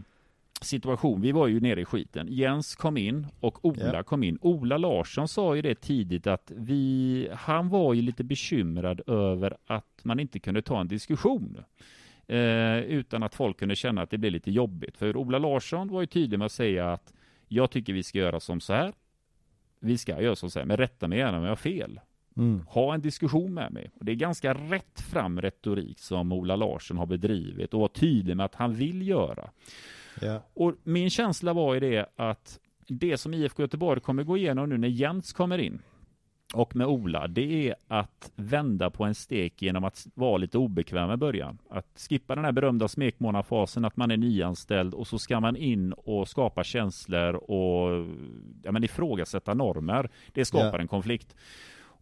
situation, 0.64 1.20
vi 1.20 1.32
var 1.32 1.46
ju 1.46 1.60
nere 1.60 1.80
i 1.80 1.84
skiten. 1.84 2.26
Jens 2.30 2.76
kom 2.76 2.96
in 2.96 3.26
och 3.40 3.64
Ola 3.64 3.92
Ja. 3.94 4.02
kom 4.02 4.22
in. 4.22 4.38
Ola 4.40 4.76
Larsson 4.78 5.28
sa 5.28 5.56
ju 5.56 5.62
det 5.62 5.74
tidigt 5.80 6.26
att 6.26 6.52
vi, 6.56 7.28
han 7.32 7.68
var 7.68 7.94
ju 7.94 8.02
lite 8.02 8.24
bekymrad 8.24 9.00
över 9.06 9.56
att 9.66 10.00
man 10.02 10.20
inte 10.20 10.38
kunde 10.38 10.62
ta 10.62 10.80
en 10.80 10.88
diskussion. 10.88 11.56
Eh, 12.26 12.78
utan 12.78 13.22
att 13.22 13.34
folk 13.34 13.58
kunde 13.58 13.76
känna 13.76 14.02
att 14.02 14.10
det 14.10 14.18
blev 14.18 14.32
lite 14.32 14.50
jobbigt. 14.50 14.96
För 14.96 15.16
Ola 15.16 15.38
Larsson 15.38 15.88
var 15.88 16.00
ju 16.00 16.06
tydlig 16.06 16.38
med 16.38 16.46
att 16.46 16.52
säga 16.52 16.92
att 16.92 17.12
jag 17.48 17.70
tycker 17.70 17.92
vi 17.92 18.02
ska 18.02 18.18
göra 18.18 18.40
som 18.40 18.60
så 18.60 18.72
här. 18.72 18.92
Vi 19.80 19.98
ska 19.98 20.22
göra 20.22 20.36
som 20.36 20.50
så 20.50 20.58
här, 20.58 20.66
men 20.66 20.76
rätta 20.76 21.08
mig 21.08 21.18
gärna 21.18 21.36
om 21.38 21.42
jag 21.44 21.50
har 21.50 21.56
fel 21.56 22.00
Mm. 22.36 22.60
ha 22.68 22.94
en 22.94 23.00
diskussion 23.00 23.54
med 23.54 23.72
mig. 23.72 23.90
Och 23.94 24.04
det 24.04 24.12
är 24.12 24.16
ganska 24.16 24.54
rätt 24.54 25.00
fram 25.00 25.40
retorik 25.40 25.98
som 25.98 26.32
Ola 26.32 26.56
Larsson 26.56 26.96
har 26.98 27.06
bedrivit 27.06 27.74
och 27.74 27.80
var 27.80 27.88
tydlig 27.88 28.36
med 28.36 28.46
att 28.46 28.54
han 28.54 28.74
vill 28.74 29.08
göra. 29.08 29.50
Ja. 30.22 30.42
Och 30.54 30.74
min 30.82 31.10
känsla 31.10 31.52
var 31.52 31.74
ju 31.74 31.80
det 31.80 32.06
att 32.16 32.58
det 32.88 33.16
som 33.16 33.34
IFK 33.34 33.62
Göteborg 33.62 34.00
kommer 34.00 34.22
gå 34.22 34.36
igenom 34.36 34.68
nu 34.68 34.78
när 34.78 34.88
Jens 34.88 35.32
kommer 35.32 35.58
in 35.58 35.82
och 36.54 36.76
med 36.76 36.86
Ola, 36.86 37.26
det 37.28 37.68
är 37.68 37.74
att 37.88 38.32
vända 38.36 38.90
på 38.90 39.04
en 39.04 39.14
stek 39.14 39.62
genom 39.62 39.84
att 39.84 40.06
vara 40.14 40.36
lite 40.36 40.58
obekväm 40.58 41.10
i 41.10 41.16
början. 41.16 41.58
Att 41.70 42.06
skippa 42.08 42.34
den 42.34 42.44
här 42.44 42.52
berömda 42.52 42.88
smekmånafasen, 42.88 43.84
att 43.84 43.96
man 43.96 44.10
är 44.10 44.16
nyanställd 44.16 44.94
och 44.94 45.06
så 45.06 45.18
ska 45.18 45.40
man 45.40 45.56
in 45.56 45.92
och 45.92 46.28
skapa 46.28 46.64
känslor 46.64 47.34
och 47.34 48.06
ja, 48.62 48.72
men 48.72 48.84
ifrågasätta 48.84 49.54
normer. 49.54 50.10
Det 50.32 50.44
skapar 50.44 50.78
Ja. 50.78 50.80
en 50.80 50.88
konflikt. 50.88 51.36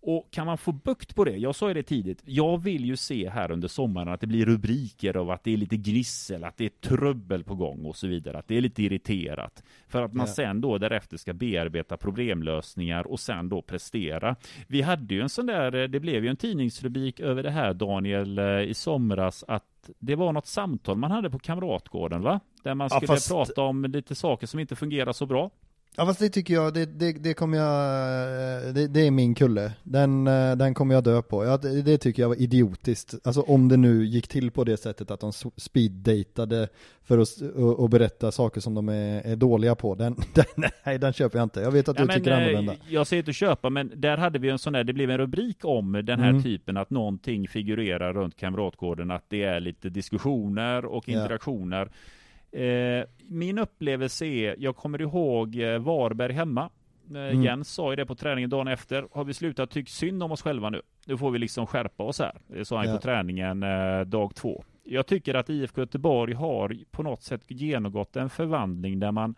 Och 0.08 0.28
kan 0.30 0.46
man 0.46 0.58
få 0.58 0.72
bukt 0.72 1.14
på 1.14 1.24
det, 1.24 1.36
jag 1.36 1.54
sa 1.54 1.68
ju 1.68 1.74
det 1.74 1.82
tidigt, 1.82 2.22
jag 2.24 2.62
vill 2.62 2.84
ju 2.84 2.96
se 2.96 3.28
här 3.28 3.50
under 3.50 3.68
sommaren 3.68 4.08
att 4.08 4.20
det 4.20 4.26
blir 4.26 4.46
rubriker 4.46 5.16
av 5.16 5.30
att 5.30 5.44
det 5.44 5.52
är 5.52 5.56
lite 5.56 5.76
gnissel, 5.76 6.44
att 6.44 6.56
det 6.56 6.64
är 6.64 6.88
trubbel 6.88 7.44
på 7.44 7.54
gång 7.54 7.84
och 7.84 7.96
så 7.96 8.06
vidare, 8.06 8.38
att 8.38 8.48
det 8.48 8.56
är 8.56 8.60
lite 8.60 8.82
irriterat. 8.82 9.62
För 9.88 10.02
att 10.02 10.12
man 10.14 10.26
Ja. 10.26 10.32
sen 10.32 10.60
då 10.60 10.78
därefter 10.78 11.16
ska 11.16 11.32
bearbeta 11.32 11.96
problemlösningar 11.96 13.06
och 13.06 13.20
sen 13.20 13.48
då 13.48 13.62
prestera. 13.62 14.36
Vi 14.66 14.82
hade 14.82 15.14
ju 15.14 15.20
en 15.20 15.28
sån 15.28 15.46
där, 15.46 15.74
eh, 15.74 15.88
det 15.88 16.00
blev 16.00 16.24
ju 16.24 16.30
en 16.30 16.36
tidningsrubrik 16.36 17.20
över 17.20 17.42
det 17.42 17.50
här 17.50 17.74
Daniel 17.74 18.38
eh, 18.38 18.44
i 18.60 18.74
somras, 18.74 19.44
att 19.48 19.90
det 19.98 20.14
var 20.14 20.32
något 20.32 20.46
samtal 20.46 20.96
man 20.96 21.10
hade 21.10 21.30
på 21.30 21.38
Kamratgården 21.38 22.22
va? 22.22 22.40
Där 22.62 22.74
man 22.74 22.88
Ja, 22.90 22.96
skulle 22.96 23.06
fast- 23.06 23.30
prata 23.30 23.62
om 23.62 23.84
lite 23.84 24.14
saker 24.14 24.46
som 24.46 24.60
inte 24.60 24.76
fungerar 24.76 25.12
så 25.12 25.26
bra. 25.26 25.50
Ja 25.98 26.06
fast 26.06 26.20
det 26.20 26.28
tycker 26.28 26.54
jag, 26.54 26.74
det, 26.74 26.84
det, 26.86 27.12
det 27.12 27.34
kommer 27.34 27.58
jag, 27.58 28.66
eh, 28.66 28.72
det, 28.74 28.86
det 28.88 29.06
är 29.06 29.10
min 29.10 29.34
kulle. 29.34 29.72
Den, 29.82 30.26
eh, 30.26 30.56
den 30.56 30.74
kommer 30.74 30.94
jag 30.94 31.04
dö 31.04 31.22
på. 31.22 31.44
Ja, 31.44 31.56
det, 31.56 31.82
det 31.82 31.98
tycker 31.98 32.22
jag 32.22 32.28
var 32.28 32.40
idiotiskt. 32.42 33.14
Alltså 33.24 33.40
om 33.40 33.68
det 33.68 33.76
nu 33.76 34.04
gick 34.06 34.28
till 34.28 34.50
på 34.50 34.64
det 34.64 34.76
sättet 34.76 35.10
att 35.10 35.20
de 35.20 35.32
speeddatade 35.56 36.68
för 37.02 37.18
att 37.18 37.28
och, 37.56 37.80
och 37.80 37.90
berätta 37.90 38.32
saker 38.32 38.60
som 38.60 38.74
de 38.74 38.88
är, 38.88 39.22
är 39.26 39.36
dåliga 39.36 39.74
på. 39.74 39.94
Den, 39.94 40.16
den, 40.34 40.70
nej 40.84 40.98
den 40.98 41.12
köper 41.12 41.38
jag 41.38 41.46
inte. 41.46 41.60
Jag 41.60 41.70
vet 41.70 41.88
att 41.88 41.96
du 41.96 42.02
Ja, 42.02 42.14
tycker 42.14 42.30
eh, 42.30 42.36
annorlunda. 42.36 42.74
Jag 42.88 43.06
säger 43.06 43.22
inte 43.22 43.32
köpa, 43.32 43.70
men 43.70 43.92
där 43.96 44.16
hade 44.16 44.38
vi 44.38 44.48
en 44.50 44.58
sån 44.58 44.72
där, 44.72 44.84
det 44.84 44.92
blev 44.92 45.10
en 45.10 45.18
rubrik 45.18 45.58
om 45.64 45.92
den 45.92 46.20
här 46.20 46.30
Mm. 46.30 46.42
typen 46.42 46.76
att 46.76 46.90
någonting 46.90 47.48
figurerar 47.48 48.12
runt 48.12 48.36
Kamratgården, 48.36 49.10
att 49.10 49.24
det 49.28 49.42
är 49.42 49.60
lite 49.60 49.88
diskussioner 49.88 50.84
och 50.84 51.08
Ja. 51.08 51.12
interaktioner. 51.22 51.82
Eh, 51.82 51.88
min 53.28 53.58
upplevelse 53.58 54.26
är, 54.26 54.54
jag 54.58 54.76
kommer 54.76 55.00
ihåg 55.02 55.56
eh, 55.56 55.78
Varberg 55.78 56.32
hemma. 56.32 56.62
Eh, 56.62 56.70
Mm. 57.10 57.42
Jens 57.42 57.68
sa 57.74 57.90
ju 57.92 57.96
det 57.96 58.06
på 58.06 58.14
träningen 58.14 58.50
dagen 58.50 58.68
efter. 58.68 59.08
Har 59.12 59.24
vi 59.24 59.34
slutat 59.34 59.70
tycka 59.70 59.88
synd 59.90 60.22
om 60.22 60.32
oss 60.32 60.42
själva 60.42 60.70
nu? 60.70 60.82
Nu 61.06 61.16
får 61.16 61.30
vi 61.30 61.38
liksom 61.38 61.66
skärpa 61.66 62.02
oss 62.02 62.18
här. 62.18 62.38
Det 62.46 62.64
sa 62.64 62.76
han 62.76 62.86
Ja. 62.88 62.94
på 62.96 63.02
träningen 63.02 63.62
eh, 63.62 64.00
dag 64.00 64.34
två. 64.34 64.64
Jag 64.84 65.06
tycker 65.06 65.34
att 65.34 65.50
IFK 65.50 65.80
Göteborg 65.80 66.34
har 66.34 66.76
på 66.90 67.02
något 67.02 67.22
sätt 67.22 67.42
genomgått 67.48 68.16
en 68.16 68.30
förvandling 68.30 68.98
där 69.00 69.12
man 69.12 69.34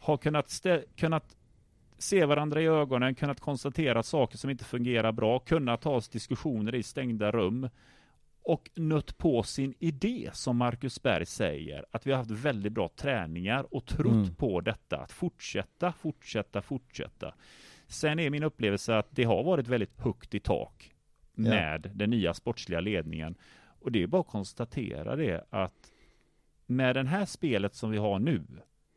har 0.00 0.16
kunnat, 0.16 0.62
kunnat 0.96 1.36
se 1.98 2.24
varandra 2.24 2.62
i 2.62 2.66
ögonen, 2.66 3.14
kunnat 3.14 3.40
konstatera 3.40 4.02
saker 4.02 4.38
som 4.38 4.50
inte 4.50 4.64
fungerar 4.64 5.12
bra, 5.12 5.38
kunnat 5.38 5.80
ta 5.80 5.90
oss 5.90 6.08
diskussioner 6.08 6.74
i 6.74 6.82
stängda 6.82 7.30
rum 7.30 7.68
och 8.48 8.70
nött 8.74 9.18
på 9.18 9.42
sin 9.42 9.74
idé 9.78 10.30
som 10.32 10.56
Marcus 10.56 11.02
Berg 11.02 11.26
säger, 11.26 11.84
att 11.90 12.06
vi 12.06 12.10
har 12.10 12.18
haft 12.18 12.30
väldigt 12.30 12.72
bra 12.72 12.88
träningar 12.96 13.74
och 13.74 13.86
trott 13.86 14.12
Mm. 14.12 14.34
på 14.34 14.60
detta, 14.60 14.96
att 14.96 15.12
fortsätta, 15.12 15.92
fortsätta, 15.92 16.62
fortsätta. 16.62 17.34
Sen 17.86 18.18
är 18.18 18.30
min 18.30 18.42
upplevelse 18.42 18.96
att 18.98 19.06
det 19.10 19.24
har 19.24 19.44
varit 19.44 19.68
väldigt 19.68 20.00
högt 20.00 20.34
i 20.34 20.40
tak 20.40 20.92
med 21.32 21.90
den 21.94 22.10
nya 22.10 22.34
sportsliga 22.34 22.80
ledningen. 22.80 23.34
Och 23.80 23.92
det 23.92 24.02
är 24.02 24.06
bara 24.06 24.20
att 24.20 24.26
konstatera 24.26 25.16
det 25.16 25.44
att 25.50 25.92
med 26.66 26.96
det 26.96 27.06
här 27.08 27.24
spelet 27.24 27.74
som 27.74 27.90
vi 27.90 27.98
har 27.98 28.18
nu 28.18 28.42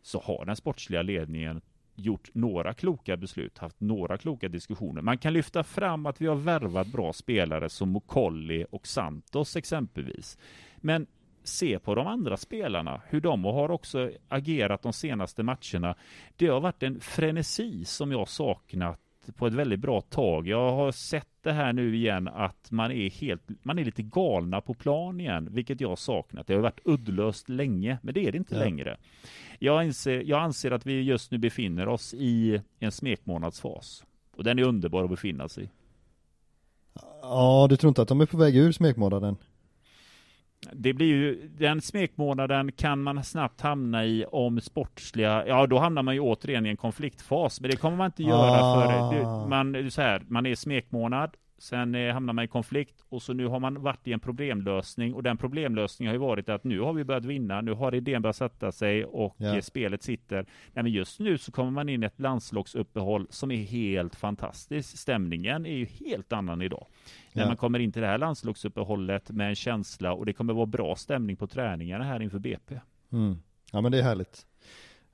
så 0.02 0.20
har 0.20 0.46
den 0.46 0.56
sportsliga 0.56 1.02
ledningen 1.02 1.62
gjort 2.06 2.30
några 2.34 2.74
kloka 2.74 3.18
beslut, 3.18 3.58
haft 3.58 3.82
några 3.82 4.18
kloka 4.18 4.50
diskussioner. 4.50 5.02
Man 5.02 5.18
kan 5.18 5.34
lyfta 5.34 5.64
fram 5.64 6.06
att 6.06 6.22
vi 6.22 6.28
har 6.28 6.36
värvat 6.36 6.88
bra 6.88 7.14
spelare 7.14 7.70
som 7.70 7.90
Mokolli 7.90 8.66
och 8.72 8.88
Santos 8.88 9.56
exempelvis. 9.56 10.38
Men 10.78 11.08
se 11.44 11.80
på 11.80 11.96
de 11.96 12.08
andra 12.08 12.38
spelarna, 12.38 13.02
hur 13.10 13.22
de 13.22 13.44
har 13.44 13.72
också 13.72 14.12
agerat 14.30 14.82
de 14.82 14.94
senaste 14.94 15.44
matcherna. 15.44 15.96
Det 16.36 16.48
har 16.48 16.60
varit 16.60 16.84
en 16.84 17.00
frenesi 17.00 17.86
som 17.86 18.12
jag 18.12 18.28
saknat 18.28 19.01
på 19.36 19.48
ett 19.48 19.54
väldigt 19.54 19.80
bra 19.80 20.02
tag. 20.02 20.48
Jag 20.48 20.72
har 20.72 20.92
sett 20.92 21.28
det 21.42 21.52
här 21.52 21.74
nu 21.74 21.96
igen 21.96 22.28
att 22.28 22.72
man 22.72 22.92
är 22.92 23.10
helt, 23.10 23.42
man 23.64 23.80
är 23.80 23.86
lite 23.86 24.02
galna 24.04 24.62
på 24.62 24.74
plan 24.74 25.20
igen, 25.22 25.48
vilket 25.52 25.82
jag 25.82 25.98
saknat. 25.98 26.48
Det 26.48 26.54
har 26.54 26.62
varit 26.62 26.80
uddlöst 26.86 27.50
länge, 27.50 27.98
men 28.02 28.14
det 28.14 28.26
är 28.28 28.32
det 28.32 28.38
inte 28.38 28.56
Ja. 28.56 28.60
längre. 28.60 28.98
Jag 29.60 29.82
anser, 29.82 30.24
jag 30.26 30.42
anser 30.42 30.72
att 30.72 30.86
vi 30.86 31.02
just 31.02 31.32
nu 31.32 31.38
befinner 31.38 31.88
oss 31.88 32.14
i 32.14 32.62
en 32.80 32.92
smekmånadsfas. 32.92 34.04
Och 34.36 34.44
den 34.44 34.60
är 34.60 34.64
underbar 34.64 35.04
att 35.04 35.10
befinna 35.10 35.50
sig 35.50 35.64
i. 35.64 35.70
Ja, 37.22 37.68
du 37.70 37.78
tror 37.78 37.88
inte 37.90 38.02
att 38.02 38.08
de 38.08 38.22
är 38.22 38.26
på 38.26 38.38
väg 38.38 38.58
ur 38.58 38.72
smekmånaden? 38.72 39.36
Det 40.74 40.94
blir 40.94 41.08
ju, 41.08 41.50
den 41.58 41.82
smekmånaden 41.82 42.72
kan 42.72 43.02
man 43.04 43.24
snabbt 43.24 43.62
hamna 43.62 44.06
i 44.06 44.26
om 44.32 44.62
sportsliga, 44.62 45.48
ja 45.48 45.68
då 45.68 45.80
hamnar 45.80 46.04
man 46.04 46.14
ju 46.14 46.20
återigen 46.20 46.66
i 46.66 46.70
en 46.70 46.78
konfliktfas, 46.78 47.62
men 47.62 47.72
det 47.72 47.78
kommer 47.78 47.98
man 47.98 48.06
inte 48.06 48.24
göra 48.24 48.60
Ah. 48.62 49.10
för, 49.12 49.16
det- 49.16 49.50
man, 49.50 49.92
så 49.92 50.02
här, 50.02 50.22
man 50.28 50.46
är 50.46 50.56
smekmånad, 50.56 51.32
sen 51.62 51.96
eh, 51.96 52.14
hamnar 52.14 52.34
man 52.34 52.46
i 52.46 52.48
konflikt 52.48 53.04
och 53.10 53.22
så 53.22 53.34
nu 53.34 53.48
har 53.48 53.60
man 53.60 53.82
varit 53.82 54.08
i 54.08 54.14
en 54.14 54.20
problemlösning 54.20 55.14
och 55.14 55.24
den 55.24 55.38
problemlösningen 55.38 56.10
har 56.10 56.14
ju 56.14 56.20
varit 56.20 56.50
att 56.50 56.64
nu 56.64 56.80
har 56.80 56.94
vi 56.94 57.04
börjat 57.04 57.26
vinna, 57.26 57.62
nu 57.62 57.74
har 57.74 57.96
idén 57.96 58.22
börjat 58.22 58.36
sätta 58.36 58.72
sig 58.72 59.06
och 59.06 59.36
Ja. 59.38 59.56
eh, 59.56 59.62
spelet 59.62 60.04
sitter. 60.04 60.36
Nej, 60.74 60.84
men 60.84 60.92
just 60.92 61.20
nu 61.20 61.38
så 61.38 61.52
kommer 61.52 61.72
man 61.72 61.90
in 61.90 62.04
i 62.04 62.06
ett 62.06 62.20
landslagsuppehåll 62.20 63.28
som 63.30 63.52
är 63.52 63.64
helt 63.64 64.16
fantastiskt. 64.16 64.98
Stämningen 64.98 65.66
är 65.66 65.76
ju 65.76 65.86
helt 65.86 66.34
annan 66.34 66.62
idag. 66.62 66.86
När 67.34 67.44
Ja. 67.44 67.48
man 67.48 67.58
kommer 67.58 67.80
in 67.80 67.92
till 67.92 68.02
det 68.02 68.08
här 68.08 68.18
landslagsuppehållet 68.18 69.32
med 69.32 69.50
en 69.50 69.56
känsla 69.56 70.14
och 70.14 70.26
det 70.26 70.34
kommer 70.34 70.54
vara 70.54 70.66
bra 70.66 70.96
stämning 70.96 71.36
på 71.38 71.48
träningarna 71.48 72.04
här 72.04 72.22
inför 72.22 72.40
BP. 72.40 72.80
Mm. 73.12 73.36
Ja 73.72 73.82
men 73.82 73.92
det 73.92 74.00
är 74.00 74.04
härligt. 74.04 74.46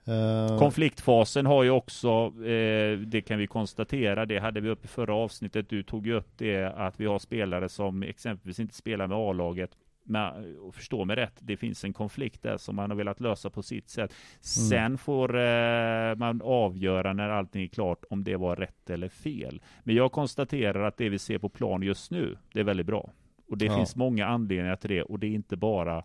Uh, 0.07 0.59
Konfliktfasen 0.59 1.45
har 1.45 1.63
ju 1.63 1.69
också, 1.69 2.33
eh, 2.45 2.99
det 2.99 3.21
kan 3.27 3.39
vi 3.39 3.47
konstatera, 3.47 4.25
det 4.25 4.39
hade 4.39 4.61
vi 4.61 4.69
upp 4.69 4.85
i 4.85 4.87
förra 4.87 5.15
avsnittet. 5.15 5.69
Du 5.69 5.83
tog 5.83 6.07
ju 6.07 6.13
upp 6.13 6.31
det 6.37 6.65
att 6.65 6.99
vi 6.99 7.05
har 7.05 7.19
spelare 7.19 7.69
som 7.69 8.03
exempelvis 8.03 8.59
inte 8.59 8.75
spelar 8.75 9.07
med 9.07 9.17
A-laget 9.17 9.71
med, 10.07 10.55
förstå 10.73 11.05
mig 11.05 11.15
rätt, 11.15 11.37
det 11.39 11.57
finns 11.57 11.83
en 11.83 11.93
konflikt 11.93 12.43
där 12.43 12.57
som 12.57 12.75
man 12.75 12.91
har 12.91 12.97
velat 12.97 13.19
lösa 13.19 13.49
på 13.49 13.63
sitt 13.63 13.89
sätt. 13.89 14.11
Mm. 14.11 14.69
Sen 14.69 14.97
får 14.97 15.37
eh, 15.37 16.15
man 16.15 16.41
avgöra 16.43 17.13
när 17.13 17.29
allting 17.29 17.63
är 17.63 17.67
klart 17.67 18.03
om 18.09 18.23
det 18.23 18.35
var 18.35 18.55
rätt 18.55 18.89
eller 18.89 19.09
fel. 19.09 19.61
Men 19.83 19.95
jag 19.95 20.11
konstaterar 20.11 20.83
att 20.83 20.97
det 20.97 21.09
vi 21.09 21.19
ser 21.19 21.37
på 21.37 21.49
plan 21.49 21.83
just 21.83 22.11
nu, 22.11 22.37
det 22.53 22.59
är 22.59 22.63
väldigt 22.63 22.85
bra. 22.85 23.11
Och 23.49 23.57
det 23.57 23.65
ja. 23.65 23.75
finns 23.75 23.95
många 23.95 24.25
anledningar 24.25 24.75
till 24.75 24.89
det 24.89 25.03
och 25.03 25.19
det 25.19 25.27
är 25.27 25.31
inte 25.31 25.55
bara 25.55 26.03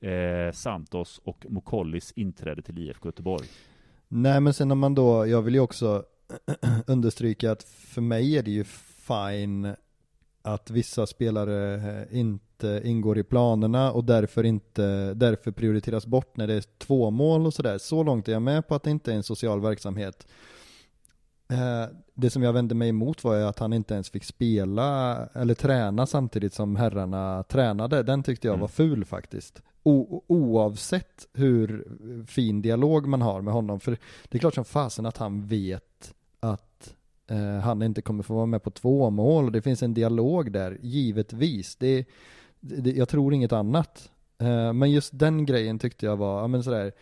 eh, 0.00 0.52
Santos 0.52 1.20
och 1.24 1.46
Mokollis 1.48 2.12
inträde 2.16 2.62
till 2.62 2.78
IFK 2.78 3.08
Göteborg. 3.08 3.46
Nej 4.08 4.40
men 4.40 4.54
sen 4.54 4.68
när 4.68 4.74
man 4.74 4.94
då, 4.94 5.26
jag 5.26 5.42
vill 5.42 5.54
ju 5.54 5.60
också 5.60 6.04
understryka 6.86 7.52
att 7.52 7.62
för 7.62 8.00
mig 8.00 8.38
är 8.38 8.42
det 8.42 8.50
ju 8.50 8.64
fine 8.64 9.74
att 10.42 10.70
vissa 10.70 11.06
spelare 11.06 11.74
eh, 11.74 12.18
inte 12.18 12.80
ingår 12.84 13.18
i 13.18 13.22
planerna 13.22 13.92
och 13.92 14.04
därför 14.04 14.44
inte, 14.44 15.14
därför 15.14 15.50
prioriteras 15.50 16.06
bort 16.06 16.36
när 16.36 16.46
det 16.46 16.54
är 16.54 16.64
två 16.78 17.10
mål 17.10 17.46
och 17.46 17.54
sådär. 17.54 17.78
Så 17.78 18.02
långt 18.02 18.28
är 18.28 18.32
jag 18.32 18.42
med 18.42 18.68
på 18.68 18.74
att 18.74 18.82
det 18.82 18.90
inte 18.90 19.12
är 19.12 19.16
en 19.16 19.22
social 19.22 19.60
verksamhet. 19.60 20.26
Eh, 21.50 21.86
det 22.14 22.30
som 22.30 22.42
jag 22.42 22.52
vände 22.52 22.74
mig 22.74 22.88
emot 22.88 23.24
var 23.24 23.36
ju 23.36 23.42
att 23.42 23.58
han 23.58 23.72
inte 23.72 23.94
ens 23.94 24.10
fick 24.10 24.24
spela 24.24 25.16
eller 25.34 25.54
träna 25.54 26.06
samtidigt 26.06 26.54
som 26.54 26.76
herrarna 26.76 27.42
tränade. 27.42 28.02
Den 28.02 28.22
tyckte 28.22 28.46
jag 28.46 28.52
var 28.52 28.58
mm. 28.58 28.68
ful 28.68 29.04
faktiskt. 29.04 29.62
O 29.82 30.22
oavsett 30.26 31.28
hur 31.32 31.84
fin 32.26 32.62
dialog 32.62 33.06
man 33.06 33.22
har 33.22 33.40
med 33.40 33.54
honom. 33.54 33.80
För 33.80 33.98
det 34.28 34.38
är 34.38 34.38
klart 34.38 34.54
som 34.54 34.64
fasen 34.64 35.06
att 35.06 35.16
han 35.16 35.46
vet 35.46 36.14
att 36.40 36.94
eh, 37.30 37.58
han 37.58 37.82
inte 37.82 38.02
kommer 38.02 38.22
få 38.22 38.34
vara 38.34 38.46
med 38.46 38.62
på 38.62 38.70
två 38.70 39.10
mål. 39.10 39.52
Det 39.52 39.62
finns 39.62 39.82
en 39.82 39.94
dialog 39.94 40.52
där, 40.52 40.78
givetvis. 40.82 41.76
Det, 41.76 42.06
det 42.60 42.90
jag 42.90 43.08
tror 43.08 43.34
inget 43.34 43.52
annat. 43.52 44.10
Eh, 44.38 44.72
men 44.72 44.90
just 44.90 45.18
den 45.18 45.46
grejen 45.46 45.78
tyckte 45.78 46.06
jag 46.06 46.16
var, 46.16 46.40
ja 46.40 46.46
men 46.46 46.62
sådär, 46.62 46.92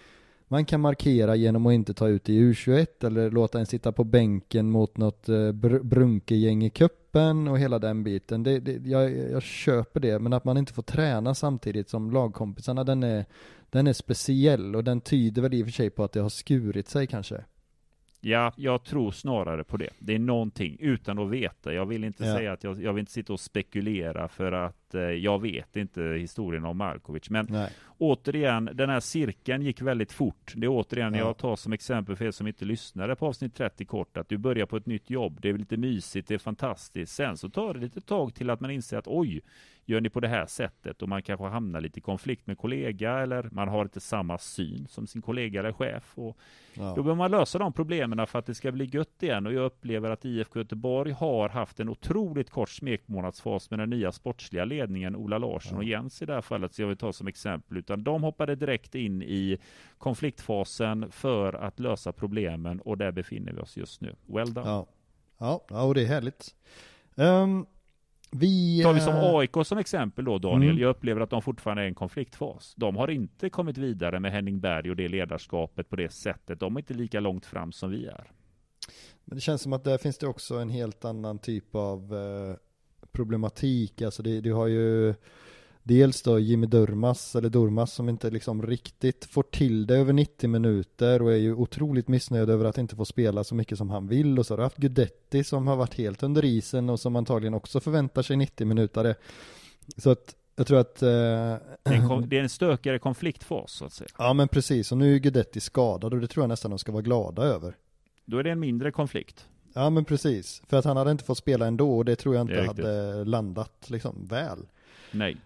man 0.48 0.64
kan 0.64 0.80
markera 0.80 1.36
genom 1.36 1.66
att 1.66 1.72
inte 1.72 1.94
ta 1.94 2.08
ut 2.08 2.28
i 2.28 2.40
U21 2.40 3.06
eller 3.06 3.30
låta 3.30 3.58
en 3.58 3.66
sitta 3.66 3.92
på 3.92 4.04
bänken 4.04 4.70
mot 4.70 4.96
något 4.96 5.28
eh, 5.28 5.52
br 5.52 5.78
brunkegäng 5.78 6.64
i 6.64 6.70
kuppen 7.08 7.48
och 7.48 7.58
hela 7.58 7.78
den 7.78 8.04
biten. 8.04 8.42
Det, 8.42 8.60
det, 8.60 8.88
jag, 8.90 9.10
jag 9.10 9.42
köper 9.42 10.00
det, 10.00 10.18
men 10.18 10.32
att 10.32 10.44
man 10.44 10.58
inte 10.58 10.72
får 10.72 10.82
träna 10.82 11.34
samtidigt 11.34 11.88
som 11.88 12.10
lagkompisarna, 12.10 12.84
den 12.84 13.02
är, 13.02 13.24
den 13.70 13.86
är 13.86 13.92
speciell 13.92 14.76
och 14.76 14.84
den 14.84 15.00
tyder 15.00 15.42
väl 15.42 15.54
i 15.54 15.62
och 15.62 15.66
för 15.66 15.72
sig 15.72 15.90
på 15.90 16.04
att 16.04 16.12
det 16.12 16.20
har 16.20 16.28
skurit 16.28 16.88
sig 16.88 17.06
kanske. 17.06 17.44
Ja, 18.20 18.52
jag 18.56 18.84
tror 18.84 19.10
snarare 19.10 19.64
på 19.64 19.76
det. 19.76 19.90
Det 19.98 20.14
är 20.14 20.18
någonting 20.18 20.76
utan 20.80 21.18
att 21.18 21.30
veta. 21.30 21.72
Jag 21.72 21.86
vill 21.86 22.04
inte 22.04 22.24
ja. 22.24 22.36
säga 22.36 22.52
att 22.52 22.64
jag, 22.64 22.82
jag 22.82 22.92
vill 22.92 23.00
inte 23.00 23.12
sitta 23.12 23.32
och 23.32 23.40
spekulera 23.40 24.28
för 24.28 24.52
att 24.52 24.76
eh, 24.94 25.00
jag 25.00 25.42
vet 25.42 25.76
inte 25.76 26.02
historien 26.02 26.64
om 26.64 26.76
Markovic. 26.76 27.30
Men 27.30 27.46
Nej. 27.50 27.70
återigen, 27.98 28.70
den 28.72 28.90
här 28.90 29.00
cirkeln 29.00 29.62
gick 29.62 29.82
väldigt 29.82 30.12
fort. 30.12 30.52
Det 30.56 30.66
är 30.66 30.70
återigen, 30.70 31.14
ja. 31.14 31.20
jag 31.20 31.36
tar 31.36 31.56
som 31.56 31.72
exempel 31.72 32.16
för 32.16 32.24
er 32.24 32.30
som 32.30 32.46
inte 32.46 32.64
lyssnade 32.64 33.16
på 33.16 33.26
avsnitt 33.26 33.54
30 33.54 33.84
kort, 33.84 34.16
att 34.16 34.28
du 34.28 34.38
börjar 34.38 34.66
på 34.66 34.76
ett 34.76 34.86
nytt 34.86 35.10
jobb. 35.10 35.38
Det 35.40 35.48
är 35.48 35.58
lite 35.58 35.76
mysigt, 35.76 36.28
det 36.28 36.34
är 36.34 36.38
fantastiskt. 36.38 37.14
Sen 37.14 37.36
så 37.36 37.48
tar 37.48 37.74
det 37.74 37.80
lite 37.80 38.00
tag 38.00 38.34
till 38.34 38.50
att 38.50 38.60
man 38.60 38.70
inser 38.70 38.98
att 38.98 39.06
oj, 39.06 39.42
gör 39.88 40.00
ni 40.00 40.10
på 40.10 40.20
det 40.20 40.28
här 40.28 40.46
sättet 40.46 41.02
och 41.02 41.08
man 41.08 41.22
kanske 41.22 41.46
hamnar 41.46 41.80
lite 41.80 41.98
i 41.98 42.02
konflikt 42.02 42.46
med 42.46 42.58
kollega 42.58 43.18
eller 43.18 43.48
man 43.52 43.68
har 43.68 43.82
inte 43.82 44.00
samma 44.00 44.38
syn 44.38 44.86
som 44.88 45.06
sin 45.06 45.22
kollega 45.22 45.60
eller 45.60 45.72
chef. 45.72 46.12
Och 46.14 46.38
ja. 46.74 46.82
Då 46.96 47.02
behöver 47.02 47.14
man 47.14 47.30
lösa 47.30 47.58
de 47.58 47.72
problemen 47.72 48.26
för 48.26 48.38
att 48.38 48.46
det 48.46 48.54
ska 48.54 48.72
bli 48.72 48.84
gött 48.84 49.22
igen 49.22 49.46
och 49.46 49.52
jag 49.52 49.64
upplever 49.64 50.10
att 50.10 50.24
IFK 50.24 50.58
Göteborg 50.58 51.12
har 51.12 51.48
haft 51.48 51.80
en 51.80 51.88
otroligt 51.88 52.50
kort 52.50 52.70
smekmånadsfas 52.70 53.70
med 53.70 53.78
den 53.78 53.90
nya 53.90 54.12
sportsliga 54.12 54.64
ledningen 54.64 54.77
Ola 55.16 55.38
Larsson 55.38 55.78
och 55.78 55.84
Jens 55.84 56.22
i 56.22 56.26
det 56.26 56.34
här 56.34 56.40
fallet, 56.40 56.74
så 56.74 56.82
jag 56.82 56.88
vill 56.88 56.96
ta 56.96 57.12
som 57.12 57.26
exempel, 57.26 57.76
utan 57.76 58.02
de 58.02 58.22
hoppade 58.22 58.54
direkt 58.54 58.94
in 58.94 59.22
i 59.22 59.58
konfliktfasen 59.98 61.10
för 61.10 61.52
att 61.52 61.80
lösa 61.80 62.12
problemen 62.12 62.80
och 62.80 62.98
där 62.98 63.12
befinner 63.12 63.52
vi 63.52 63.60
oss 63.60 63.76
just 63.76 64.00
nu. 64.00 64.14
Well 64.26 64.54
done. 64.54 64.68
Ja, 64.68 64.86
ja, 65.38 65.64
ja 65.70 65.82
och 65.82 65.94
det 65.94 66.02
är 66.02 66.06
härligt. 66.06 66.54
Um, 67.14 67.66
vi... 68.30 68.82
Tar 68.82 68.92
vi 68.92 69.00
som 69.00 69.14
eh, 69.14 69.34
AIK 69.34 69.56
som 69.64 69.78
exempel 69.78 70.24
då 70.24 70.38
Daniel, 70.38 70.70
mm. 70.70 70.82
jag 70.82 70.90
upplever 70.90 71.20
att 71.20 71.30
de 71.30 71.42
fortfarande 71.42 71.82
är 71.82 71.84
i 71.84 71.88
en 71.88 71.94
konfliktfas. 71.94 72.74
De 72.76 72.96
har 72.96 73.10
inte 73.10 73.50
kommit 73.50 73.78
vidare 73.78 74.20
med 74.20 74.32
Henning 74.32 74.60
Berg 74.60 74.90
och 74.90 74.96
det 74.96 75.08
ledarskapet 75.08 75.88
på 75.88 75.96
det 75.96 76.12
sättet. 76.12 76.60
De 76.60 76.76
är 76.76 76.80
inte 76.80 76.94
lika 76.94 77.20
långt 77.20 77.46
fram 77.46 77.72
som 77.72 77.90
vi 77.90 78.06
är. 78.06 78.30
Men 79.24 79.36
det 79.36 79.40
känns 79.40 79.62
som 79.62 79.72
att 79.72 79.84
där 79.84 79.98
finns 79.98 80.18
det 80.18 80.26
också 80.26 80.54
en 80.54 80.70
helt 80.70 81.04
annan 81.04 81.38
typ 81.38 81.74
av 81.74 82.14
eh, 82.14 82.56
problematik. 83.12 84.02
Alltså 84.02 84.22
det, 84.22 84.40
du 84.40 84.52
har 84.52 84.66
ju 84.66 85.14
dels 85.88 86.22
då 86.22 86.38
Jimmy 86.38 86.66
Durmas, 86.66 87.36
eller 87.36 87.48
Durmas 87.48 87.92
som 87.92 88.08
inte 88.08 88.30
liksom 88.30 88.62
riktigt 88.62 89.24
får 89.24 89.42
till 89.42 89.86
det 89.86 89.96
över 89.96 90.12
90 90.12 90.50
minuter 90.50 91.22
och 91.22 91.32
är 91.32 91.36
ju 91.36 91.54
otroligt 91.54 92.08
missnöjd 92.08 92.50
över 92.50 92.64
att 92.64 92.78
inte 92.78 92.96
få 92.96 93.04
spela 93.04 93.44
så 93.44 93.54
mycket 93.54 93.78
som 93.78 93.90
han 93.90 94.08
vill 94.08 94.38
och 94.38 94.46
så 94.46 94.52
har 94.52 94.58
du 94.58 94.62
haft 94.62 94.76
Gudetti 94.76 95.44
som 95.44 95.66
har 95.66 95.76
varit 95.76 95.94
helt 95.94 96.22
under 96.22 96.44
isen 96.44 96.90
och 96.90 97.00
som 97.00 97.16
antagligen 97.16 97.54
också 97.54 97.80
förväntar 97.80 98.22
sig 98.22 98.36
90 98.36 98.66
minuter. 98.66 99.14
Så 99.96 100.10
att 100.10 100.34
jag 100.56 100.66
tror 100.66 100.78
att... 100.78 101.02
Eh, 101.02 101.08
det, 101.08 101.60
är 101.84 102.12
en, 102.12 102.28
det 102.28 102.38
är 102.38 102.42
en 102.42 102.48
stökigare 102.48 102.98
konfliktfas 102.98 103.72
så 103.72 103.84
att 103.84 103.92
säga. 103.92 104.08
Ja 104.18 104.32
men 104.32 104.48
precis, 104.48 104.92
och 104.92 104.98
nu 104.98 105.14
är 105.14 105.18
Gudetti 105.18 105.60
skadad 105.60 106.14
och 106.14 106.20
det 106.20 106.26
tror 106.26 106.42
jag 106.42 106.48
nästan 106.48 106.70
de 106.70 106.78
ska 106.78 106.92
vara 106.92 107.02
glada 107.02 107.42
över. 107.42 107.76
Då 108.24 108.38
är 108.38 108.42
det 108.42 108.50
en 108.50 108.60
mindre 108.60 108.92
konflikt. 108.92 109.46
Ja 109.72 109.90
men 109.90 110.04
precis, 110.04 110.62
för 110.68 110.76
att 110.76 110.84
han 110.84 110.96
hade 110.96 111.10
inte 111.10 111.24
fått 111.24 111.38
spela 111.38 111.66
ändå 111.66 111.96
och 111.96 112.04
det 112.04 112.16
tror 112.16 112.34
jag 112.34 112.42
inte 112.42 112.62
hade 112.62 113.24
landat 113.24 113.90
liksom 113.90 114.26
väl. 114.26 114.58
Nej. 115.10 115.36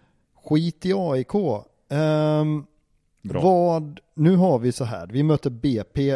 Skit 0.43 0.85
i 0.85 0.93
AIK. 0.95 1.35
Um, 1.35 1.63
ehm, 1.89 2.65
vad, 3.21 3.99
nu 4.13 4.35
har 4.35 4.59
vi 4.59 4.71
så 4.71 4.83
här, 4.83 5.07
vi 5.07 5.23
möter 5.23 5.49
BP 5.49 6.11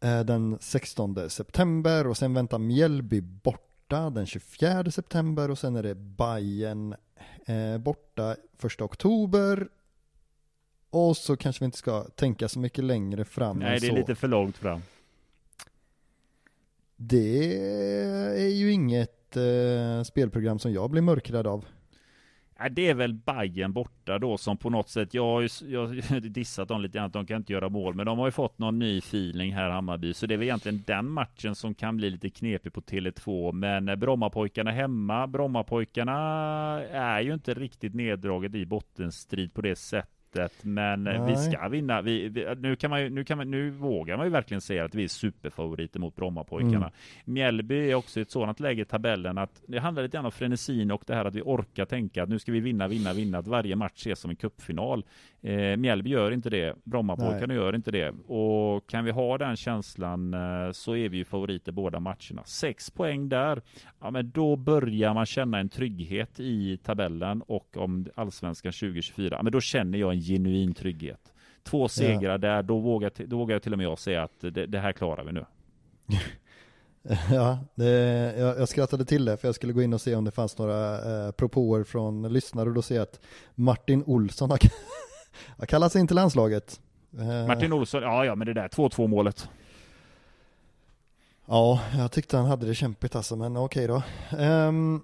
eh, 0.00 0.20
den 0.20 0.58
16 0.60 1.30
september 1.30 2.06
och 2.06 2.16
sen 2.16 2.34
väntar 2.34 2.58
Mjällby 2.58 3.20
borta 3.20 4.10
den 4.10 4.26
24 4.26 4.90
september 4.90 5.50
och 5.50 5.58
sen 5.58 5.76
är 5.76 5.82
det 5.82 5.94
Bayern 5.94 6.94
eh, 7.46 7.78
borta 7.78 8.36
1 8.64 8.80
oktober 8.80 9.68
och 10.90 11.16
så 11.16 11.36
kanske 11.36 11.60
vi 11.60 11.64
inte 11.64 11.78
ska 11.78 12.04
tänka 12.04 12.48
så 12.48 12.58
mycket 12.58 12.84
längre 12.84 13.24
fram 13.24 13.58
Nej, 13.58 13.80
det 13.80 13.86
är 13.86 13.92
lite 13.92 14.14
för 14.14 14.28
långt 14.28 14.56
fram. 14.56 14.82
Det 17.02 17.56
är 18.42 18.48
ju 18.48 18.72
inget 18.72 19.36
eh, 19.36 20.02
spelprogram 20.02 20.58
som 20.58 20.72
jag 20.72 20.90
blir 20.90 21.02
mörkrädd 21.02 21.46
av. 21.46 21.64
Det 22.70 22.88
är 22.88 22.94
väl 22.94 23.14
Bayern 23.14 23.72
borta 23.72 24.18
då 24.18 24.38
som 24.38 24.56
på 24.56 24.70
något 24.70 24.88
sätt, 24.88 25.14
jag 25.14 25.24
har 25.24 25.40
ju 25.40 25.48
jag 25.68 25.86
har 25.86 26.20
dissat 26.28 26.68
dem 26.68 26.80
lite 26.80 26.98
grann 26.98 27.06
att 27.06 27.12
de 27.12 27.26
kan 27.26 27.36
inte 27.36 27.52
göra 27.52 27.68
mål, 27.68 27.94
men 27.94 28.06
de 28.06 28.18
har 28.18 28.26
ju 28.26 28.30
fått 28.30 28.58
någon 28.58 28.78
ny 28.78 28.98
feeling 28.98 29.54
här 29.54 29.70
Hammarby, 29.70 30.14
så 30.14 30.26
det 30.26 30.34
är 30.34 30.38
väl 30.38 30.46
egentligen 30.46 30.82
den 30.86 31.10
matchen 31.10 31.54
som 31.54 31.74
kan 31.74 31.96
bli 31.96 32.10
lite 32.10 32.30
knepig 32.30 32.72
på 32.72 32.80
Tele2. 32.80 33.52
Men 33.52 33.88
eh, 33.88 33.96
Brommapojkarna 33.96 34.70
hemma, 34.70 35.26
Brommapojkarna 35.26 36.18
är 36.90 37.20
ju 37.20 37.34
inte 37.34 37.54
riktigt 37.54 37.94
neddraget 37.94 38.54
i 38.54 38.66
bottenstrid 38.66 39.54
på 39.54 39.60
det 39.60 39.76
sättet 39.76 40.19
sättet. 40.30 40.64
Men 40.64 41.04
Nej. 41.04 41.20
vi 41.26 41.36
ska 41.36 41.68
vinna. 41.68 42.02
Vi, 42.02 42.28
vi, 42.28 42.46
nu, 42.58 42.76
kan 42.76 42.90
man 42.90 43.02
ju, 43.02 43.10
nu, 43.10 43.24
kan 43.24 43.38
man, 43.38 43.50
nu 43.50 43.70
vågar 43.70 44.16
man 44.16 44.26
ju 44.26 44.32
verkligen 44.32 44.60
säga 44.60 44.84
att 44.84 44.94
vi 44.94 45.04
är 45.04 45.08
superfavoriter 45.08 46.00
mot 46.00 46.16
Brommapojkarna. 46.16 46.76
Mm. 46.76 46.92
Mjällby 47.24 47.90
är 47.90 47.94
också 47.94 48.20
i 48.20 48.22
ett 48.22 48.30
sådant 48.30 48.60
läge 48.60 48.82
i 48.82 48.84
tabellen 48.84 49.38
att 49.38 49.62
det 49.66 49.78
handlar 49.78 50.02
lite 50.02 50.16
grann 50.16 50.24
om 50.24 50.32
frenesin 50.32 50.90
och 50.90 51.02
det 51.06 51.14
här 51.14 51.24
att 51.24 51.34
vi 51.34 51.42
orkar 51.42 51.84
tänka 51.84 52.22
att 52.22 52.28
nu 52.28 52.38
ska 52.38 52.52
vi 52.52 52.60
vinna, 52.60 52.88
vinna, 52.88 53.12
vinna. 53.12 53.38
Att 53.38 53.46
varje 53.46 53.76
match 53.76 53.96
ses 53.96 54.20
som 54.20 54.30
en 54.30 54.36
cupfinal. 54.36 55.04
Eh, 55.42 55.76
Mjällby 55.76 56.10
gör 56.10 56.32
inte 56.32 56.50
det. 56.50 56.76
Brommapojkarna 56.84 57.54
gör 57.54 57.74
inte 57.74 57.90
det. 57.90 58.14
Och 58.26 58.88
kan 58.88 59.04
vi 59.04 59.10
ha 59.10 59.38
den 59.38 59.56
känslan 59.56 60.34
eh, 60.34 60.72
så 60.72 60.96
är 60.96 61.08
vi 61.08 61.16
ju 61.16 61.24
favoriter 61.24 61.72
båda 61.72 62.00
matcherna. 62.00 62.44
Sex 62.44 62.90
poäng 62.90 63.28
där. 63.28 63.62
Ja, 64.00 64.10
men 64.10 64.30
då 64.30 64.56
börjar 64.56 65.14
man 65.14 65.26
känna 65.26 65.58
en 65.58 65.68
trygghet 65.68 66.40
i 66.40 66.76
tabellen 66.76 67.42
och 67.42 67.76
om 67.76 68.06
allsvenskan 68.14 68.72
2024. 68.72 69.36
Ja, 69.36 69.42
men 69.42 69.52
då 69.52 69.60
känner 69.60 69.98
jag 69.98 70.12
en 70.12 70.19
genuin 70.20 70.74
trygghet. 70.74 71.32
Två 71.62 71.88
segrar 71.88 72.32
ja. 72.32 72.38
där, 72.38 72.62
då 72.62 72.78
vågar, 72.78 73.12
då 73.26 73.38
vågar 73.38 73.54
jag 73.54 73.62
till 73.62 73.72
och 73.72 73.78
med 73.78 73.86
jag 73.86 73.98
säga 73.98 74.22
att 74.22 74.40
det, 74.40 74.66
det 74.66 74.78
här 74.78 74.92
klarar 74.92 75.24
vi 75.24 75.32
nu. 75.32 75.44
Ja, 77.30 77.58
det, 77.74 77.90
jag, 78.38 78.58
jag, 78.58 78.68
skrattade 78.68 79.04
till 79.04 79.24
det 79.24 79.36
för 79.36 79.48
jag 79.48 79.54
skulle 79.54 79.72
gå 79.72 79.82
in 79.82 79.92
och 79.92 80.00
se 80.00 80.14
om 80.14 80.24
det 80.24 80.30
fanns 80.30 80.58
några 80.58 80.94
eh, 81.26 81.32
propåer 81.32 81.84
från 81.84 82.32
lyssnare 82.32 82.68
och 82.68 82.74
då 82.74 82.82
ser 82.82 82.94
jag 82.94 83.02
att 83.02 83.20
Martin 83.54 84.04
Olsson 84.06 84.50
har, 84.50 84.58
har 85.58 85.66
kallats 85.66 85.96
in 85.96 86.06
till 86.06 86.16
landslaget. 86.16 86.80
Eh, 87.18 87.46
Martin 87.46 87.72
Olsson, 87.72 88.02
ja 88.02 88.24
ja 88.24 88.34
men 88.34 88.46
det 88.46 88.54
där 88.54 88.68
2-2 88.68 89.06
målet. 89.06 89.48
Ja, 91.46 91.80
jag 91.98 92.12
tyckte 92.12 92.36
han 92.36 92.46
hade 92.46 92.66
det 92.66 92.74
kämpigt 92.74 93.16
alltså, 93.16 93.36
men 93.36 93.56
okej 93.56 93.86
då. 93.86 94.02
Um, 94.38 95.02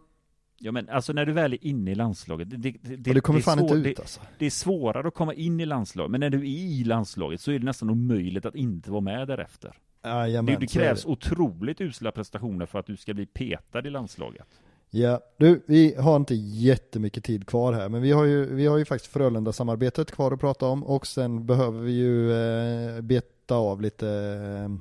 Ja 0.59 0.73
men 0.73 0.89
alltså 0.89 1.13
när 1.13 1.27
du 1.27 1.33
väl 1.33 1.53
är 1.53 1.67
inne 1.67 1.91
i 1.91 1.95
landslaget, 1.95 2.51
det, 2.51 2.57
det, 2.57 2.71
det, 2.83 2.97
det 2.97 3.21
kommer 3.21 3.39
det 3.39 3.43
är 3.43 3.45
fan 3.45 3.59
svår, 3.59 3.77
inte 3.77 3.89
ut 3.89 3.97
det, 3.97 4.03
alltså. 4.03 4.21
det 4.39 4.47
är 4.47 4.51
svårare 4.51 5.09
att 5.09 5.15
komma 5.15 5.35
in 5.35 5.61
i 5.61 5.67
landslaget, 5.67 6.11
men 6.11 6.21
när 6.21 6.31
du 6.31 6.39
är 6.39 6.45
i 6.45 6.85
landslaget 6.85 7.41
så 7.41 7.53
är 7.53 7.59
det 7.59 7.65
nästan 7.65 7.91
omöjligt 7.91 8.47
att 8.47 8.55
inte 8.55 8.91
vara 8.91 9.01
med 9.01 9.29
därefter. 9.29 9.73
Jajamän, 10.05 10.55
det, 10.55 10.61
det 10.61 10.67
krävs 10.67 11.07
otroligt 11.07 11.81
usla 11.81 12.13
prestationer 12.13 12.67
för 12.67 12.79
att 12.79 12.87
du 12.87 12.97
ska 12.97 13.15
bli 13.15 13.27
petad 13.27 13.87
i 13.87 13.91
landslaget. 13.91 14.47
Ja, 14.91 15.21
du, 15.37 15.63
vi 15.67 15.95
har 15.95 16.17
inte 16.17 16.35
jättemycket 16.35 17.25
tid 17.25 17.47
kvar 17.47 17.73
här, 17.73 17.89
men 17.89 18.03
vi 18.03 18.13
har 18.13 18.25
ju, 18.25 18.55
vi 18.55 18.67
har 18.67 18.79
ju 18.79 18.85
faktiskt 18.85 19.13
Frölunda-samarbetet 19.13 20.11
kvar 20.11 20.33
att 20.33 20.41
prata 20.41 20.67
om 20.67 20.85
och 20.85 21.07
sen 21.07 21.47
behöver 21.47 21.81
vi 21.81 21.93
ju 21.93 22.33
eh, 22.33 23.01
beta 23.01 23.55
av 23.55 23.83
lite 23.83 24.09
eh, 24.09 24.77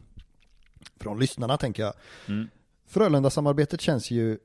från 1.00 1.20
lyssnarna 1.20 1.58
tänker 1.58 1.84
jag. 1.84 1.94
Mm. 2.28 2.48
Frölunda-samarbetet 2.88 3.82
känns 3.82 4.12
ju 4.12 4.38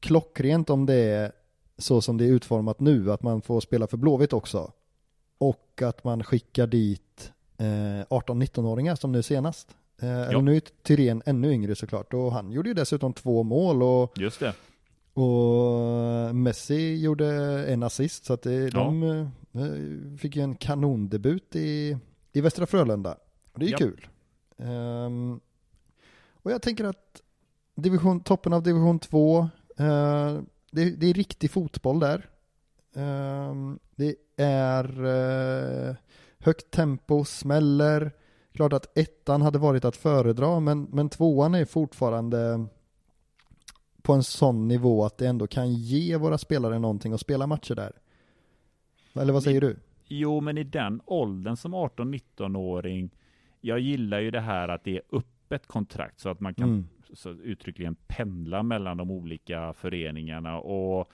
klockrent 0.00 0.70
om 0.70 0.86
det 0.86 0.94
är 0.94 1.32
så 1.78 2.00
som 2.00 2.16
det 2.16 2.24
är 2.24 2.28
utformat 2.28 2.80
nu, 2.80 3.12
att 3.12 3.22
man 3.22 3.42
får 3.42 3.60
spela 3.60 3.86
för 3.86 3.96
Blåvitt 3.96 4.32
också. 4.32 4.72
Och 5.38 5.82
att 5.82 6.04
man 6.04 6.24
skickar 6.24 6.66
dit 6.66 7.32
eh, 7.58 7.64
18-19-åringar 8.10 8.94
som 8.96 9.12
nu 9.12 9.22
senast. 9.22 9.68
Eh, 10.02 10.22
eller 10.28 10.40
nu 10.42 10.56
är 10.56 10.60
Tyrén 10.82 11.22
ännu 11.26 11.52
yngre 11.52 11.74
såklart 11.74 12.14
och 12.14 12.32
han 12.32 12.52
gjorde 12.52 12.68
ju 12.68 12.74
dessutom 12.74 13.12
två 13.12 13.42
mål 13.42 13.82
och 13.82 14.18
Just 14.18 14.40
det. 14.40 14.54
och 15.22 16.34
Messi 16.36 16.96
gjorde 16.96 17.26
en 17.68 17.82
assist 17.82 18.24
så 18.24 18.32
att 18.32 18.42
det, 18.42 18.54
Ja. 18.54 18.70
de 18.70 19.02
eh, 19.02 20.18
fick 20.18 20.36
ju 20.36 20.42
en 20.42 20.54
kanondebut 20.54 21.56
i, 21.56 21.96
i 22.32 22.40
Västra 22.40 22.66
Frölunda. 22.66 23.16
Och 23.52 23.58
det 23.58 23.64
är 23.64 23.68
ju 23.68 23.72
Ja. 23.72 23.78
kul. 23.78 24.06
Ehm, 24.58 25.40
och 26.32 26.50
jag 26.52 26.62
tänker 26.62 26.84
att 26.84 27.22
division, 27.74 28.20
toppen 28.20 28.52
av 28.52 28.62
division 28.62 28.98
2, 28.98 29.48
eh, 29.78 30.40
det, 30.70 30.90
det 30.90 31.06
är 31.06 31.14
riktig 31.14 31.50
fotboll 31.50 32.00
där. 32.00 32.26
Ehm, 32.94 33.78
det 33.96 34.16
är 34.36 35.04
eh, 35.04 35.94
högt 36.38 36.70
tempo, 36.70 37.24
smäller. 37.24 38.12
Klart 38.52 38.72
att 38.72 38.98
ettan 38.98 39.42
hade 39.42 39.58
varit 39.58 39.84
att 39.84 39.96
föredra, 39.96 40.60
men, 40.60 40.82
men 40.82 41.08
tvåan 41.08 41.54
är 41.54 41.64
fortfarande 41.64 42.66
på 44.02 44.12
en 44.12 44.22
sån 44.22 44.68
nivå 44.68 45.04
att 45.04 45.18
det 45.18 45.26
ändå 45.26 45.46
kan 45.46 45.72
ge 45.74 46.16
våra 46.16 46.38
spelare 46.38 46.78
någonting 46.78 47.12
att 47.12 47.20
spela 47.20 47.46
matcher 47.46 47.74
där. 47.74 47.92
Eller 49.14 49.32
vad 49.32 49.42
säger 49.42 49.60
du? 49.60 49.76
Jo, 50.06 50.40
men 50.40 50.58
i 50.58 50.64
den 50.64 51.00
åldern 51.04 51.56
som 51.56 51.74
18-19-åring, 51.74 53.10
jag 53.60 53.80
gillar 53.80 54.20
ju 54.20 54.30
det 54.30 54.40
här 54.40 54.68
att 54.68 54.84
det 54.84 54.96
är 54.96 55.02
öppet 55.12 55.66
kontrakt 55.66 56.20
så 56.20 56.28
att 56.28 56.40
man 56.40 56.54
kan 56.54 56.68
Mm. 56.68 56.88
Så 57.14 57.30
uttryckligen 57.30 57.94
pendla 58.06 58.62
mellan 58.62 58.96
de 58.96 59.10
olika 59.10 59.72
föreningarna 59.72 60.58
och 60.58 61.10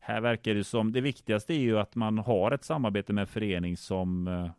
här 0.00 0.20
verkar 0.20 0.54
det 0.54 0.64
som, 0.64 0.92
det 0.92 1.00
viktigaste 1.00 1.54
är 1.54 1.58
ju 1.58 1.78
att 1.78 1.94
man 1.94 2.18
har 2.18 2.52
ett 2.52 2.64
samarbete 2.64 3.12
med 3.12 3.22
en 3.22 3.26
förening 3.26 3.76
som 3.76 4.28
eh, 4.28 4.50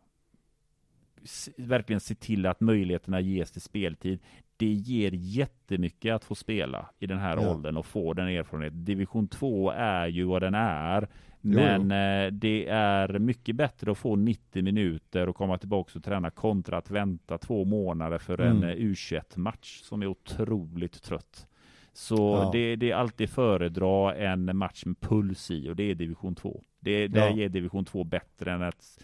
verkligen 1.56 2.00
ser 2.00 2.14
till 2.14 2.46
att 2.46 2.60
möjligheterna 2.60 3.20
ges 3.20 3.50
till 3.52 3.60
speltid. 3.60 4.18
Det 4.56 4.72
ger 4.72 5.10
jättemycket 5.12 6.14
att 6.14 6.24
få 6.24 6.34
spela 6.34 6.90
i 6.98 7.06
den 7.06 7.18
här 7.18 7.36
Ja. 7.36 7.50
åldern 7.50 7.76
och 7.76 7.86
få 7.86 8.12
den 8.12 8.28
erfarenheten. 8.28 8.84
Division 8.84 9.28
2 9.28 9.70
är 9.70 10.06
ju 10.06 10.24
vad 10.24 10.42
den 10.42 10.54
är. 10.54 11.08
Jo, 11.48 11.58
Men 11.60 11.90
eh, 12.26 12.32
det 12.32 12.66
är 12.68 13.18
mycket 13.18 13.56
bättre 13.56 13.90
att 13.90 13.98
få 13.98 14.16
90 14.16 14.62
minuter 14.62 15.28
och 15.28 15.36
komma 15.36 15.58
tillbaka 15.58 15.92
och 15.98 16.04
träna 16.04 16.30
kontra 16.30 16.76
att 16.78 16.90
vänta 16.90 17.38
två 17.38 17.64
månader 17.64 18.18
för 18.18 18.40
en 18.40 18.56
Mm. 18.56 18.68
eh, 18.70 18.76
U21-match 18.76 19.80
som 19.82 20.02
är 20.02 20.06
otroligt 20.06 21.02
trött. 21.02 21.46
Så 21.92 22.16
Ja. 22.16 22.50
det, 22.52 22.76
det 22.76 22.90
är 22.90 22.94
alltid 22.96 23.30
föredra 23.30 24.14
en 24.14 24.56
match 24.56 24.84
med 24.86 25.00
puls 25.00 25.50
i 25.50 25.68
och 25.70 25.76
det 25.76 25.90
är 25.90 25.94
division 25.94 26.34
2. 26.34 26.62
Det, 26.80 27.08
det 27.08 27.20
Ja. 27.20 27.30
ger 27.36 27.48
division 27.48 27.84
2 27.84 28.04
bättre 28.04 28.52
än 28.52 28.62
att 28.62 28.98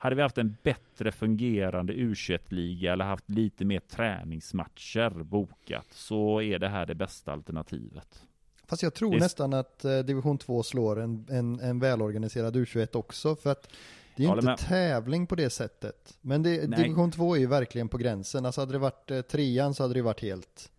hade 0.00 0.16
vi 0.16 0.22
haft 0.22 0.38
en 0.38 0.56
bättre 0.62 1.12
fungerande 1.12 1.92
U21-liga 1.92 2.92
eller 2.92 3.04
haft 3.04 3.30
lite 3.30 3.64
mer 3.64 3.80
träningsmatcher 3.80 5.10
bokat 5.22 5.86
så 5.90 6.42
är 6.42 6.58
det 6.58 6.68
här 6.68 6.86
det 6.86 6.94
bästa 6.94 7.32
alternativet. 7.32 8.24
Fast 8.68 8.82
jag 8.82 8.94
tror 8.94 9.14
är- 9.14 9.20
nästan 9.20 9.52
att 9.52 9.84
eh, 9.84 9.98
division 9.98 10.38
2 10.38 10.62
slår 10.62 11.00
en, 11.00 11.26
en, 11.30 11.60
en 11.60 11.78
välorganiserad 11.78 12.56
U21 12.56 12.96
också 12.96 13.36
för 13.36 13.50
att 13.52 13.68
det 14.16 14.22
är 14.22 14.26
ju 14.26 14.32
inte 14.32 14.44
med. 14.44 14.58
tävling 14.58 15.26
på 15.26 15.34
det 15.34 15.50
sättet. 15.50 16.18
Men 16.20 16.42
det, 16.42 16.66
division 16.66 17.10
2 17.10 17.34
är 17.34 17.38
ju 17.40 17.46
verkligen 17.46 17.88
på 17.88 17.98
gränsen. 17.98 18.46
Alltså 18.46 18.60
hade 18.60 18.72
det 18.72 18.78
varit 18.78 19.10
eh, 19.10 19.20
trean 19.20 19.74
så 19.74 19.82
hade 19.82 19.94
det 19.94 20.02
varit 20.02 20.20
helt 20.22 20.70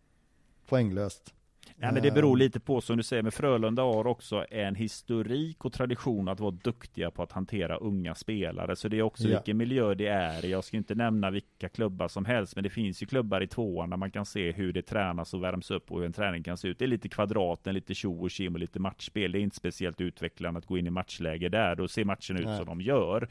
poänglöst. 0.68 1.34
Ja, 1.82 1.92
men 1.92 2.04
det 2.04 2.12
beror 2.12 2.32
Ehm, 2.34 2.38
lite 2.38 2.60
på 2.60 2.82
som 2.82 2.98
du 2.98 3.04
säger, 3.04 3.24
men 3.24 3.32
Frölunda 3.32 3.82
har 3.82 4.08
också 4.08 4.46
en 4.52 4.76
historik 4.76 5.66
och 5.66 5.74
tradition 5.74 6.28
att 6.28 6.40
vara 6.40 6.52
duktiga 6.52 7.12
på 7.12 7.24
att 7.24 7.32
hantera 7.32 7.78
unga 7.78 8.16
spelare. 8.16 8.76
Så 8.76 8.88
det 8.88 8.98
är 8.98 9.02
också 9.02 9.24
Ja. 9.24 9.30
vilken 9.30 9.58
miljö 9.58 9.94
det 9.94 10.08
är. 10.08 10.46
Jag 10.46 10.64
ska 10.64 10.78
inte 10.78 10.96
nämna 10.96 11.30
vilka 11.30 11.70
klubbar 11.70 12.08
som 12.08 12.26
helst, 12.26 12.56
men 12.56 12.64
det 12.64 12.70
finns 12.70 13.04
ju 13.04 13.06
klubbar 13.08 13.42
i 13.42 13.48
tvåan 13.48 13.90
där 13.90 13.98
man 13.98 14.12
kan 14.12 14.26
se 14.26 14.52
hur 14.52 14.74
det 14.74 14.82
tränas 14.82 15.34
och 15.34 15.44
värms 15.44 15.72
upp 15.72 15.92
och 15.92 15.98
hur 16.00 16.06
en 16.06 16.14
träning 16.14 16.44
kan 16.44 16.58
se 16.58 16.68
ut. 16.68 16.80
Det 16.80 16.86
är 16.86 16.88
lite 16.88 17.10
kvadraten, 17.10 17.74
lite 17.76 17.94
tjo 17.94 18.22
och 18.22 18.32
tjim 18.32 18.54
och 18.54 18.60
lite 18.60 18.80
matchspel. 18.80 19.32
Det 19.32 19.40
är 19.40 19.42
inte 19.42 19.56
speciellt 19.56 20.02
utvecklande 20.02 20.58
att 20.58 20.66
gå 20.66 20.78
in 20.78 20.88
i 20.88 20.90
matchläge 20.90 21.50
där. 21.50 21.76
Då 21.76 21.88
ser 21.88 22.06
matchen 22.06 22.38
ut 22.38 22.46
Nej. 22.46 22.58
som 22.58 22.66
de 22.66 22.82
gör. 22.82 23.28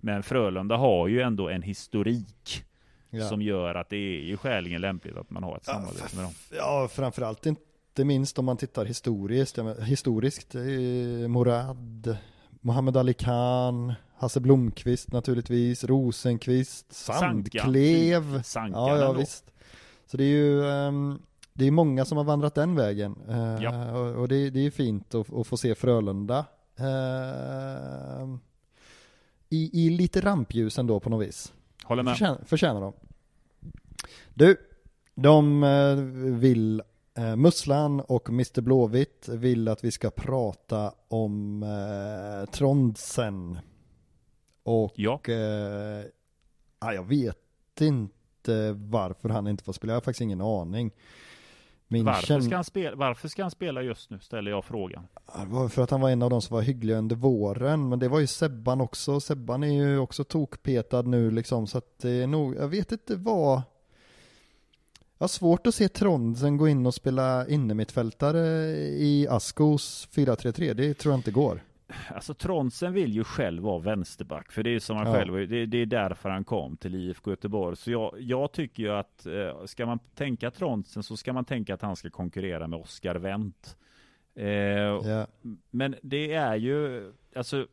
Men 0.00 0.22
Frölunda 0.22 0.76
har 0.76 1.08
ju 1.08 1.20
ändå 1.20 1.48
en 1.48 1.62
historik 1.62 2.64
ja. 3.10 3.28
som 3.28 3.42
gör 3.42 3.74
att 3.74 3.88
det 3.88 3.96
är 3.96 4.20
ju 4.24 4.36
skäligen 4.36 4.80
lämpligt 4.80 5.16
att 5.16 5.30
man 5.30 5.42
har 5.42 5.56
ett 5.56 5.62
Ja, 5.66 5.72
samarbete 5.72 6.16
med 6.16 6.24
dem. 6.24 6.32
Ja, 6.52 6.88
framförallt 6.92 7.46
inte 7.46 7.62
minst 7.98 8.38
om 8.38 8.44
man 8.44 8.56
tittar 8.56 8.84
historiskt. 8.84 9.58
Historiskt, 9.82 10.54
eh, 10.54 11.28
Morad, 11.28 12.16
Mohammed 12.60 12.96
Ali 12.96 13.14
Khan, 13.14 13.94
Hasse 14.16 14.40
Blomqvist 14.40 15.12
naturligtvis, 15.12 15.84
Rosenqvist, 15.84 16.92
Sandklev. 16.92 18.42
Sankan 18.42 18.80
Ja, 18.80 18.98
ja 18.98 19.12
visst. 19.12 19.44
Så 20.06 20.16
det 20.16 20.24
är 20.24 20.28
ju 20.28 20.70
ehm, 20.70 21.18
det 21.52 21.66
är 21.66 21.70
många 21.70 22.04
som 22.04 22.18
har 22.18 22.24
vandrat 22.24 22.54
den 22.54 22.74
vägen. 22.74 23.16
Eh, 23.28 23.62
Ja. 23.62 23.98
Och, 23.98 24.28
det, 24.28 24.50
det 24.50 24.66
är 24.66 24.70
fint 24.70 25.14
att, 25.14 25.46
få 25.46 25.56
se 25.56 25.74
Frölunda 25.74 26.44
ehm, 26.76 28.40
i, 29.48 29.86
i 29.86 29.90
lite 29.90 30.20
rampljus 30.20 30.78
ändå 30.78 31.00
på 31.00 31.10
något 31.10 31.28
vis. 31.28 31.52
Håller 31.84 32.02
med. 32.02 32.12
Förtjänar, 32.12 32.40
förtjänar 32.46 32.80
de. 32.80 32.92
Du, 34.34 34.56
de 35.14 35.62
eh, 35.62 35.94
vill, 36.38 36.82
eh, 37.20 37.36
Musslan 37.36 38.00
och 38.00 38.28
Mr 38.28 38.60
Blåvitt 38.60 39.28
vill 39.28 39.68
att 39.68 39.84
vi 39.84 39.90
ska 39.90 40.10
prata 40.10 40.92
om 41.08 41.62
eh, 41.62 42.50
Trondsen. 42.50 43.58
Och 44.62 44.92
Ja. 44.96 45.20
eh, 45.28 45.34
ja, 46.80 46.94
jag 46.94 47.04
vet 47.08 47.36
inte 47.80 48.72
varför 48.72 49.28
han 49.28 49.46
inte 49.48 49.64
får 49.64 49.72
spela, 49.72 49.90
jag 49.92 49.96
har 49.96 50.00
faktiskt 50.00 50.20
ingen 50.20 50.40
aning. 50.40 50.90
Min 51.92 52.04
Varför 52.04 52.26
känn- 52.26 52.42
ska, 52.42 52.54
han 52.54 52.64
spela, 52.64 52.96
varför 52.96 53.28
ska 53.28 53.42
han 53.42 53.50
spela 53.50 53.82
just 53.82 54.10
nu, 54.10 54.18
ställer 54.20 54.50
jag 54.50 54.64
frågan. 54.64 55.06
Ja, 55.26 55.40
Det 55.44 55.50
var 55.50 55.68
för 55.68 55.82
att 55.82 55.90
han 55.90 56.00
var 56.00 56.10
en 56.10 56.22
av 56.22 56.30
de 56.30 56.42
som 56.42 56.54
var 56.54 56.62
hyggliga 56.62 56.98
under 56.98 57.16
våren, 57.16 57.88
men 57.88 57.98
det 57.98 58.08
var 58.08 58.20
ju 58.20 58.26
Sebban 58.26 58.80
också. 58.80 59.20
Sebban 59.20 59.62
är 59.64 59.72
ju 59.72 59.98
också 59.98 60.24
tokpetad 60.24 61.02
nu 61.02 61.30
liksom, 61.30 61.66
så 61.66 61.78
att 61.78 61.98
det 61.98 62.10
är 62.10 62.26
nog, 62.26 62.56
jag 62.56 62.68
vet 62.68 62.92
inte 62.92 63.16
vad. 63.16 63.62
Jag 65.20 65.24
har 65.24 65.28
svårt 65.28 65.66
att 65.66 65.74
se 65.74 65.88
Trondsen 65.88 66.56
gå 66.56 66.68
in 66.68 66.86
och 66.86 66.94
spela 66.94 67.48
innermittfältare 67.48 68.40
i 68.78 69.26
Askos 69.30 70.08
4-3-3, 70.12 70.74
det 70.74 70.94
tror 70.94 71.12
jag 71.12 71.18
inte 71.18 71.30
går. 71.30 71.60
Alltså 72.08 72.34
Tronsen 72.34 72.92
vill 72.92 73.12
ju 73.12 73.24
själv 73.24 73.62
vara 73.62 73.78
vänsterback, 73.78 74.52
för 74.52 74.62
det 74.62 74.70
är 74.74 74.78
som 74.78 74.96
han 74.96 75.06
Ja. 75.06 75.12
själv, 75.12 75.48
det, 75.48 75.66
det 75.66 75.78
är 75.78 75.86
därför 75.86 76.28
han 76.28 76.44
kom 76.44 76.76
till 76.76 76.94
IFK 76.94 77.30
Göteborg. 77.30 77.76
Så 77.76 77.90
jag, 77.90 78.14
jag 78.20 78.52
tycker 78.52 78.82
ju 78.82 78.90
att, 78.90 79.26
eh, 79.26 79.64
ska 79.66 79.86
man 79.86 79.98
tänka 80.14 80.50
Tronsen 80.50 81.02
så 81.02 81.16
ska 81.16 81.32
man 81.32 81.44
tänka 81.44 81.74
att 81.74 81.82
han 81.82 81.96
ska 81.96 82.10
konkurrera 82.10 82.66
med 82.68 82.78
Oscar 82.78 83.14
Wendt. 83.14 83.76
Eh, 84.34 84.46
Ja, 84.48 85.26
Men 85.70 85.94
det 86.02 86.32
är 86.34 86.56
ju, 86.56 87.12
alltså 87.36 87.66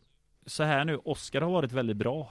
så 0.45 0.63
här 0.63 0.85
nu, 0.85 0.97
Oscar 0.97 1.41
har 1.41 1.51
varit 1.51 1.71
väldigt 1.71 1.97
bra. 1.97 2.29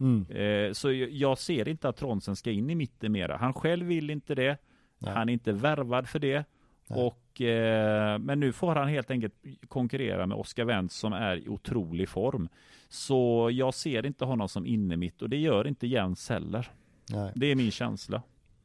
Mm. 0.00 0.26
Eh, 0.30 0.72
så 0.72 0.92
jag- 0.92 1.38
ser 1.38 1.68
inte 1.68 1.88
att 1.88 1.96
Tronsen 1.96 2.36
ska 2.36 2.50
in 2.50 2.70
i 2.70 2.74
mitten 2.74 3.12
mera. 3.12 3.36
Han 3.36 3.54
själv 3.54 3.86
vill 3.86 4.10
inte 4.10 4.34
det. 4.34 4.56
Nej. 4.98 5.12
Han 5.14 5.28
är 5.28 5.32
inte 5.32 5.52
värvad 5.52 6.08
för 6.08 6.18
det. 6.18 6.44
Nej. 6.86 7.02
Och, 7.06 7.40
eh, 7.40 8.18
men 8.18 8.40
nu 8.40 8.52
får 8.52 8.74
han 8.74 8.88
helt 8.88 9.10
enkelt 9.10 9.34
konkurrera 9.68 10.26
med 10.26 10.36
Oscar 10.38 10.64
Wendt 10.64 10.92
som 10.92 11.12
är 11.12 11.36
i 11.36 11.48
otrolig 11.48 12.08
form. 12.08 12.48
Så 12.88 13.50
jag 13.52 13.74
ser 13.74 14.06
inte 14.06 14.24
honom 14.24 14.48
som 14.48 14.66
inne 14.66 14.96
mitt 14.96 15.22
och 15.22 15.28
det 15.30 15.36
gör 15.36 15.66
inte 15.66 15.86
Jens 15.86 16.28
heller. 16.28 16.70
Nej. 17.10 17.32
Det 17.34 17.46
är 17.46 17.54
min 17.56 17.70
känsla. 17.70 18.22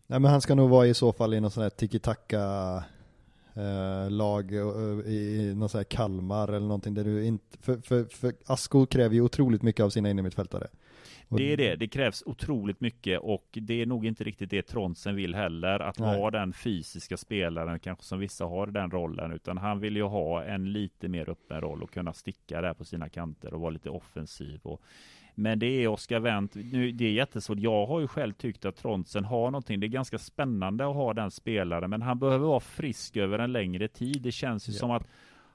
Nej 0.08 0.20
men 0.20 0.32
han 0.32 0.42
ska 0.42 0.56
nog 0.56 0.70
vara 0.70 0.88
i 0.88 0.94
så 0.94 1.14
fall 1.14 1.34
i 1.34 1.40
någon 1.40 1.52
sån 1.52 1.64
här 1.64 1.70
tiki-taka 1.70 2.84
eh, 3.56 4.10
lag 4.10 4.54
eh, 4.54 4.60
i 5.14 5.54
någon 5.56 5.70
sån 5.70 5.80
här 5.80 5.84
Kalmar 5.84 6.48
eller 6.48 6.68
någonting 6.68 6.94
där 6.94 7.04
du 7.04 7.26
inte, 7.26 7.58
för, 7.62 7.78
för, 7.78 8.04
för 8.04 8.34
Asko 8.46 8.86
kräver 8.86 9.16
ju 9.16 9.22
otroligt 9.22 9.62
mycket 9.62 9.84
av 9.84 9.90
sina 9.90 10.10
innermittfältare. 10.10 10.68
Det 11.38 11.54
är 11.54 11.58
det, 11.58 11.76
det 11.76 11.88
krävs 11.88 12.24
otroligt 12.26 12.82
mycket 12.82 13.20
och 13.20 13.48
det 13.52 13.82
är 13.82 13.86
nog 13.86 14.06
inte 14.06 14.24
riktigt 14.24 14.50
det 14.50 14.62
Tronsen 14.62 15.16
vill 15.16 15.36
heller. 15.36 15.80
Att 15.80 16.00
Nej. 16.00 16.20
vara 16.20 16.32
den 16.32 16.54
fysiska 16.54 17.18
spelaren, 17.18 17.80
kanske 17.80 18.04
som 18.04 18.20
vissa 18.20 18.46
har 18.46 18.68
den 18.68 18.92
rollen, 18.92 19.32
utan 19.32 19.58
han 19.58 19.80
vill 19.80 19.96
ju 19.96 20.04
ha 20.04 20.44
en 20.44 20.74
lite 20.74 21.08
mer 21.08 21.30
öppen 21.30 21.62
roll 21.62 21.84
och 21.84 21.92
kunna 21.92 22.14
sticka 22.14 22.62
där 22.62 22.74
på 22.74 22.84
sina 22.86 23.10
kanter 23.10 23.54
och 23.54 23.62
vara 23.62 23.72
lite 23.72 23.90
offensiv. 23.90 24.60
Och, 24.64 24.82
men 25.36 25.60
det 25.60 25.66
är 25.66 25.88
Oskar 25.88 26.20
Wendt, 26.20 26.56
nu, 26.56 26.92
det 26.92 27.06
är 27.06 27.12
jättesvårt. 27.12 27.60
Jag 27.60 27.86
har 27.86 28.00
ju 28.00 28.08
själv 28.08 28.34
tyckt 28.34 28.66
att 28.66 28.76
Tronsen 28.76 29.26
har 29.26 29.52
någonting. 29.52 29.80
Det 29.80 29.88
är 29.88 29.90
ganska 29.90 30.18
spännande 30.18 30.88
att 30.90 30.96
ha 30.96 31.14
den 31.14 31.32
spelaren, 31.32 31.90
men 31.90 32.02
han 32.02 32.20
behöver 32.20 32.48
vara 32.48 32.60
frisk 32.60 33.18
över 33.18 33.40
en 33.40 33.52
längre 33.52 33.88
tid. 33.88 34.22
Det 34.22 34.32
känns 34.32 34.70
ju 34.70 34.74
Ja. 34.74 34.80
som 34.80 34.92
att 34.92 35.08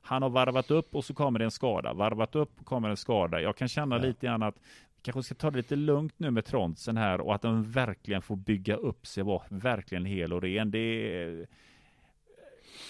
han 0.03 0.23
har 0.23 0.31
varvat 0.31 0.71
upp 0.71 0.95
och 0.95 1.05
så 1.05 1.15
kommer 1.15 1.39
det 1.39 1.45
en 1.45 1.51
skada. 1.51 1.93
Varvat 1.93 2.37
upp 2.37 2.61
och 2.61 2.67
kommer 2.67 2.89
en 2.89 2.97
skada. 2.97 3.41
Jag 3.41 3.57
kan 3.57 3.69
känna 3.69 3.97
Ja. 3.97 4.03
lite 4.03 4.27
grann 4.27 4.43
att 4.43 4.55
kanske 5.03 5.23
ska 5.23 5.35
ta 5.35 5.51
det 5.51 5.57
lite 5.57 5.77
lugnt 5.77 6.15
nu 6.17 6.31
med 6.31 6.45
Tronsen 6.45 6.97
här 6.97 7.21
och 7.21 7.35
att 7.35 7.43
den 7.43 7.71
verkligen 7.71 8.23
får 8.23 8.37
bygga 8.37 8.77
upp 8.77 9.07
sig 9.07 9.21
och 9.23 9.27
vara 9.27 9.43
verkligen 9.51 10.05
hel 10.05 10.33
och 10.33 10.43
ren. 10.43 10.71
Det 10.71 10.79
är, 10.79 11.47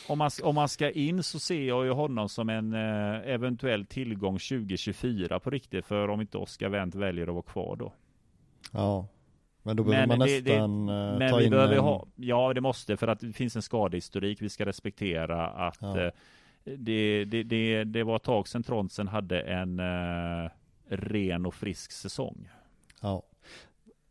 om, 0.08 0.18
man, 0.18 0.30
om 0.42 0.54
man 0.54 0.68
ska 0.68 0.90
in 0.90 1.22
så 1.22 1.38
ser 1.38 1.62
jag 1.68 1.84
ju 1.84 1.90
honom 1.90 2.28
som 2.28 2.48
en 2.48 2.72
eh, 2.74 3.30
eventuell 3.34 3.86
tillgång 3.86 4.34
2024 4.38 5.40
på 5.40 5.50
riktigt. 5.50 5.86
För 5.86 6.08
om 6.08 6.20
inte 6.20 6.38
Oskar 6.38 6.68
Wendt 6.68 6.94
väljer 6.94 7.26
att 7.26 7.32
vara 7.34 7.42
kvar 7.42 7.76
då. 7.76 7.92
Ja. 8.72 9.06
Men 9.62 9.76
då 9.76 9.84
behöver 9.84 10.06
Men 10.06 10.18
man 10.18 10.28
det- 10.28 10.40
det- 10.40 10.50
nästan 10.50 10.88
eh, 10.88 11.18
Men 11.18 11.30
ta 11.30 11.36
vi 11.36 11.44
in 11.44 11.50
behöver 11.50 11.74
en, 11.74 11.80
ha, 11.80 12.06
ja 12.16 12.52
det 12.54 12.60
måste 12.60 12.96
för 12.96 13.08
att 13.08 13.20
det 13.20 13.32
finns 13.32 13.56
en 13.56 13.62
skadehistorik 13.62 14.42
vi 14.42 14.48
ska 14.48 14.66
respektera 14.66 15.46
att 15.48 15.78
Ja. 15.80 16.00
eh, 16.00 16.10
det, 16.64 17.24
det, 17.24 17.42
det, 17.42 17.84
det 17.84 18.02
var 18.02 18.16
ett 18.16 18.22
tag 18.22 18.48
sedan 18.48 18.62
Tronsen 18.62 19.08
hade 19.08 19.40
en 19.40 19.80
eh, 19.80 20.50
ren 20.88 21.46
och 21.46 21.54
frisk 21.54 21.92
säsong. 21.92 22.48
Ja. 23.00 23.22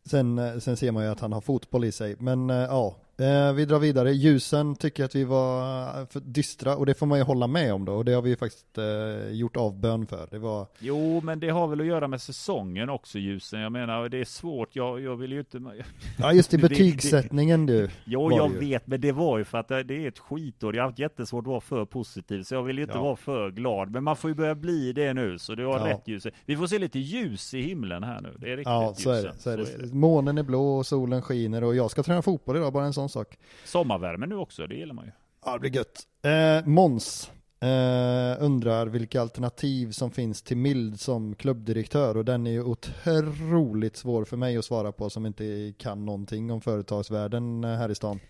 Sen, 0.04 0.38
eh, 0.38 0.58
sen 0.58 0.76
ser 0.76 0.92
man 0.92 1.04
ju 1.04 1.10
att 1.10 1.20
han 1.20 1.32
har 1.32 1.40
fotboll 1.40 1.84
i 1.84 1.92
sig. 1.92 2.16
Men 2.18 2.50
eh, 2.50 2.56
ja, 2.56 2.96
eh, 3.18 3.52
vi 3.52 3.64
drar 3.64 3.78
vidare. 3.78 4.12
Ljusen 4.12 4.76
tycker 4.76 5.04
att 5.04 5.14
vi 5.14 5.24
var 5.24 5.82
eh, 6.00 6.06
för 6.06 6.20
dystra 6.20 6.76
och 6.76 6.86
det 6.86 6.94
får 6.94 7.06
man 7.06 7.18
ju 7.18 7.24
hålla 7.24 7.46
med 7.46 7.74
om 7.74 7.84
då. 7.84 7.92
Och 7.92 8.04
det 8.04 8.12
har 8.12 8.22
vi 8.22 8.30
ju 8.30 8.36
faktiskt 8.36 8.78
eh, 8.78 9.28
gjort 9.30 9.56
avbön 9.56 10.06
för. 10.06 10.28
Det 10.30 10.38
var, 10.38 10.66
Jo, 10.78 11.20
men 11.24 11.40
det 11.40 11.48
har 11.48 11.66
väl 11.66 11.80
att 11.80 11.86
göra 11.86 12.08
med 12.08 12.20
säsongen 12.20 12.88
också, 12.88 13.18
Ljusen. 13.18 13.60
Jag 13.60 13.72
menar, 13.72 14.08
det 14.08 14.18
är 14.20 14.24
svårt. 14.24 14.76
Jag, 14.76 15.00
jag 15.00 15.16
vill 15.16 15.32
ju 15.32 15.38
inte... 15.38 15.60
ja 16.18 16.32
just 16.32 16.54
i 16.54 16.56
Det- 16.56 16.62
det- 16.62 16.68
betygssättningen 16.68 17.66
du. 17.66 17.88
Jo, 18.04 18.32
jag 18.32 18.50
det 18.50 18.54
ju. 18.54 18.70
vet, 18.70 18.86
men 18.86 19.00
det 19.00 19.12
var 19.12 19.38
ju 19.38 19.44
för 19.44 19.58
att 19.58 19.68
det 19.68 19.82
det 19.82 20.04
är 20.04 20.08
ett 20.08 20.18
skitår. 20.18 20.76
Jag 20.76 20.82
har 20.82 20.88
haft 20.88 20.98
jättesvårt 20.98 21.42
att 21.42 21.46
vara 21.48 21.60
för 21.60 21.84
positiv, 21.84 22.42
så 22.42 22.54
jag 22.54 22.62
vill 22.62 22.76
ju 22.76 22.82
inte 22.84 22.96
Ja. 22.96 23.02
vara 23.02 23.16
för 23.16 23.50
glad. 23.50 23.90
Men 23.90 24.04
man 24.04 24.16
får 24.16 24.30
ju 24.30 24.34
börja 24.34 24.54
bli 24.54 24.92
det 24.92 25.14
nu, 25.14 25.38
så 25.38 25.54
du 25.54 25.66
har 25.66 25.78
Ja. 25.78 25.86
rätt 25.94 26.08
Ljusen. 26.08 26.32
Vi 26.46 26.56
får 26.56 26.66
se 26.66 26.78
lite 26.78 26.98
ljus 26.98 27.54
i 27.54 27.60
himlen 27.62 28.02
här 28.02 28.20
nu. 28.20 28.34
Det 28.38 28.46
är 28.52 28.56
riktigt 28.56 28.66
Ja, 28.72 28.94
så 28.96 29.10
är, 29.10 29.14
det, 29.14 29.20
Ljusen. 29.22 29.38
så 29.38 29.50
är 29.50 29.56
det. 29.56 29.94
Månen 29.94 30.38
är 30.38 30.42
blå 30.42 30.76
och 30.76 30.86
solen 30.86 31.22
skiner 31.22 31.64
och 31.64 31.74
jag 31.76 31.90
ska 31.90 32.02
träna 32.02 32.22
fotboll 32.22 32.56
idag, 32.56 32.72
bara 32.72 32.84
en 32.84 32.92
sån 32.92 33.07
sak. 33.08 33.38
Sommarvärme 33.64 34.26
nu 34.26 34.36
också, 34.36 34.66
det 34.66 34.74
gillar 34.74 34.94
man 34.94 35.04
ju. 35.04 35.10
Ja, 35.44 35.52
det 35.52 35.58
blir 35.60 35.76
gött. 35.76 36.02
Eh, 36.22 36.66
Måns 36.66 37.30
eh, 37.60 38.44
undrar 38.44 38.86
vilka 38.86 39.20
alternativ 39.20 39.90
som 39.90 40.10
finns 40.10 40.42
till 40.42 40.56
Mild 40.56 41.00
som 41.00 41.34
klubbdirektör 41.34 42.16
och 42.16 42.24
den 42.24 42.46
är 42.46 42.50
ju 42.50 42.62
otroligt 42.62 43.96
svår 43.96 44.24
för 44.24 44.36
mig 44.36 44.56
att 44.56 44.64
svara 44.64 44.92
på 44.92 45.10
som 45.10 45.26
inte 45.26 45.74
kan 45.78 46.06
någonting 46.06 46.50
om 46.50 46.60
företagsvärlden 46.60 47.64
eh, 47.64 47.70
här 47.70 47.88
i 47.88 47.94
stan. 47.94 48.20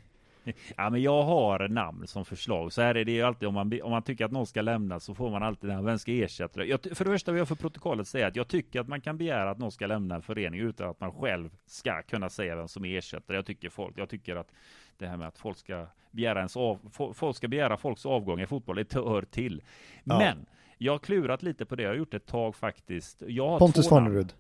Ja, 0.77 0.91
men 0.91 1.03
jag 1.03 1.23
har 1.23 1.69
namn 1.69 2.07
som 2.07 2.25
förslag. 2.25 2.73
Så 2.73 2.83
här 2.83 2.95
är 2.95 3.05
det 3.05 3.13
ju 3.13 3.23
alltid 3.23 3.49
om 3.49 3.55
man, 3.55 3.81
om 3.83 3.91
man 3.91 4.03
tycker 4.03 4.25
att 4.25 4.33
någon 4.33 4.47
ska 4.47 4.63
lämna 4.63 5.01
så 5.01 5.15
får 5.15 5.31
man 5.31 5.43
alltid 5.43 5.71
den 5.71 5.77
här, 5.77 5.85
vem 5.85 5.99
ska 5.99 6.13
ersätta 6.13 6.61
det? 6.61 6.67
Jag, 6.67 6.81
för 6.83 7.05
det 7.05 7.11
första 7.11 7.33
vill 7.33 7.39
jag 7.39 7.49
för 7.49 7.55
protokollet 7.55 8.09
säga 8.09 8.27
att 8.27 8.37
jag 8.37 8.49
tycker 8.49 8.81
att 8.81 8.89
man 8.89 9.01
kan 9.01 9.19
begära 9.19 9.51
att 9.51 9.59
någon 9.59 9.73
ska 9.73 9.87
lämna 9.87 10.15
en 10.15 10.23
förening 10.23 10.61
utan 10.61 10.91
att 10.91 11.01
man 11.01 11.13
själv 11.13 11.51
ska 11.67 12.03
kunna 12.03 12.29
säga 12.29 12.57
vem 12.57 12.69
som 12.69 12.85
är 12.85 12.99
ersättare. 12.99 13.37
Jag 13.37 13.47
tycker 13.47 13.69
folk, 13.69 13.99
jag 13.99 14.09
tycker 14.09 14.37
att 14.37 14.53
det 14.99 15.07
här 15.07 15.17
med 15.17 15.29
att 15.29 15.39
folk 15.39 15.59
ska 15.59 15.87
begära 16.11 16.39
ens 16.39 16.57
av, 16.57 16.79
fo- 16.91 17.13
folk 17.13 17.37
ska 17.37 17.49
begära 17.49 17.77
folks 17.77 18.07
avgång 18.07 18.41
i 18.41 18.47
fotboll, 18.47 18.77
det 18.77 18.95
hör 18.95 19.23
till. 19.23 19.63
Ja. 20.05 20.19
Men 20.19 20.47
jag 20.79 20.93
har 20.93 20.99
klurat 20.99 21.43
lite 21.43 21.67
på 21.67 21.77
det, 21.77 21.83
jag 21.83 21.91
har 21.91 21.97
gjort 21.97 22.15
ett 22.15 22.27
tag 22.27 22.57
faktiskt. 22.57 23.23
Pontus. 23.59 23.89
Farnerud. 23.89 24.33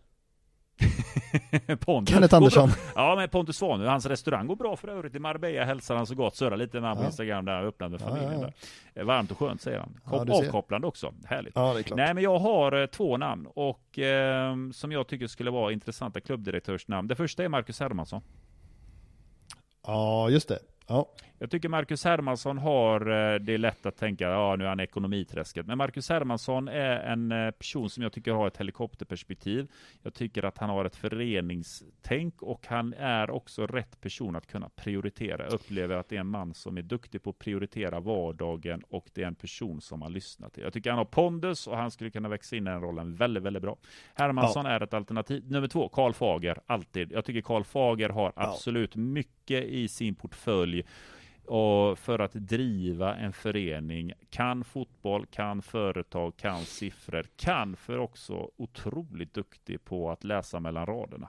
Pontus. 1.81 2.15
Kenneth 2.15 2.35
Andersson. 2.35 2.71
Ja, 2.95 3.15
men 3.17 3.29
Pontus 3.29 3.57
Svanerud, 3.57 3.89
hans 3.91 4.07
restaurang 4.07 4.47
går 4.47 4.57
bra 4.57 4.77
för 4.77 4.89
övrigt 4.89 5.15
i 5.15 5.19
Marbella, 5.19 5.65
hälsar 5.65 5.97
han 5.97 6.07
så 6.07 6.15
gott, 6.15 6.37
surrar 6.37 6.57
lite 6.57 6.81
med 6.81 6.89
han 6.91 6.97
på 6.97 7.03
Ja. 7.03 7.07
Instagram 7.07 7.45
där, 7.45 7.63
med 7.63 7.93
Ja, 7.93 7.99
familjen 7.99 8.33
ja, 8.33 8.39
ja. 8.41 8.53
där. 8.95 9.01
Eh, 9.01 9.07
Varmt 9.07 9.31
och 9.31 9.39
skönt 9.39 9.61
säger 9.63 9.79
han. 9.79 10.27
Ser. 10.27 10.47
avkopplande 10.47 10.87
också, 10.87 11.15
härligt. 11.25 11.53
Ja. 11.57 11.77
Nej, 11.95 12.15
men 12.15 12.23
jag 12.23 12.39
har 12.39 12.73
eh, 12.81 12.87
två 12.87 13.17
namn 13.17 13.47
och 13.55 13.99
eh, 13.99 14.55
som 14.73 14.93
jag 14.93 15.07
tycker 15.09 15.27
skulle 15.27 15.51
vara 15.51 15.73
intressanta 15.73 16.21
klubbdirektörsnamn. 16.21 17.09
Det 17.09 17.17
första 17.17 17.45
är 17.45 17.49
Marcus 17.49 17.81
Hermansson. 17.81 18.23
Ja, 19.87 20.31
just 20.31 20.49
det. 20.49 20.59
Ja, 20.87 21.07
Jag 21.41 21.51
tycker 21.51 21.69
Marcus 21.69 22.05
Hermansson 22.05 22.59
har, 22.59 23.01
eh, 23.01 23.39
det 23.39 23.55
är 23.55 23.59
lätt 23.59 23.87
att 23.87 23.97
tänka, 23.97 24.25
ja 24.29 24.57
nu 24.57 24.65
är 24.65 24.69
han 24.69 24.81
ekonomiträsket. 24.81 25.67
Men 25.67 25.79
Marcus 25.79 26.09
Hermansson 26.09 26.69
är 26.69 27.01
en 27.01 27.33
eh, 27.33 27.51
person 27.51 27.91
som 27.91 28.03
jag 28.03 28.13
tycker 28.13 28.33
har 28.33 28.47
ett 28.47 28.57
helikopterperspektiv. 28.57 29.71
Jag 30.03 30.15
tycker 30.15 30.45
att 30.45 30.59
han 30.59 30.71
har 30.71 30.85
ett 30.85 30.97
föreningstänk 30.97 32.43
och 32.43 32.67
han 32.67 32.95
är 32.99 33.31
också 33.31 33.67
rätt 33.67 34.01
person 34.01 34.37
att 34.37 34.47
kunna 34.47 34.69
prioritera. 34.77 35.45
Jag 35.45 35.53
upplever 35.53 35.97
att 35.97 36.09
det 36.09 36.17
är 36.17 36.21
en 36.21 36.27
man 36.27 36.55
som 36.55 36.79
är 36.79 36.83
duktig 36.83 37.23
på 37.23 37.31
att 37.31 37.39
prioritera 37.39 38.01
vardagen 38.01 38.83
och 38.89 39.07
det 39.15 39.23
är 39.23 39.27
en 39.27 39.35
person 39.35 39.81
som 39.81 39.99
man 40.01 40.13
lyssnar 40.13 40.49
till. 40.49 40.63
Jag 40.63 40.73
tycker 40.73 40.91
han 40.91 40.99
har 40.99 41.05
pondus 41.05 41.67
och 41.67 41.77
han 41.77 41.91
skulle 41.91 42.11
kunna 42.11 42.29
växa 42.29 42.57
in 42.57 42.67
i 42.67 42.71
den 42.71 42.81
rollen 42.81 43.15
väldigt, 43.15 43.43
väldigt 43.43 43.63
bra. 43.63 43.77
Hermansson 44.15 44.67
är 44.67 44.81
ett 44.83 44.95
alternativ. 44.95 45.45
Nummer 45.51 45.69
två, 45.69 45.89
Karl 45.89 46.13
Fager, 46.13 46.59
alltid. 46.67 47.13
Jag 47.13 47.25
tycker 47.25 47.41
Karl 47.41 47.65
Fager 47.65 48.09
har 48.09 48.33
Ja. 48.37 48.43
absolut 48.43 48.97
mycket 48.97 49.65
i 49.65 49.89
sin 49.89 50.15
portfölj 50.15 50.85
och 51.49 51.99
för 51.99 52.19
att 52.19 52.33
driva 52.33 53.15
en 53.17 53.33
förening, 53.33 54.13
kan 54.31 54.65
fotboll, 54.65 55.27
kan 55.27 55.63
företag, 55.63 56.37
kan 56.37 56.59
siffror, 56.61 57.27
kan 57.37 57.77
för 57.77 57.99
också 57.99 58.51
otroligt 58.57 59.35
duktig 59.35 59.85
på 59.85 60.11
att 60.11 60.25
läsa 60.25 60.61
mellan 60.61 60.87
raderna. 60.87 61.29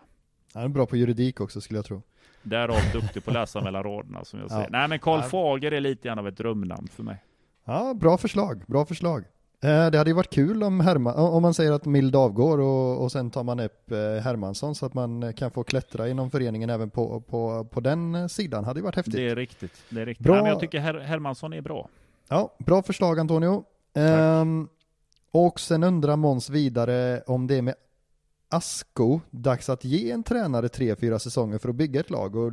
han 0.53 0.63
är 0.63 0.67
bra 0.67 0.85
på 0.85 0.97
juridik 0.97 1.39
också 1.41 1.61
skulle 1.61 1.77
jag 1.77 1.85
tro. 1.85 2.01
Därav 2.43 2.79
duktig 2.93 3.23
på 3.23 3.29
att 3.31 3.33
läsa 3.33 3.61
mellan 3.61 3.83
raderna 3.83 4.25
som 4.25 4.39
jag 4.39 4.45
Ja. 4.51 4.55
säger. 4.55 4.69
Nej 4.69 4.87
men 4.87 4.99
Karl 4.99 5.19
Ja. 5.19 5.29
Fager 5.29 5.71
är 5.71 5.79
lite 5.81 6.07
grann 6.07 6.19
av 6.19 6.27
ett 6.27 6.37
drömnamn 6.37 6.87
för 6.87 7.03
mig. 7.03 7.23
Ja, 7.65 7.93
bra 7.93 8.17
förslag, 8.17 8.63
bra 8.67 8.85
förslag. 8.85 9.23
Eh, 9.61 9.91
det 9.91 9.97
hade 9.97 10.09
ju 10.09 10.13
varit 10.13 10.33
kul 10.33 10.63
om, 10.63 10.79
Herma, 10.79 11.13
om 11.13 11.41
man 11.41 11.53
säger 11.53 11.71
att 11.71 11.85
Mild 11.85 12.15
avgår 12.15 12.57
och, 12.57 13.03
och 13.03 13.11
sen 13.11 13.31
tar 13.31 13.43
man 13.43 13.59
upp 13.59 13.91
eh, 13.91 13.97
Hermansson 13.97 14.75
så 14.75 14.85
att 14.85 14.93
man 14.93 15.23
eh, 15.23 15.31
kan 15.31 15.51
få 15.51 15.63
klättra 15.63 16.09
inom 16.09 16.31
föreningen 16.31 16.69
även 16.69 16.89
på, 16.89 17.21
på, 17.21 17.65
på 17.65 17.79
den 17.79 18.29
sidan. 18.29 18.63
Hade 18.63 18.79
ju 18.79 18.83
varit 18.83 18.95
häftigt. 18.95 19.15
Det 19.15 19.29
är 19.29 19.35
riktigt. 19.35 19.83
Det 19.89 20.01
är 20.01 20.05
riktigt. 20.05 20.23
Bra. 20.23 20.33
Nej, 20.33 20.43
men 20.43 20.51
jag 20.51 20.59
tycker 20.59 20.79
Her 20.79 20.99
Hermansson 20.99 21.53
är 21.53 21.61
bra. 21.61 21.89
Ja, 22.27 22.55
bra 22.59 22.83
förslag 22.83 23.19
Antonio. 23.19 23.63
Ehm, 23.93 24.67
och 25.31 25.59
sen 25.59 25.83
undrar 25.83 26.15
Måns 26.15 26.49
vidare 26.49 27.21
om 27.27 27.47
det 27.47 27.55
är 27.55 27.61
med 27.61 27.75
Asko 28.49 29.19
dags 29.29 29.69
att 29.69 29.83
ge 29.83 30.11
en 30.11 30.23
tränare 30.23 30.69
tre, 30.69 30.95
fyra 30.95 31.19
säsonger 31.19 31.57
för 31.57 31.69
att 31.69 31.75
bygga 31.75 31.99
ett 31.99 32.09
lag 32.09 32.35
och 32.35 32.51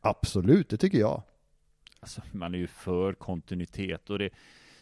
absolut, 0.00 0.68
det 0.68 0.76
tycker 0.76 0.98
jag. 0.98 1.22
Alltså, 2.00 2.20
man 2.32 2.54
är 2.54 2.58
ju 2.58 2.66
för 2.66 3.12
kontinuitet 3.12 4.10
och 4.10 4.18
det 4.18 4.30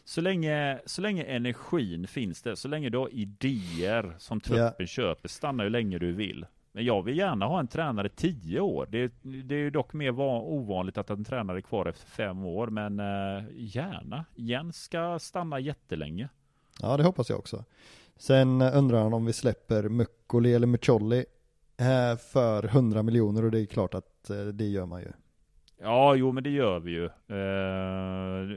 så 0.05 0.21
länge, 0.21 0.81
så 0.87 1.03
länge 1.03 1.23
energin 1.23 2.07
finns 2.07 2.43
där, 2.43 2.55
så 2.55 2.69
länge 2.69 2.91
du 2.91 2.99
har 2.99 3.09
idéer 3.15 4.15
som 4.19 4.41
truppen 4.41 4.87
köper, 4.87 5.29
stanna 5.29 5.63
hur 5.63 5.71
länge 5.71 5.99
du 5.99 6.13
vill. 6.13 6.47
Men 6.73 6.85
jag 6.85 7.03
vill 7.03 7.19
gärna 7.19 7.47
ha 7.47 7.61
en 7.61 7.69
tränare 7.69 8.09
tio 8.09 8.61
år. 8.61 8.89
Det, 8.91 9.13
det 9.23 9.55
är 9.55 9.59
ju 9.59 9.71
dock 9.71 9.93
mer 9.93 10.11
va- 10.13 10.41
ovanligt 10.41 10.99
att 10.99 11.11
en 11.11 11.25
tränare 11.25 11.59
är 11.59 11.61
kvar 11.61 11.87
efter 11.87 12.07
fem 12.07 12.45
år, 12.45 12.67
men 12.67 13.01
eh, 13.01 13.45
gärna. 13.57 14.25
Jens 14.35 14.83
ska 14.83 15.19
stanna 15.19 15.61
jättelänge. 15.61 16.29
Ja, 16.81 16.97
det 16.97 17.03
hoppas 17.03 17.31
jag 17.31 17.39
också. 17.39 17.65
Sen 18.17 18.63
undrar 18.63 19.03
han 19.03 19.15
om 19.15 19.25
vi 19.25 19.33
släpper 19.33 19.89
Mukkoli 19.89 20.55
eller 20.55 20.67
Mucolli 20.67 21.25
eh, 21.77 22.17
för 22.19 22.65
100 22.65 23.03
miljoner 23.03 23.45
och 23.45 23.51
det 23.51 23.61
är 23.61 23.67
klart 23.67 23.95
att 23.95 24.31
eh, 24.31 24.37
det 24.45 24.65
gör 24.67 24.87
man 24.87 25.01
ju. 25.01 25.13
Ja, 25.85 26.15
jo, 26.15 26.33
men 26.33 26.43
det 26.45 26.51
gör 26.51 26.79
vi 26.81 26.91
ju. 26.91 27.05
Eh, 27.05 27.11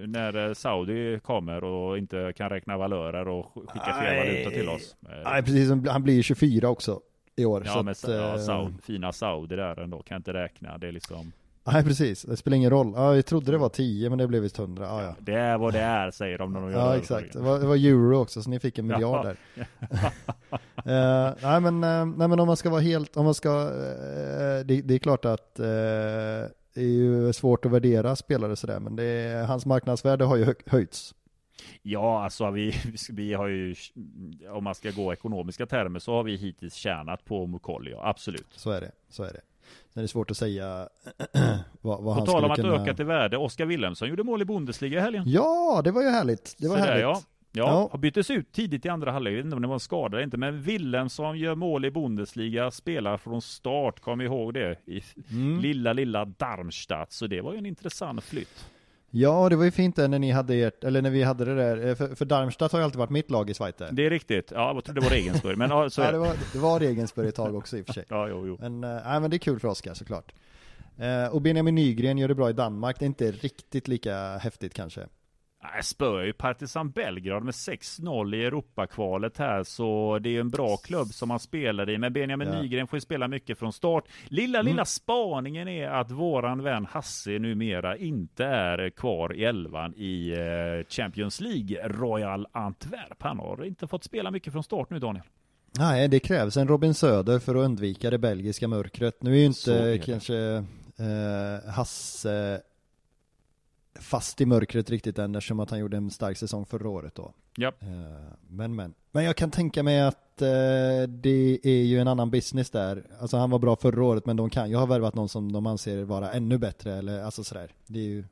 när 0.07 0.53
Saudi 0.53 1.19
kommer 1.19 1.63
och 1.63 1.97
inte 1.97 2.33
kan 2.37 2.49
räkna 2.49 2.77
valörer 2.77 3.27
och 3.27 3.45
sk- 3.45 3.67
skicka 3.67 3.93
fel 3.93 4.17
valuta 4.27 4.49
till 4.49 4.69
oss. 4.69 4.95
Nej, 5.23 5.43
precis, 5.43 5.69
han 5.87 6.03
blir 6.03 6.21
24 6.21 6.69
också 6.69 6.99
i 7.35 7.45
år. 7.45 7.63
Ja, 7.65 7.71
så 7.73 7.83
men 7.83 7.91
att, 7.91 8.07
ja, 8.07 8.33
eh, 8.33 8.39
Saudi, 8.39 8.73
fina 8.83 9.11
Saudi 9.11 9.55
där 9.55 9.79
ändå, 9.79 10.01
kan 10.01 10.17
inte 10.17 10.33
räkna. 10.33 10.77
Det 10.77 10.87
är 10.87 10.91
liksom, 10.91 11.31
Nej, 11.71 11.83
precis, 11.83 12.21
det 12.21 12.37
spelar 12.37 12.57
ingen 12.57 12.69
roll. 12.69 12.93
Ja, 12.95 13.15
jag 13.15 13.25
trodde 13.25 13.51
det 13.51 13.57
var 13.57 13.69
10 13.69 14.09
men 14.09 14.17
det 14.17 14.27
blev 14.27 14.41
visst 14.41 14.59
100. 14.59 14.83
Ja, 14.85 15.03
ja. 15.03 15.15
det 15.19 15.33
är 15.33 15.57
vad 15.57 15.73
det 15.73 15.79
är, 15.79 16.11
säger 16.11 16.37
de 16.37 16.53
när 16.53 16.61
de 16.61 16.71
gör 16.71 16.79
Ja, 16.79 16.85
överföringar. 16.93 17.21
exakt. 17.23 17.33
Det 17.33 17.39
var, 17.49 17.59
det 17.59 17.65
var 17.67 17.75
euro 17.75 18.17
också, 18.21 18.41
så 18.41 18.49
ni 18.49 18.59
fick 18.59 18.77
en 18.79 18.87
miljard 18.87 19.25
Ja. 19.25 19.33
där. 19.89 20.09
Eh, 20.85 21.33
nej, 21.43 21.61
men, 21.61 21.83
eh, 21.83 22.05
nej, 22.17 22.27
men 22.27 22.39
om 22.39 22.47
man 22.47 22.57
ska 22.57 22.69
vara 22.69 22.81
helt, 22.81 23.17
om 23.17 23.25
man 23.25 23.33
ska, 23.33 23.49
eh, 23.61 24.65
det, 24.65 24.81
det 24.81 24.93
är 24.93 24.97
klart 24.99 25.25
att 25.25 25.59
det 26.77 26.83
är 26.83 26.87
ju 26.87 27.33
svårt 27.33 27.65
att 27.65 27.71
värdera 27.71 28.15
spelare 28.15 28.55
sådär, 28.55 28.79
men 28.79 28.99
är, 28.99 29.43
hans 29.43 29.65
marknadsvärde 29.65 30.25
har 30.25 30.35
ju 30.35 30.43
hö- 30.45 30.53
höjts. 30.65 31.15
Ja, 31.81 32.23
alltså 32.23 32.51
vi, 32.51 32.73
vi 33.11 33.33
har 33.33 33.47
ju, 33.47 33.75
om 34.49 34.63
man 34.63 34.75
ska 34.75 34.91
gå 34.91 35.13
ekonomiska 35.13 35.65
termer, 35.65 35.99
så 35.99 36.13
har 36.13 36.23
vi 36.23 36.35
hittills 36.35 36.73
tjänat 36.73 37.25
på 37.25 37.45
Mukolli, 37.47 37.91
ja, 37.91 38.07
absolut. 38.09 38.47
Så 38.55 38.71
är 38.71 38.81
det, 38.81 38.91
så 39.09 39.23
är 39.23 39.33
det. 39.33 39.41
Sen 39.93 39.99
är 39.99 40.01
det 40.01 40.07
svårt 40.07 40.31
att 40.31 40.37
säga 40.37 40.89
vad, 41.81 42.03
vad 42.03 42.03
På 42.03 42.11
han 42.11 42.25
tal 42.25 42.45
om 42.45 42.51
att 42.51 42.59
kunna... 42.59 42.83
öka 42.83 42.93
till 42.93 43.05
värde, 43.05 43.37
Oskar 43.37 43.65
Wilhelmsson 43.65 44.09
gjorde 44.09 44.23
mål 44.23 44.41
i 44.41 44.45
Bundesliga 44.45 44.99
i 44.99 45.01
helgen. 45.01 45.23
Ja, 45.27 45.81
det 45.83 45.91
var 45.91 46.01
ju 46.01 46.09
härligt. 46.09 46.55
Det 46.57 46.67
var 46.67 46.75
Så 46.77 46.81
där, 46.83 46.87
härligt. 46.89 47.03
ja. 47.03 47.21
Ja, 47.51 47.63
Ja. 47.63 47.89
har 47.91 47.99
byttes 47.99 48.29
ut 48.31 48.51
tidigt 48.51 48.85
i 48.85 48.89
andra 48.89 49.11
halvlek, 49.11 49.31
jag 49.31 49.37
vet 49.37 49.45
inte 49.45 49.55
om 49.55 49.61
det 49.61 49.67
var 49.67 49.75
en 49.75 49.79
skada 49.79 50.17
eller 50.17 50.23
inte, 50.23 50.37
men 50.37 50.61
Wilhelmsson 50.61 51.37
gör 51.37 51.55
mål 51.55 51.85
i 51.85 51.91
Bundesliga, 51.91 52.71
spelar 52.71 53.17
från 53.17 53.41
start, 53.41 53.99
kom 53.99 54.21
ihåg 54.21 54.53
det, 54.53 54.75
i 54.85 55.01
Mm. 55.31 55.59
lilla, 55.59 55.93
lilla 55.93 56.25
Darmstadt, 56.25 57.11
så 57.11 57.27
det 57.27 57.41
var 57.41 57.51
ju 57.53 57.57
en 57.57 57.65
intressant 57.65 58.23
flytt. 58.23 58.65
Ja, 59.09 59.49
det 59.49 59.55
var 59.55 59.63
ju 59.65 59.71
fint 59.71 59.95
där 59.95 60.07
när 60.07 60.19
ni 60.19 60.31
hade 60.31 60.55
ert, 60.55 60.83
eller 60.83 61.01
när 61.01 61.09
vi 61.09 61.23
hade 61.23 61.45
det 61.45 61.55
där, 61.55 61.87
eh, 61.87 61.95
för, 61.95 62.15
för 62.15 62.25
Darmstadt 62.25 62.71
har 62.71 62.79
ju 62.79 62.85
alltid 62.85 62.99
varit 62.99 63.09
mitt 63.09 63.31
lag 63.31 63.49
i 63.49 63.53
Schweiz. 63.53 63.75
Det 63.91 64.05
är 64.05 64.09
riktigt, 64.09 64.51
ja, 64.55 64.73
jag 64.75 64.83
trodde 64.85 64.99
det 65.01 65.03
var 65.05 65.11
Regensburg, 65.11 65.57
men 65.57 65.69
ja, 65.69 65.89
så 65.89 66.01
Ja, 66.07 66.07
är 66.07 66.11
det 66.11 66.17
det. 66.17 66.19
var, 66.19 66.35
det 66.53 66.59
var 66.59 66.79
Regensburg 66.79 67.27
ett 67.27 67.35
tag 67.35 67.55
också 67.55 67.77
i 67.77 67.81
och 67.81 67.85
för 67.85 67.93
sig. 67.93 68.05
Ja, 68.09 68.27
jo, 68.29 68.47
jo. 68.47 68.57
Men, 68.61 68.81
nej, 68.81 69.19
men 69.19 69.29
det 69.29 69.35
är 69.35 69.39
kul 69.39 69.59
för 69.59 69.67
Oskar 69.67 69.93
såklart. 69.93 70.33
Eh, 70.97 71.33
och 71.33 71.41
Benjamin 71.41 71.75
Nygren 71.75 72.17
gör 72.17 72.27
det 72.27 72.35
bra 72.35 72.49
i 72.49 72.53
Danmark, 72.53 72.99
det 72.99 73.05
är 73.05 73.07
inte 73.07 73.31
riktigt 73.31 73.87
lika 73.87 74.37
häftigt 74.37 74.73
kanske. 74.73 75.07
Nej, 75.63 75.83
spöar 75.83 76.23
ju 76.23 76.33
Partizan 76.33 76.91
Belgrad 76.91 77.43
med 77.43 77.51
6-0 77.53 78.35
i 78.35 78.45
Europakvalet 78.45 79.37
här, 79.37 79.63
så 79.63 80.19
det 80.21 80.35
är 80.35 80.39
en 80.39 80.49
bra 80.49 80.77
klubb 80.77 81.07
som 81.07 81.29
han 81.29 81.39
spelar 81.39 81.89
i. 81.89 81.97
Men 81.97 82.13
Benjamin 82.13 82.47
Ja. 82.53 82.61
Nygren 82.61 82.87
får 82.87 82.97
ju 82.97 83.01
spela 83.01 83.27
mycket 83.27 83.59
från 83.59 83.73
start. 83.73 84.03
Lilla, 84.27 84.59
Mm. 84.59 84.71
lilla 84.71 84.85
spaningen 84.85 85.67
är 85.67 85.89
att 85.89 86.11
våran 86.11 86.63
vän 86.63 86.85
Hasse 86.85 87.29
numera 87.39 87.97
inte 87.97 88.45
är 88.45 88.89
kvar 88.89 89.35
i 89.35 89.43
elvan 89.43 89.93
i 89.97 90.31
eh, 90.31 90.87
Champions 90.89 91.41
League, 91.41 91.87
Royal 91.87 92.47
Antwerp. 92.51 93.17
Han 93.23 93.39
har 93.39 93.65
inte 93.65 93.87
fått 93.87 94.03
spela 94.03 94.31
mycket 94.31 94.53
från 94.53 94.63
start 94.63 94.89
nu, 94.89 94.99
Daniel. 94.99 95.23
Nej, 95.79 96.07
det 96.07 96.19
krävs 96.19 96.57
en 96.57 96.67
Robin 96.67 96.93
Söder 96.93 97.39
för 97.39 97.55
att 97.55 97.65
undvika 97.65 98.09
det 98.09 98.17
belgiska 98.17 98.67
mörkret. 98.67 99.23
Nu 99.23 99.31
är 99.31 99.35
ju 99.35 99.41
är 99.41 99.45
inte 99.45 99.85
det. 99.85 99.97
kanske 99.97 100.37
eh, 100.99 101.71
Hasse 101.75 102.61
fast 104.01 104.41
i 104.41 104.45
mörkret 104.45 104.89
riktigt 104.89 105.19
än 105.19 105.35
eftersom 105.35 105.59
att 105.59 105.69
han 105.69 105.79
gjorde 105.79 105.97
en 105.97 106.11
stark 106.11 106.37
säsong 106.37 106.65
förra 106.65 106.89
året 106.89 107.15
då. 107.15 107.33
Ja. 107.55 107.67
Eh, 107.79 107.87
men 108.49 108.75
men. 108.75 108.93
Men 109.11 109.23
jag 109.23 109.35
kan 109.35 109.51
tänka 109.51 109.83
mig 109.83 110.01
att 110.01 110.41
eh, 110.41 110.47
det 111.07 111.59
är 111.63 111.83
ju 111.83 111.99
en 111.99 112.07
annan 112.07 112.29
business 112.29 112.69
där. 112.69 113.03
Alltså 113.21 113.37
han 113.37 113.49
var 113.49 113.59
bra 113.59 113.75
förra 113.75 114.03
året 114.03 114.25
men 114.25 114.35
de 114.37 114.49
kan 114.49 114.69
ju 114.69 114.75
ha 114.75 114.85
värvat 114.85 115.15
någon 115.15 115.29
som 115.29 115.51
de 115.51 115.65
anser 115.65 116.03
vara 116.03 116.31
ännu 116.31 116.57
bättre 116.57 116.93
eller 116.93 117.23
alltså 117.23 117.43
sådär. 117.43 117.71
Det 117.87 117.99
är 117.99 118.03
ju 118.03 118.23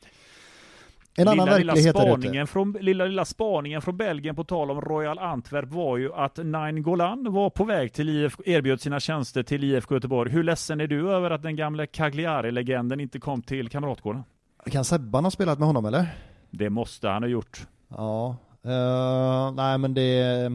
en 1.17 1.27
annan 1.27 1.45
lilla, 1.45 1.57
lilla 1.57 1.73
verklighet 1.73 1.95
ute. 1.95 2.05
spaningen 2.05 2.47
från, 2.47 2.71
lilla, 2.71 3.05
lilla 3.05 3.25
spaningen 3.25 3.81
från 3.81 3.97
Belgien 3.97 4.35
på 4.35 4.43
tal 4.43 4.71
om 4.71 4.81
Royal 4.81 5.19
Antwerp 5.19 5.69
var 5.69 5.97
ju 5.97 6.13
att 6.13 6.37
Nine 6.37 6.83
Golan 6.83 7.33
var 7.33 7.49
på 7.49 7.63
väg 7.63 7.93
till 7.93 8.09
IF, 8.09 8.35
erbjöd 8.45 8.81
sina 8.81 8.99
tjänster 8.99 9.43
till 9.43 9.63
IFK 9.63 9.95
Göteborg. 9.95 10.31
Hur 10.31 10.43
ledsen 10.43 10.81
är 10.81 10.87
du 10.87 11.11
över 11.11 11.31
att 11.31 11.41
den 11.43 11.55
gamle 11.55 11.87
Cagliari-legenden 11.87 12.99
inte 12.99 13.19
kom 13.19 13.41
till 13.41 13.69
Kamratgården? 13.69 14.23
Kan 14.71 14.85
Sebban 14.85 15.23
ha 15.23 15.31
spelat 15.31 15.59
med 15.59 15.67
honom 15.67 15.85
eller? 15.85 16.07
Det 16.51 16.69
måste 16.69 17.07
han 17.07 17.23
ha 17.23 17.29
gjort. 17.29 17.67
Ja, 17.89 18.37
eh, 18.63 19.51
nej 19.55 19.77
men 19.77 19.93
det, 19.93 20.51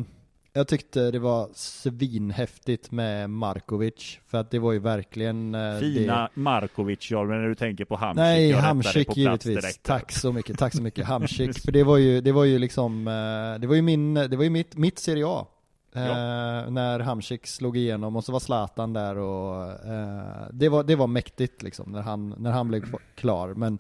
jag 0.53 0.69
tyckte 0.69 1.11
det 1.11 1.19
var 1.19 1.49
svinhäftigt 1.55 2.91
med 2.91 3.31
Markovic, 3.31 4.19
för 4.27 4.39
att 4.39 4.51
det 4.51 4.59
var 4.59 4.73
ju 4.73 4.79
verkligen 4.79 5.55
eh, 5.55 5.79
Fina 5.79 6.23
det... 6.35 6.41
Markovic, 6.41 7.11
ja, 7.11 7.25
men 7.25 7.43
när 7.43 7.49
du 7.49 7.55
tänker 7.55 7.85
på 7.85 7.97
Hamsik. 7.97 8.21
Nej, 8.21 8.53
Hamsik 8.53 9.17
givetvis. 9.17 9.61
direkt. 9.61 9.83
Tack 9.83 10.13
så 10.13 10.33
mycket, 10.33 10.59
tack 10.59 10.75
så 10.75 10.83
mycket. 10.83 11.07
Hamsik, 11.07 11.59
för 11.65 11.73
det 11.73 11.85
var 11.85 11.97
ju, 11.97 12.21
det 12.21 12.33
var 12.33 12.45
ju 12.45 12.59
liksom, 12.59 13.09
eh, 13.09 13.61
det 13.61 13.67
var 13.67 13.75
ju 13.75 13.83
min, 13.83 14.15
det 14.15 14.37
var 14.37 14.45
ju 14.45 14.51
mitt, 14.51 14.77
mitt 14.77 14.99
Serie 14.99 15.27
A. 15.27 15.47
Eh, 15.93 16.71
När 16.71 17.01
Hamsik 17.01 17.47
slog 17.47 17.77
igenom 17.77 18.17
och 18.17 18.25
så 18.25 18.33
var 18.33 18.41
Zlatan 18.41 18.93
där 18.93 19.17
och 19.17 19.63
eh, 19.71 20.47
det, 20.53 20.69
var, 20.69 20.85
det 20.85 20.97
var 20.97 21.07
mäktigt 21.07 21.63
liksom 21.63 21.93
när 21.93 22.03
han, 22.03 22.35
när 22.39 22.51
han 22.51 22.69
blev 22.69 22.85
klar. 23.15 23.55
Men 23.55 23.79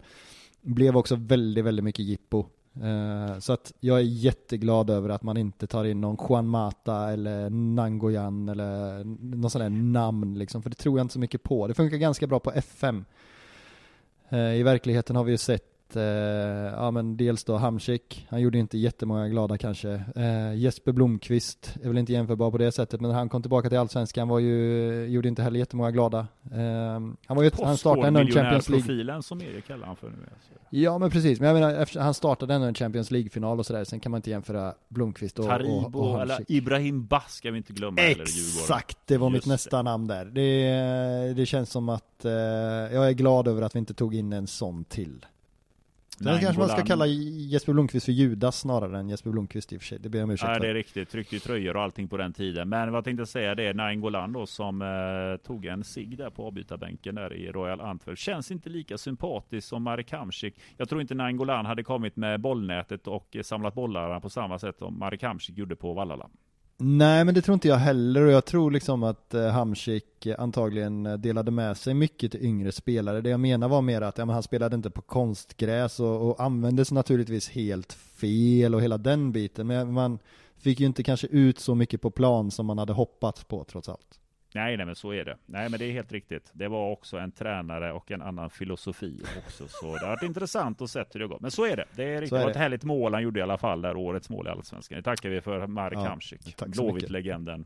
blev 0.60 0.96
också 0.96 1.16
väldigt, 1.16 1.64
väldigt 1.64 1.84
mycket 1.84 2.04
jippo. 2.04 2.46
Eh, 2.74 3.38
så 3.38 3.52
att 3.52 3.72
jag 3.80 3.98
är 3.98 4.02
jätteglad 4.02 4.90
över 4.90 5.08
att 5.08 5.22
man 5.22 5.36
inte 5.36 5.66
tar 5.66 5.84
in 5.84 6.00
någon 6.00 6.26
Juan 6.28 6.48
Mata 6.48 7.10
eller 7.10 7.50
Nangoyan 7.50 8.48
eller 8.48 9.04
någon 9.36 9.50
sån 9.50 9.60
där 9.60 9.70
namn 9.70 10.38
liksom, 10.38 10.62
för 10.62 10.70
det 10.70 10.76
tror 10.76 10.98
jag 10.98 11.04
inte 11.04 11.12
så 11.14 11.20
mycket 11.20 11.42
på. 11.42 11.66
Det 11.66 11.74
funkar 11.74 11.96
ganska 11.96 12.26
bra 12.26 12.40
på 12.40 12.52
FM. 12.52 13.04
Eh, 14.28 14.54
I 14.54 14.62
verkligheten 14.62 15.16
har 15.16 15.24
vi 15.24 15.30
ju 15.32 15.38
sett, 15.38 15.64
eh, 15.96 16.02
ja 16.02 16.90
men 16.90 17.16
dels 17.16 17.44
då 17.44 17.56
Hamsik, 17.56 18.26
han 18.30 18.40
gjorde 18.40 18.58
inte 18.58 18.78
jättemånga 18.78 19.28
glada 19.28 19.58
kanske. 19.58 20.04
Eh, 20.16 20.54
Jesper 20.54 20.92
Blomqvist 20.92 21.76
är 21.82 21.88
väl 21.88 21.98
inte 21.98 22.12
jämförbar 22.12 22.50
på 22.50 22.58
det 22.58 22.72
sättet, 22.72 23.00
men 23.00 23.10
när 23.10 23.18
han 23.18 23.28
kom 23.28 23.42
tillbaka 23.42 23.68
till 23.68 23.78
Allsvenskan 23.78 24.28
var 24.28 24.38
ju, 24.38 25.04
gjorde 25.06 25.28
inte 25.28 25.42
heller 25.42 25.58
jättemånga 25.58 25.90
glada. 25.90 26.18
Eh, 26.52 26.60
han 27.26 27.36
var 27.36 27.42
ju, 27.42 27.50
han 27.62 27.76
startade 27.76 28.08
ändå 28.08 28.20
en 28.20 28.26
Champions 28.26 28.68
League. 28.68 28.86
profilen 28.86 29.22
som 29.22 29.42
Erik 29.42 29.66
kallar 29.66 29.86
han 29.86 29.96
för 29.96 30.08
nu. 30.08 30.16
Alltså. 30.34 30.52
Ja 30.70 30.98
men 30.98 31.10
precis, 31.10 31.40
men 31.40 31.48
jag 31.48 31.54
menar 31.54 32.00
han 32.00 32.14
startade 32.14 32.54
ändå 32.54 32.66
en 32.66 32.74
Champions 32.74 33.10
League-final 33.10 33.58
och 33.58 33.66
sådär, 33.66 33.84
sen 33.84 34.00
kan 34.00 34.12
man 34.12 34.18
inte 34.18 34.30
jämföra 34.30 34.74
Blomqvist 34.88 35.38
och, 35.38 35.44
och, 35.44 35.50
Taribo, 35.50 35.98
och 35.98 36.22
eller 36.22 36.34
Hamsik. 36.34 36.50
Ibrahim 36.50 37.06
Bass 37.06 37.32
ska 37.34 37.50
vi 37.50 37.56
inte 37.56 37.72
glömma. 37.72 38.00
Eller. 38.00 38.22
Exakt, 38.22 38.98
det 39.04 39.18
var 39.18 39.30
mitt 39.30 39.36
Just 39.36 39.46
det. 39.46 39.52
nästa 39.52 39.82
namn 39.82 40.06
där. 40.06 40.24
Det, 40.24 41.34
det 41.34 41.46
känns 41.46 41.70
som 41.70 41.88
att 41.88 42.24
eh, 42.24 42.32
jag 42.92 43.08
är 43.08 43.12
glad 43.12 43.48
över 43.48 43.62
att 43.62 43.74
vi 43.74 43.78
inte 43.78 43.94
tog 43.94 44.14
in 44.14 44.32
en 44.32 44.46
sån 44.46 44.84
till. 44.84 45.26
Nej, 46.22 46.40
kanske 46.40 46.60
man 46.60 46.68
ska 46.68 46.84
kalla 46.84 47.06
Jesper 47.06 47.72
Blomqvist 47.72 48.04
för 48.04 48.12
Judas 48.12 48.60
snarare 48.60 48.98
än 48.98 49.08
Jesper 49.08 49.30
Blomqvist 49.30 49.72
i 49.72 49.76
och 49.76 49.80
för 49.80 49.86
sig. 49.86 49.98
Det 49.98 50.08
ber 50.08 50.18
jag 50.18 50.24
om 50.24 50.30
ursäkt 50.30 50.50
Ja, 50.52 50.58
det 50.58 50.68
är 50.68 50.74
riktigt. 50.74 51.10
Tryckte 51.10 51.34
ju 51.34 51.40
tröjor 51.40 51.76
och 51.76 51.82
allting 51.82 52.08
på 52.08 52.16
den 52.16 52.32
tiden. 52.32 52.68
Men 52.68 52.92
vad 52.92 52.96
jag 52.96 53.04
tänkte 53.04 53.26
säga 53.26 53.54
det 53.54 53.64
är 53.64 53.74
Nainggolan 53.74 54.32
då 54.32 54.46
som 54.46 54.82
eh, 54.82 55.46
tog 55.46 55.66
en 55.66 55.84
sig 55.84 56.06
där 56.06 56.30
på 56.30 56.46
avbytarbänken 56.46 57.14
där 57.14 57.32
i 57.32 57.50
Royal 57.52 57.80
Antwerp. 57.80 58.18
Känns 58.18 58.50
inte 58.50 58.68
lika 58.70 58.98
sympatisk 58.98 59.68
som 59.68 59.82
Marek 59.82 60.12
Hamsik. 60.12 60.60
Jag 60.76 60.88
tror 60.88 61.00
inte 61.00 61.14
Nainggolan 61.14 61.66
hade 61.66 61.82
kommit 61.82 62.16
med 62.16 62.40
bollnätet 62.40 63.06
och 63.06 63.36
samlat 63.42 63.74
bollar 63.74 64.20
på 64.20 64.30
samma 64.30 64.58
sätt 64.58 64.78
som 64.78 64.98
Marek 64.98 65.22
Hamsik 65.22 65.58
gjorde 65.58 65.76
på 65.76 65.92
Vallala. 65.92 66.30
Nej 66.82 67.24
men 67.24 67.34
det 67.34 67.42
tror 67.42 67.54
inte 67.54 67.68
jag 67.68 67.76
heller 67.76 68.22
och 68.22 68.32
jag 68.32 68.44
tror 68.44 68.70
liksom 68.70 69.02
att 69.02 69.34
eh, 69.34 69.46
Hamsik 69.46 70.26
antagligen 70.38 71.06
eh, 71.06 71.12
delade 71.14 71.50
med 71.50 71.76
sig 71.76 71.94
mycket 71.94 72.32
till 72.32 72.44
yngre 72.44 72.72
spelare. 72.72 73.20
Det 73.20 73.30
jag 73.30 73.40
menar 73.40 73.68
var 73.68 73.82
mer 73.82 74.02
att 74.02 74.18
ja, 74.18 74.24
men 74.24 74.34
han 74.34 74.42
spelade 74.42 74.76
inte 74.76 74.90
på 74.90 75.02
konstgräs 75.02 76.00
och, 76.00 76.30
och 76.30 76.40
användes 76.40 76.92
naturligtvis 76.92 77.50
helt 77.50 77.92
fel 77.92 78.74
och 78.74 78.82
hela 78.82 78.98
den 78.98 79.32
biten. 79.32 79.66
Men 79.66 79.92
man 79.92 80.18
fick 80.58 80.80
ju 80.80 80.86
inte 80.86 81.02
kanske 81.02 81.26
ut 81.26 81.58
så 81.58 81.74
mycket 81.74 82.00
på 82.00 82.10
plan 82.10 82.50
som 82.50 82.66
man 82.66 82.78
hade 82.78 82.92
hoppats 82.92 83.44
på 83.44 83.64
trots 83.64 83.88
allt. 83.88 84.20
Nej, 84.54 84.76
nej, 84.76 84.86
men 84.86 84.94
så 84.94 85.12
är 85.12 85.24
det. 85.24 85.36
Nej, 85.46 85.68
men 85.68 85.78
det 85.78 85.84
är 85.84 85.92
helt 85.92 86.12
riktigt. 86.12 86.50
Det 86.52 86.68
var 86.68 86.90
också 86.90 87.18
en 87.18 87.32
tränare 87.32 87.92
och 87.92 88.10
en 88.10 88.22
annan 88.22 88.50
filosofi 88.50 89.20
också. 89.46 89.68
Så 89.68 89.94
det 89.94 90.00
har 90.00 90.08
varit 90.08 90.22
intressant 90.22 90.82
att 90.82 90.90
se 90.90 91.04
hur 91.12 91.20
det 91.20 91.26
går. 91.26 91.38
Men 91.40 91.50
så 91.50 91.64
är 91.66 91.76
det. 91.76 91.84
Det 91.96 92.04
är 92.04 92.20
riktigt. 92.20 92.32
Är 92.32 92.38
det 92.38 92.44
var 92.44 92.50
ett 92.50 92.56
härligt 92.56 92.84
mål 92.84 93.14
han 93.14 93.22
gjorde 93.22 93.40
i 93.40 93.42
alla 93.42 93.58
fall 93.58 93.82
där, 93.82 93.96
årets 93.96 94.30
mål 94.30 94.46
i 94.46 94.50
Allsvenskan. 94.50 94.96
Det 94.96 95.02
tackar 95.02 95.28
vi 95.28 95.40
för 95.40 95.66
Marek 95.66 95.98
Ja, 95.98 96.08
Hamsik. 96.08 96.56
Blåvitt-legenden. 96.66 97.64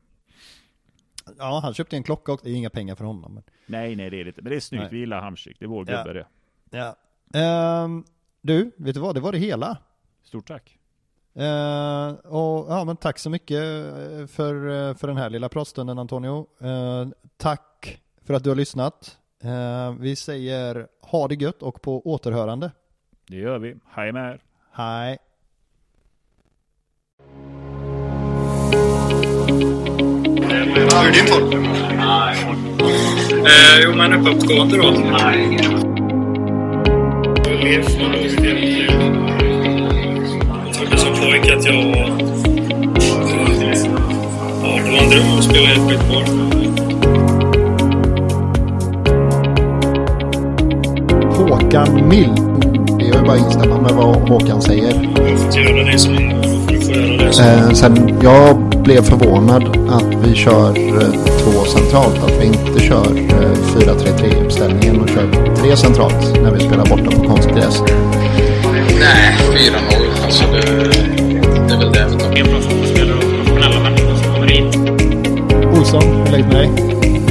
Ja, 1.39 1.61
han 1.63 1.75
köpte 1.75 1.97
en 1.97 2.03
klocka 2.03 2.33
och 2.33 2.41
det 2.43 2.51
är 2.51 2.55
inga 2.55 2.71
pengar 2.71 2.95
för 2.95 3.05
honom. 3.05 3.35
Men... 3.35 3.43
Nej, 3.67 3.97
nej, 3.97 4.11
det 4.11 4.17
är 4.21 4.25
det 4.25 4.29
inte. 4.29 4.43
Men 4.43 4.51
det 4.51 4.57
är 4.57 4.61
snyggt. 4.61 4.83
Nej. 4.83 4.91
Vi 4.93 4.99
gillar 4.99 5.21
Hamsik. 5.21 5.57
Det 5.59 5.65
är 5.65 5.69
vår 5.69 5.91
Ja. 5.91 5.97
gubbe 6.05 6.13
det. 6.13 6.27
Ja. 6.79 6.97
Ehm, 7.41 8.05
du, 8.41 8.71
vet 8.77 8.95
du 8.95 9.01
vad? 9.01 9.15
Det 9.15 9.21
var 9.21 9.33
det 9.33 9.39
hela. 9.39 9.79
Stort 10.23 10.47
tack. 10.49 10.79
Eh, 11.37 12.09
och, 12.15 12.67
ja, 12.69 12.85
men 12.87 12.97
tack 12.97 13.19
så 13.19 13.31
mycket 13.31 13.63
eh, 13.63 14.27
för, 14.27 14.89
eh, 14.89 14.95
för 14.95 15.07
den 15.07 15.17
här 15.17 15.31
lilla 15.31 15.49
pratstunden 15.49 15.99
Antonio. 15.99 16.47
Eh, 16.61 17.07
tack 17.37 18.01
för 18.27 18.35
att 18.35 18.45
du 18.45 18.51
har 18.51 18.57
lyssnat. 18.57 19.17
Eh, 19.45 19.93
vi 20.01 20.17
säger 20.17 20.87
ha 21.01 21.29
det 21.29 21.35
gött 21.35 21.63
och 21.63 21.83
på 21.83 22.11
återhörande. 22.11 22.71
Det 23.29 23.37
gör 23.37 23.59
vi. 23.59 23.77
Hej 23.91 24.13
med 24.13 24.31
er. 24.31 24.41
Hej. 24.73 25.19
Hur 30.75 30.95
är 30.95 31.13
din 31.13 31.27
form? 31.27 31.65
Eh, 33.47 33.81
jo, 33.85 33.93
men 33.97 34.13
uppåtgående 34.13 34.77
då. 34.77 34.85
Jag 37.45 37.55
pojke 41.35 41.57
att 41.57 41.65
jag 41.65 41.73
var... 41.73 41.85
Ja, 44.63 44.81
det 44.85 44.91
var 44.91 44.99
en 44.99 45.11
dröm 45.11 45.39
att 45.39 45.45
spela 45.45 45.69
i 45.69 45.73
ett 45.73 45.89
skitboll. 45.89 46.25
Håkan 51.37 52.09
Mild. 52.09 52.41
Det 52.99 53.05
är 53.05 53.19
ju 53.19 53.27
bara 53.27 53.33
att 53.33 53.39
instämma 53.39 53.81
med 53.81 53.93
vad 53.93 54.29
Håkan 54.29 54.63
säger. 54.63 55.11
Jag 55.17 55.31
har 55.31 55.37
fått 55.37 55.57
göra 55.57 55.85
det 55.85 55.99
som 55.99 56.17
du 56.69 56.81
får 56.81 56.95
göra 56.95 57.27
det 57.27 57.33
som... 57.33 57.45
Eh, 57.45 57.71
sen 57.71 58.19
jag 58.23 58.57
blev 58.83 59.03
förvånad 59.03 59.89
att 59.91 60.27
vi 60.27 60.35
kör 60.35 60.79
eh, 60.79 61.13
två 61.43 61.65
centralt. 61.65 62.25
Att 62.25 62.41
vi 62.41 62.47
inte 62.47 62.81
kör 62.81 63.17
eh, 63.17 63.81
4-3-3 63.81 64.45
uppställningen 64.45 65.01
och 65.01 65.09
kör 65.09 65.27
3-3 65.27 65.75
centralt 65.75 66.43
när 66.43 66.51
vi 66.51 66.61
spelar 66.61 66.87
borta 66.87 67.11
på 67.11 67.25
konstgräs. 67.25 67.83
Nej, 69.01 69.37
4-0. 69.71 70.15
Alltså 70.25 70.45
det, 70.53 71.04
det 72.09 72.25
är. 72.25 72.39
En 72.39 72.47
bra 72.51 72.61
fotbollsspelare 72.61 73.17
och 73.17 73.23
professionella 73.23 73.81
människor 73.83 74.17
som 74.17 74.35
kommer 74.35 74.49
hit. 74.49 74.77
Olsson, 75.79 76.03
hur 76.03 76.27
är 76.27 76.31
läget 76.31 76.47
med 76.47 76.57
dig? 76.57 76.94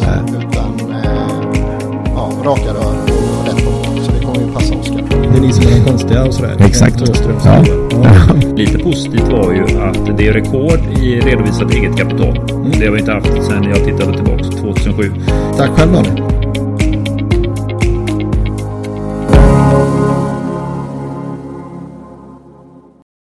bakåt. 0.00 0.44
Utan 0.44 0.90
eh, 0.90 1.04
ja, 2.14 2.32
raka 2.44 2.74
rör 2.74 2.96
och 3.38 3.46
rätt 3.46 3.64
på. 3.64 4.02
Så 4.02 4.12
det 4.12 4.20
kommer 4.24 4.40
ju 4.40 4.52
passa 4.52 4.74
Oskar. 4.74 5.04
Det 5.32 5.38
är 5.38 5.40
ni 5.40 5.52
som 5.52 5.66
är 5.66 5.70
de 5.70 5.84
konstiga 5.90 6.24
och 6.24 6.34
sådär. 6.34 6.56
Exakt. 6.60 6.96
Ja. 7.44 7.64
ja. 7.90 8.34
Lite 8.56 8.78
positivt 8.78 9.28
var 9.28 9.52
ju 9.52 9.62
att 9.62 10.18
det 10.18 10.28
är 10.28 10.32
rekord 10.32 10.80
i 11.02 11.20
redovisat 11.20 11.74
eget 11.74 11.96
kapital. 11.96 12.40
Det 12.78 12.86
har 12.86 12.92
vi 12.92 13.00
inte 13.00 13.12
haft 13.12 13.46
sedan 13.46 13.64
jag 13.64 13.84
tittade 13.84 14.12
tillbaka 14.14 14.44
2007. 14.44 15.12
Tack 15.56 15.70
själv 15.70 15.92
Daniel. 15.92 16.33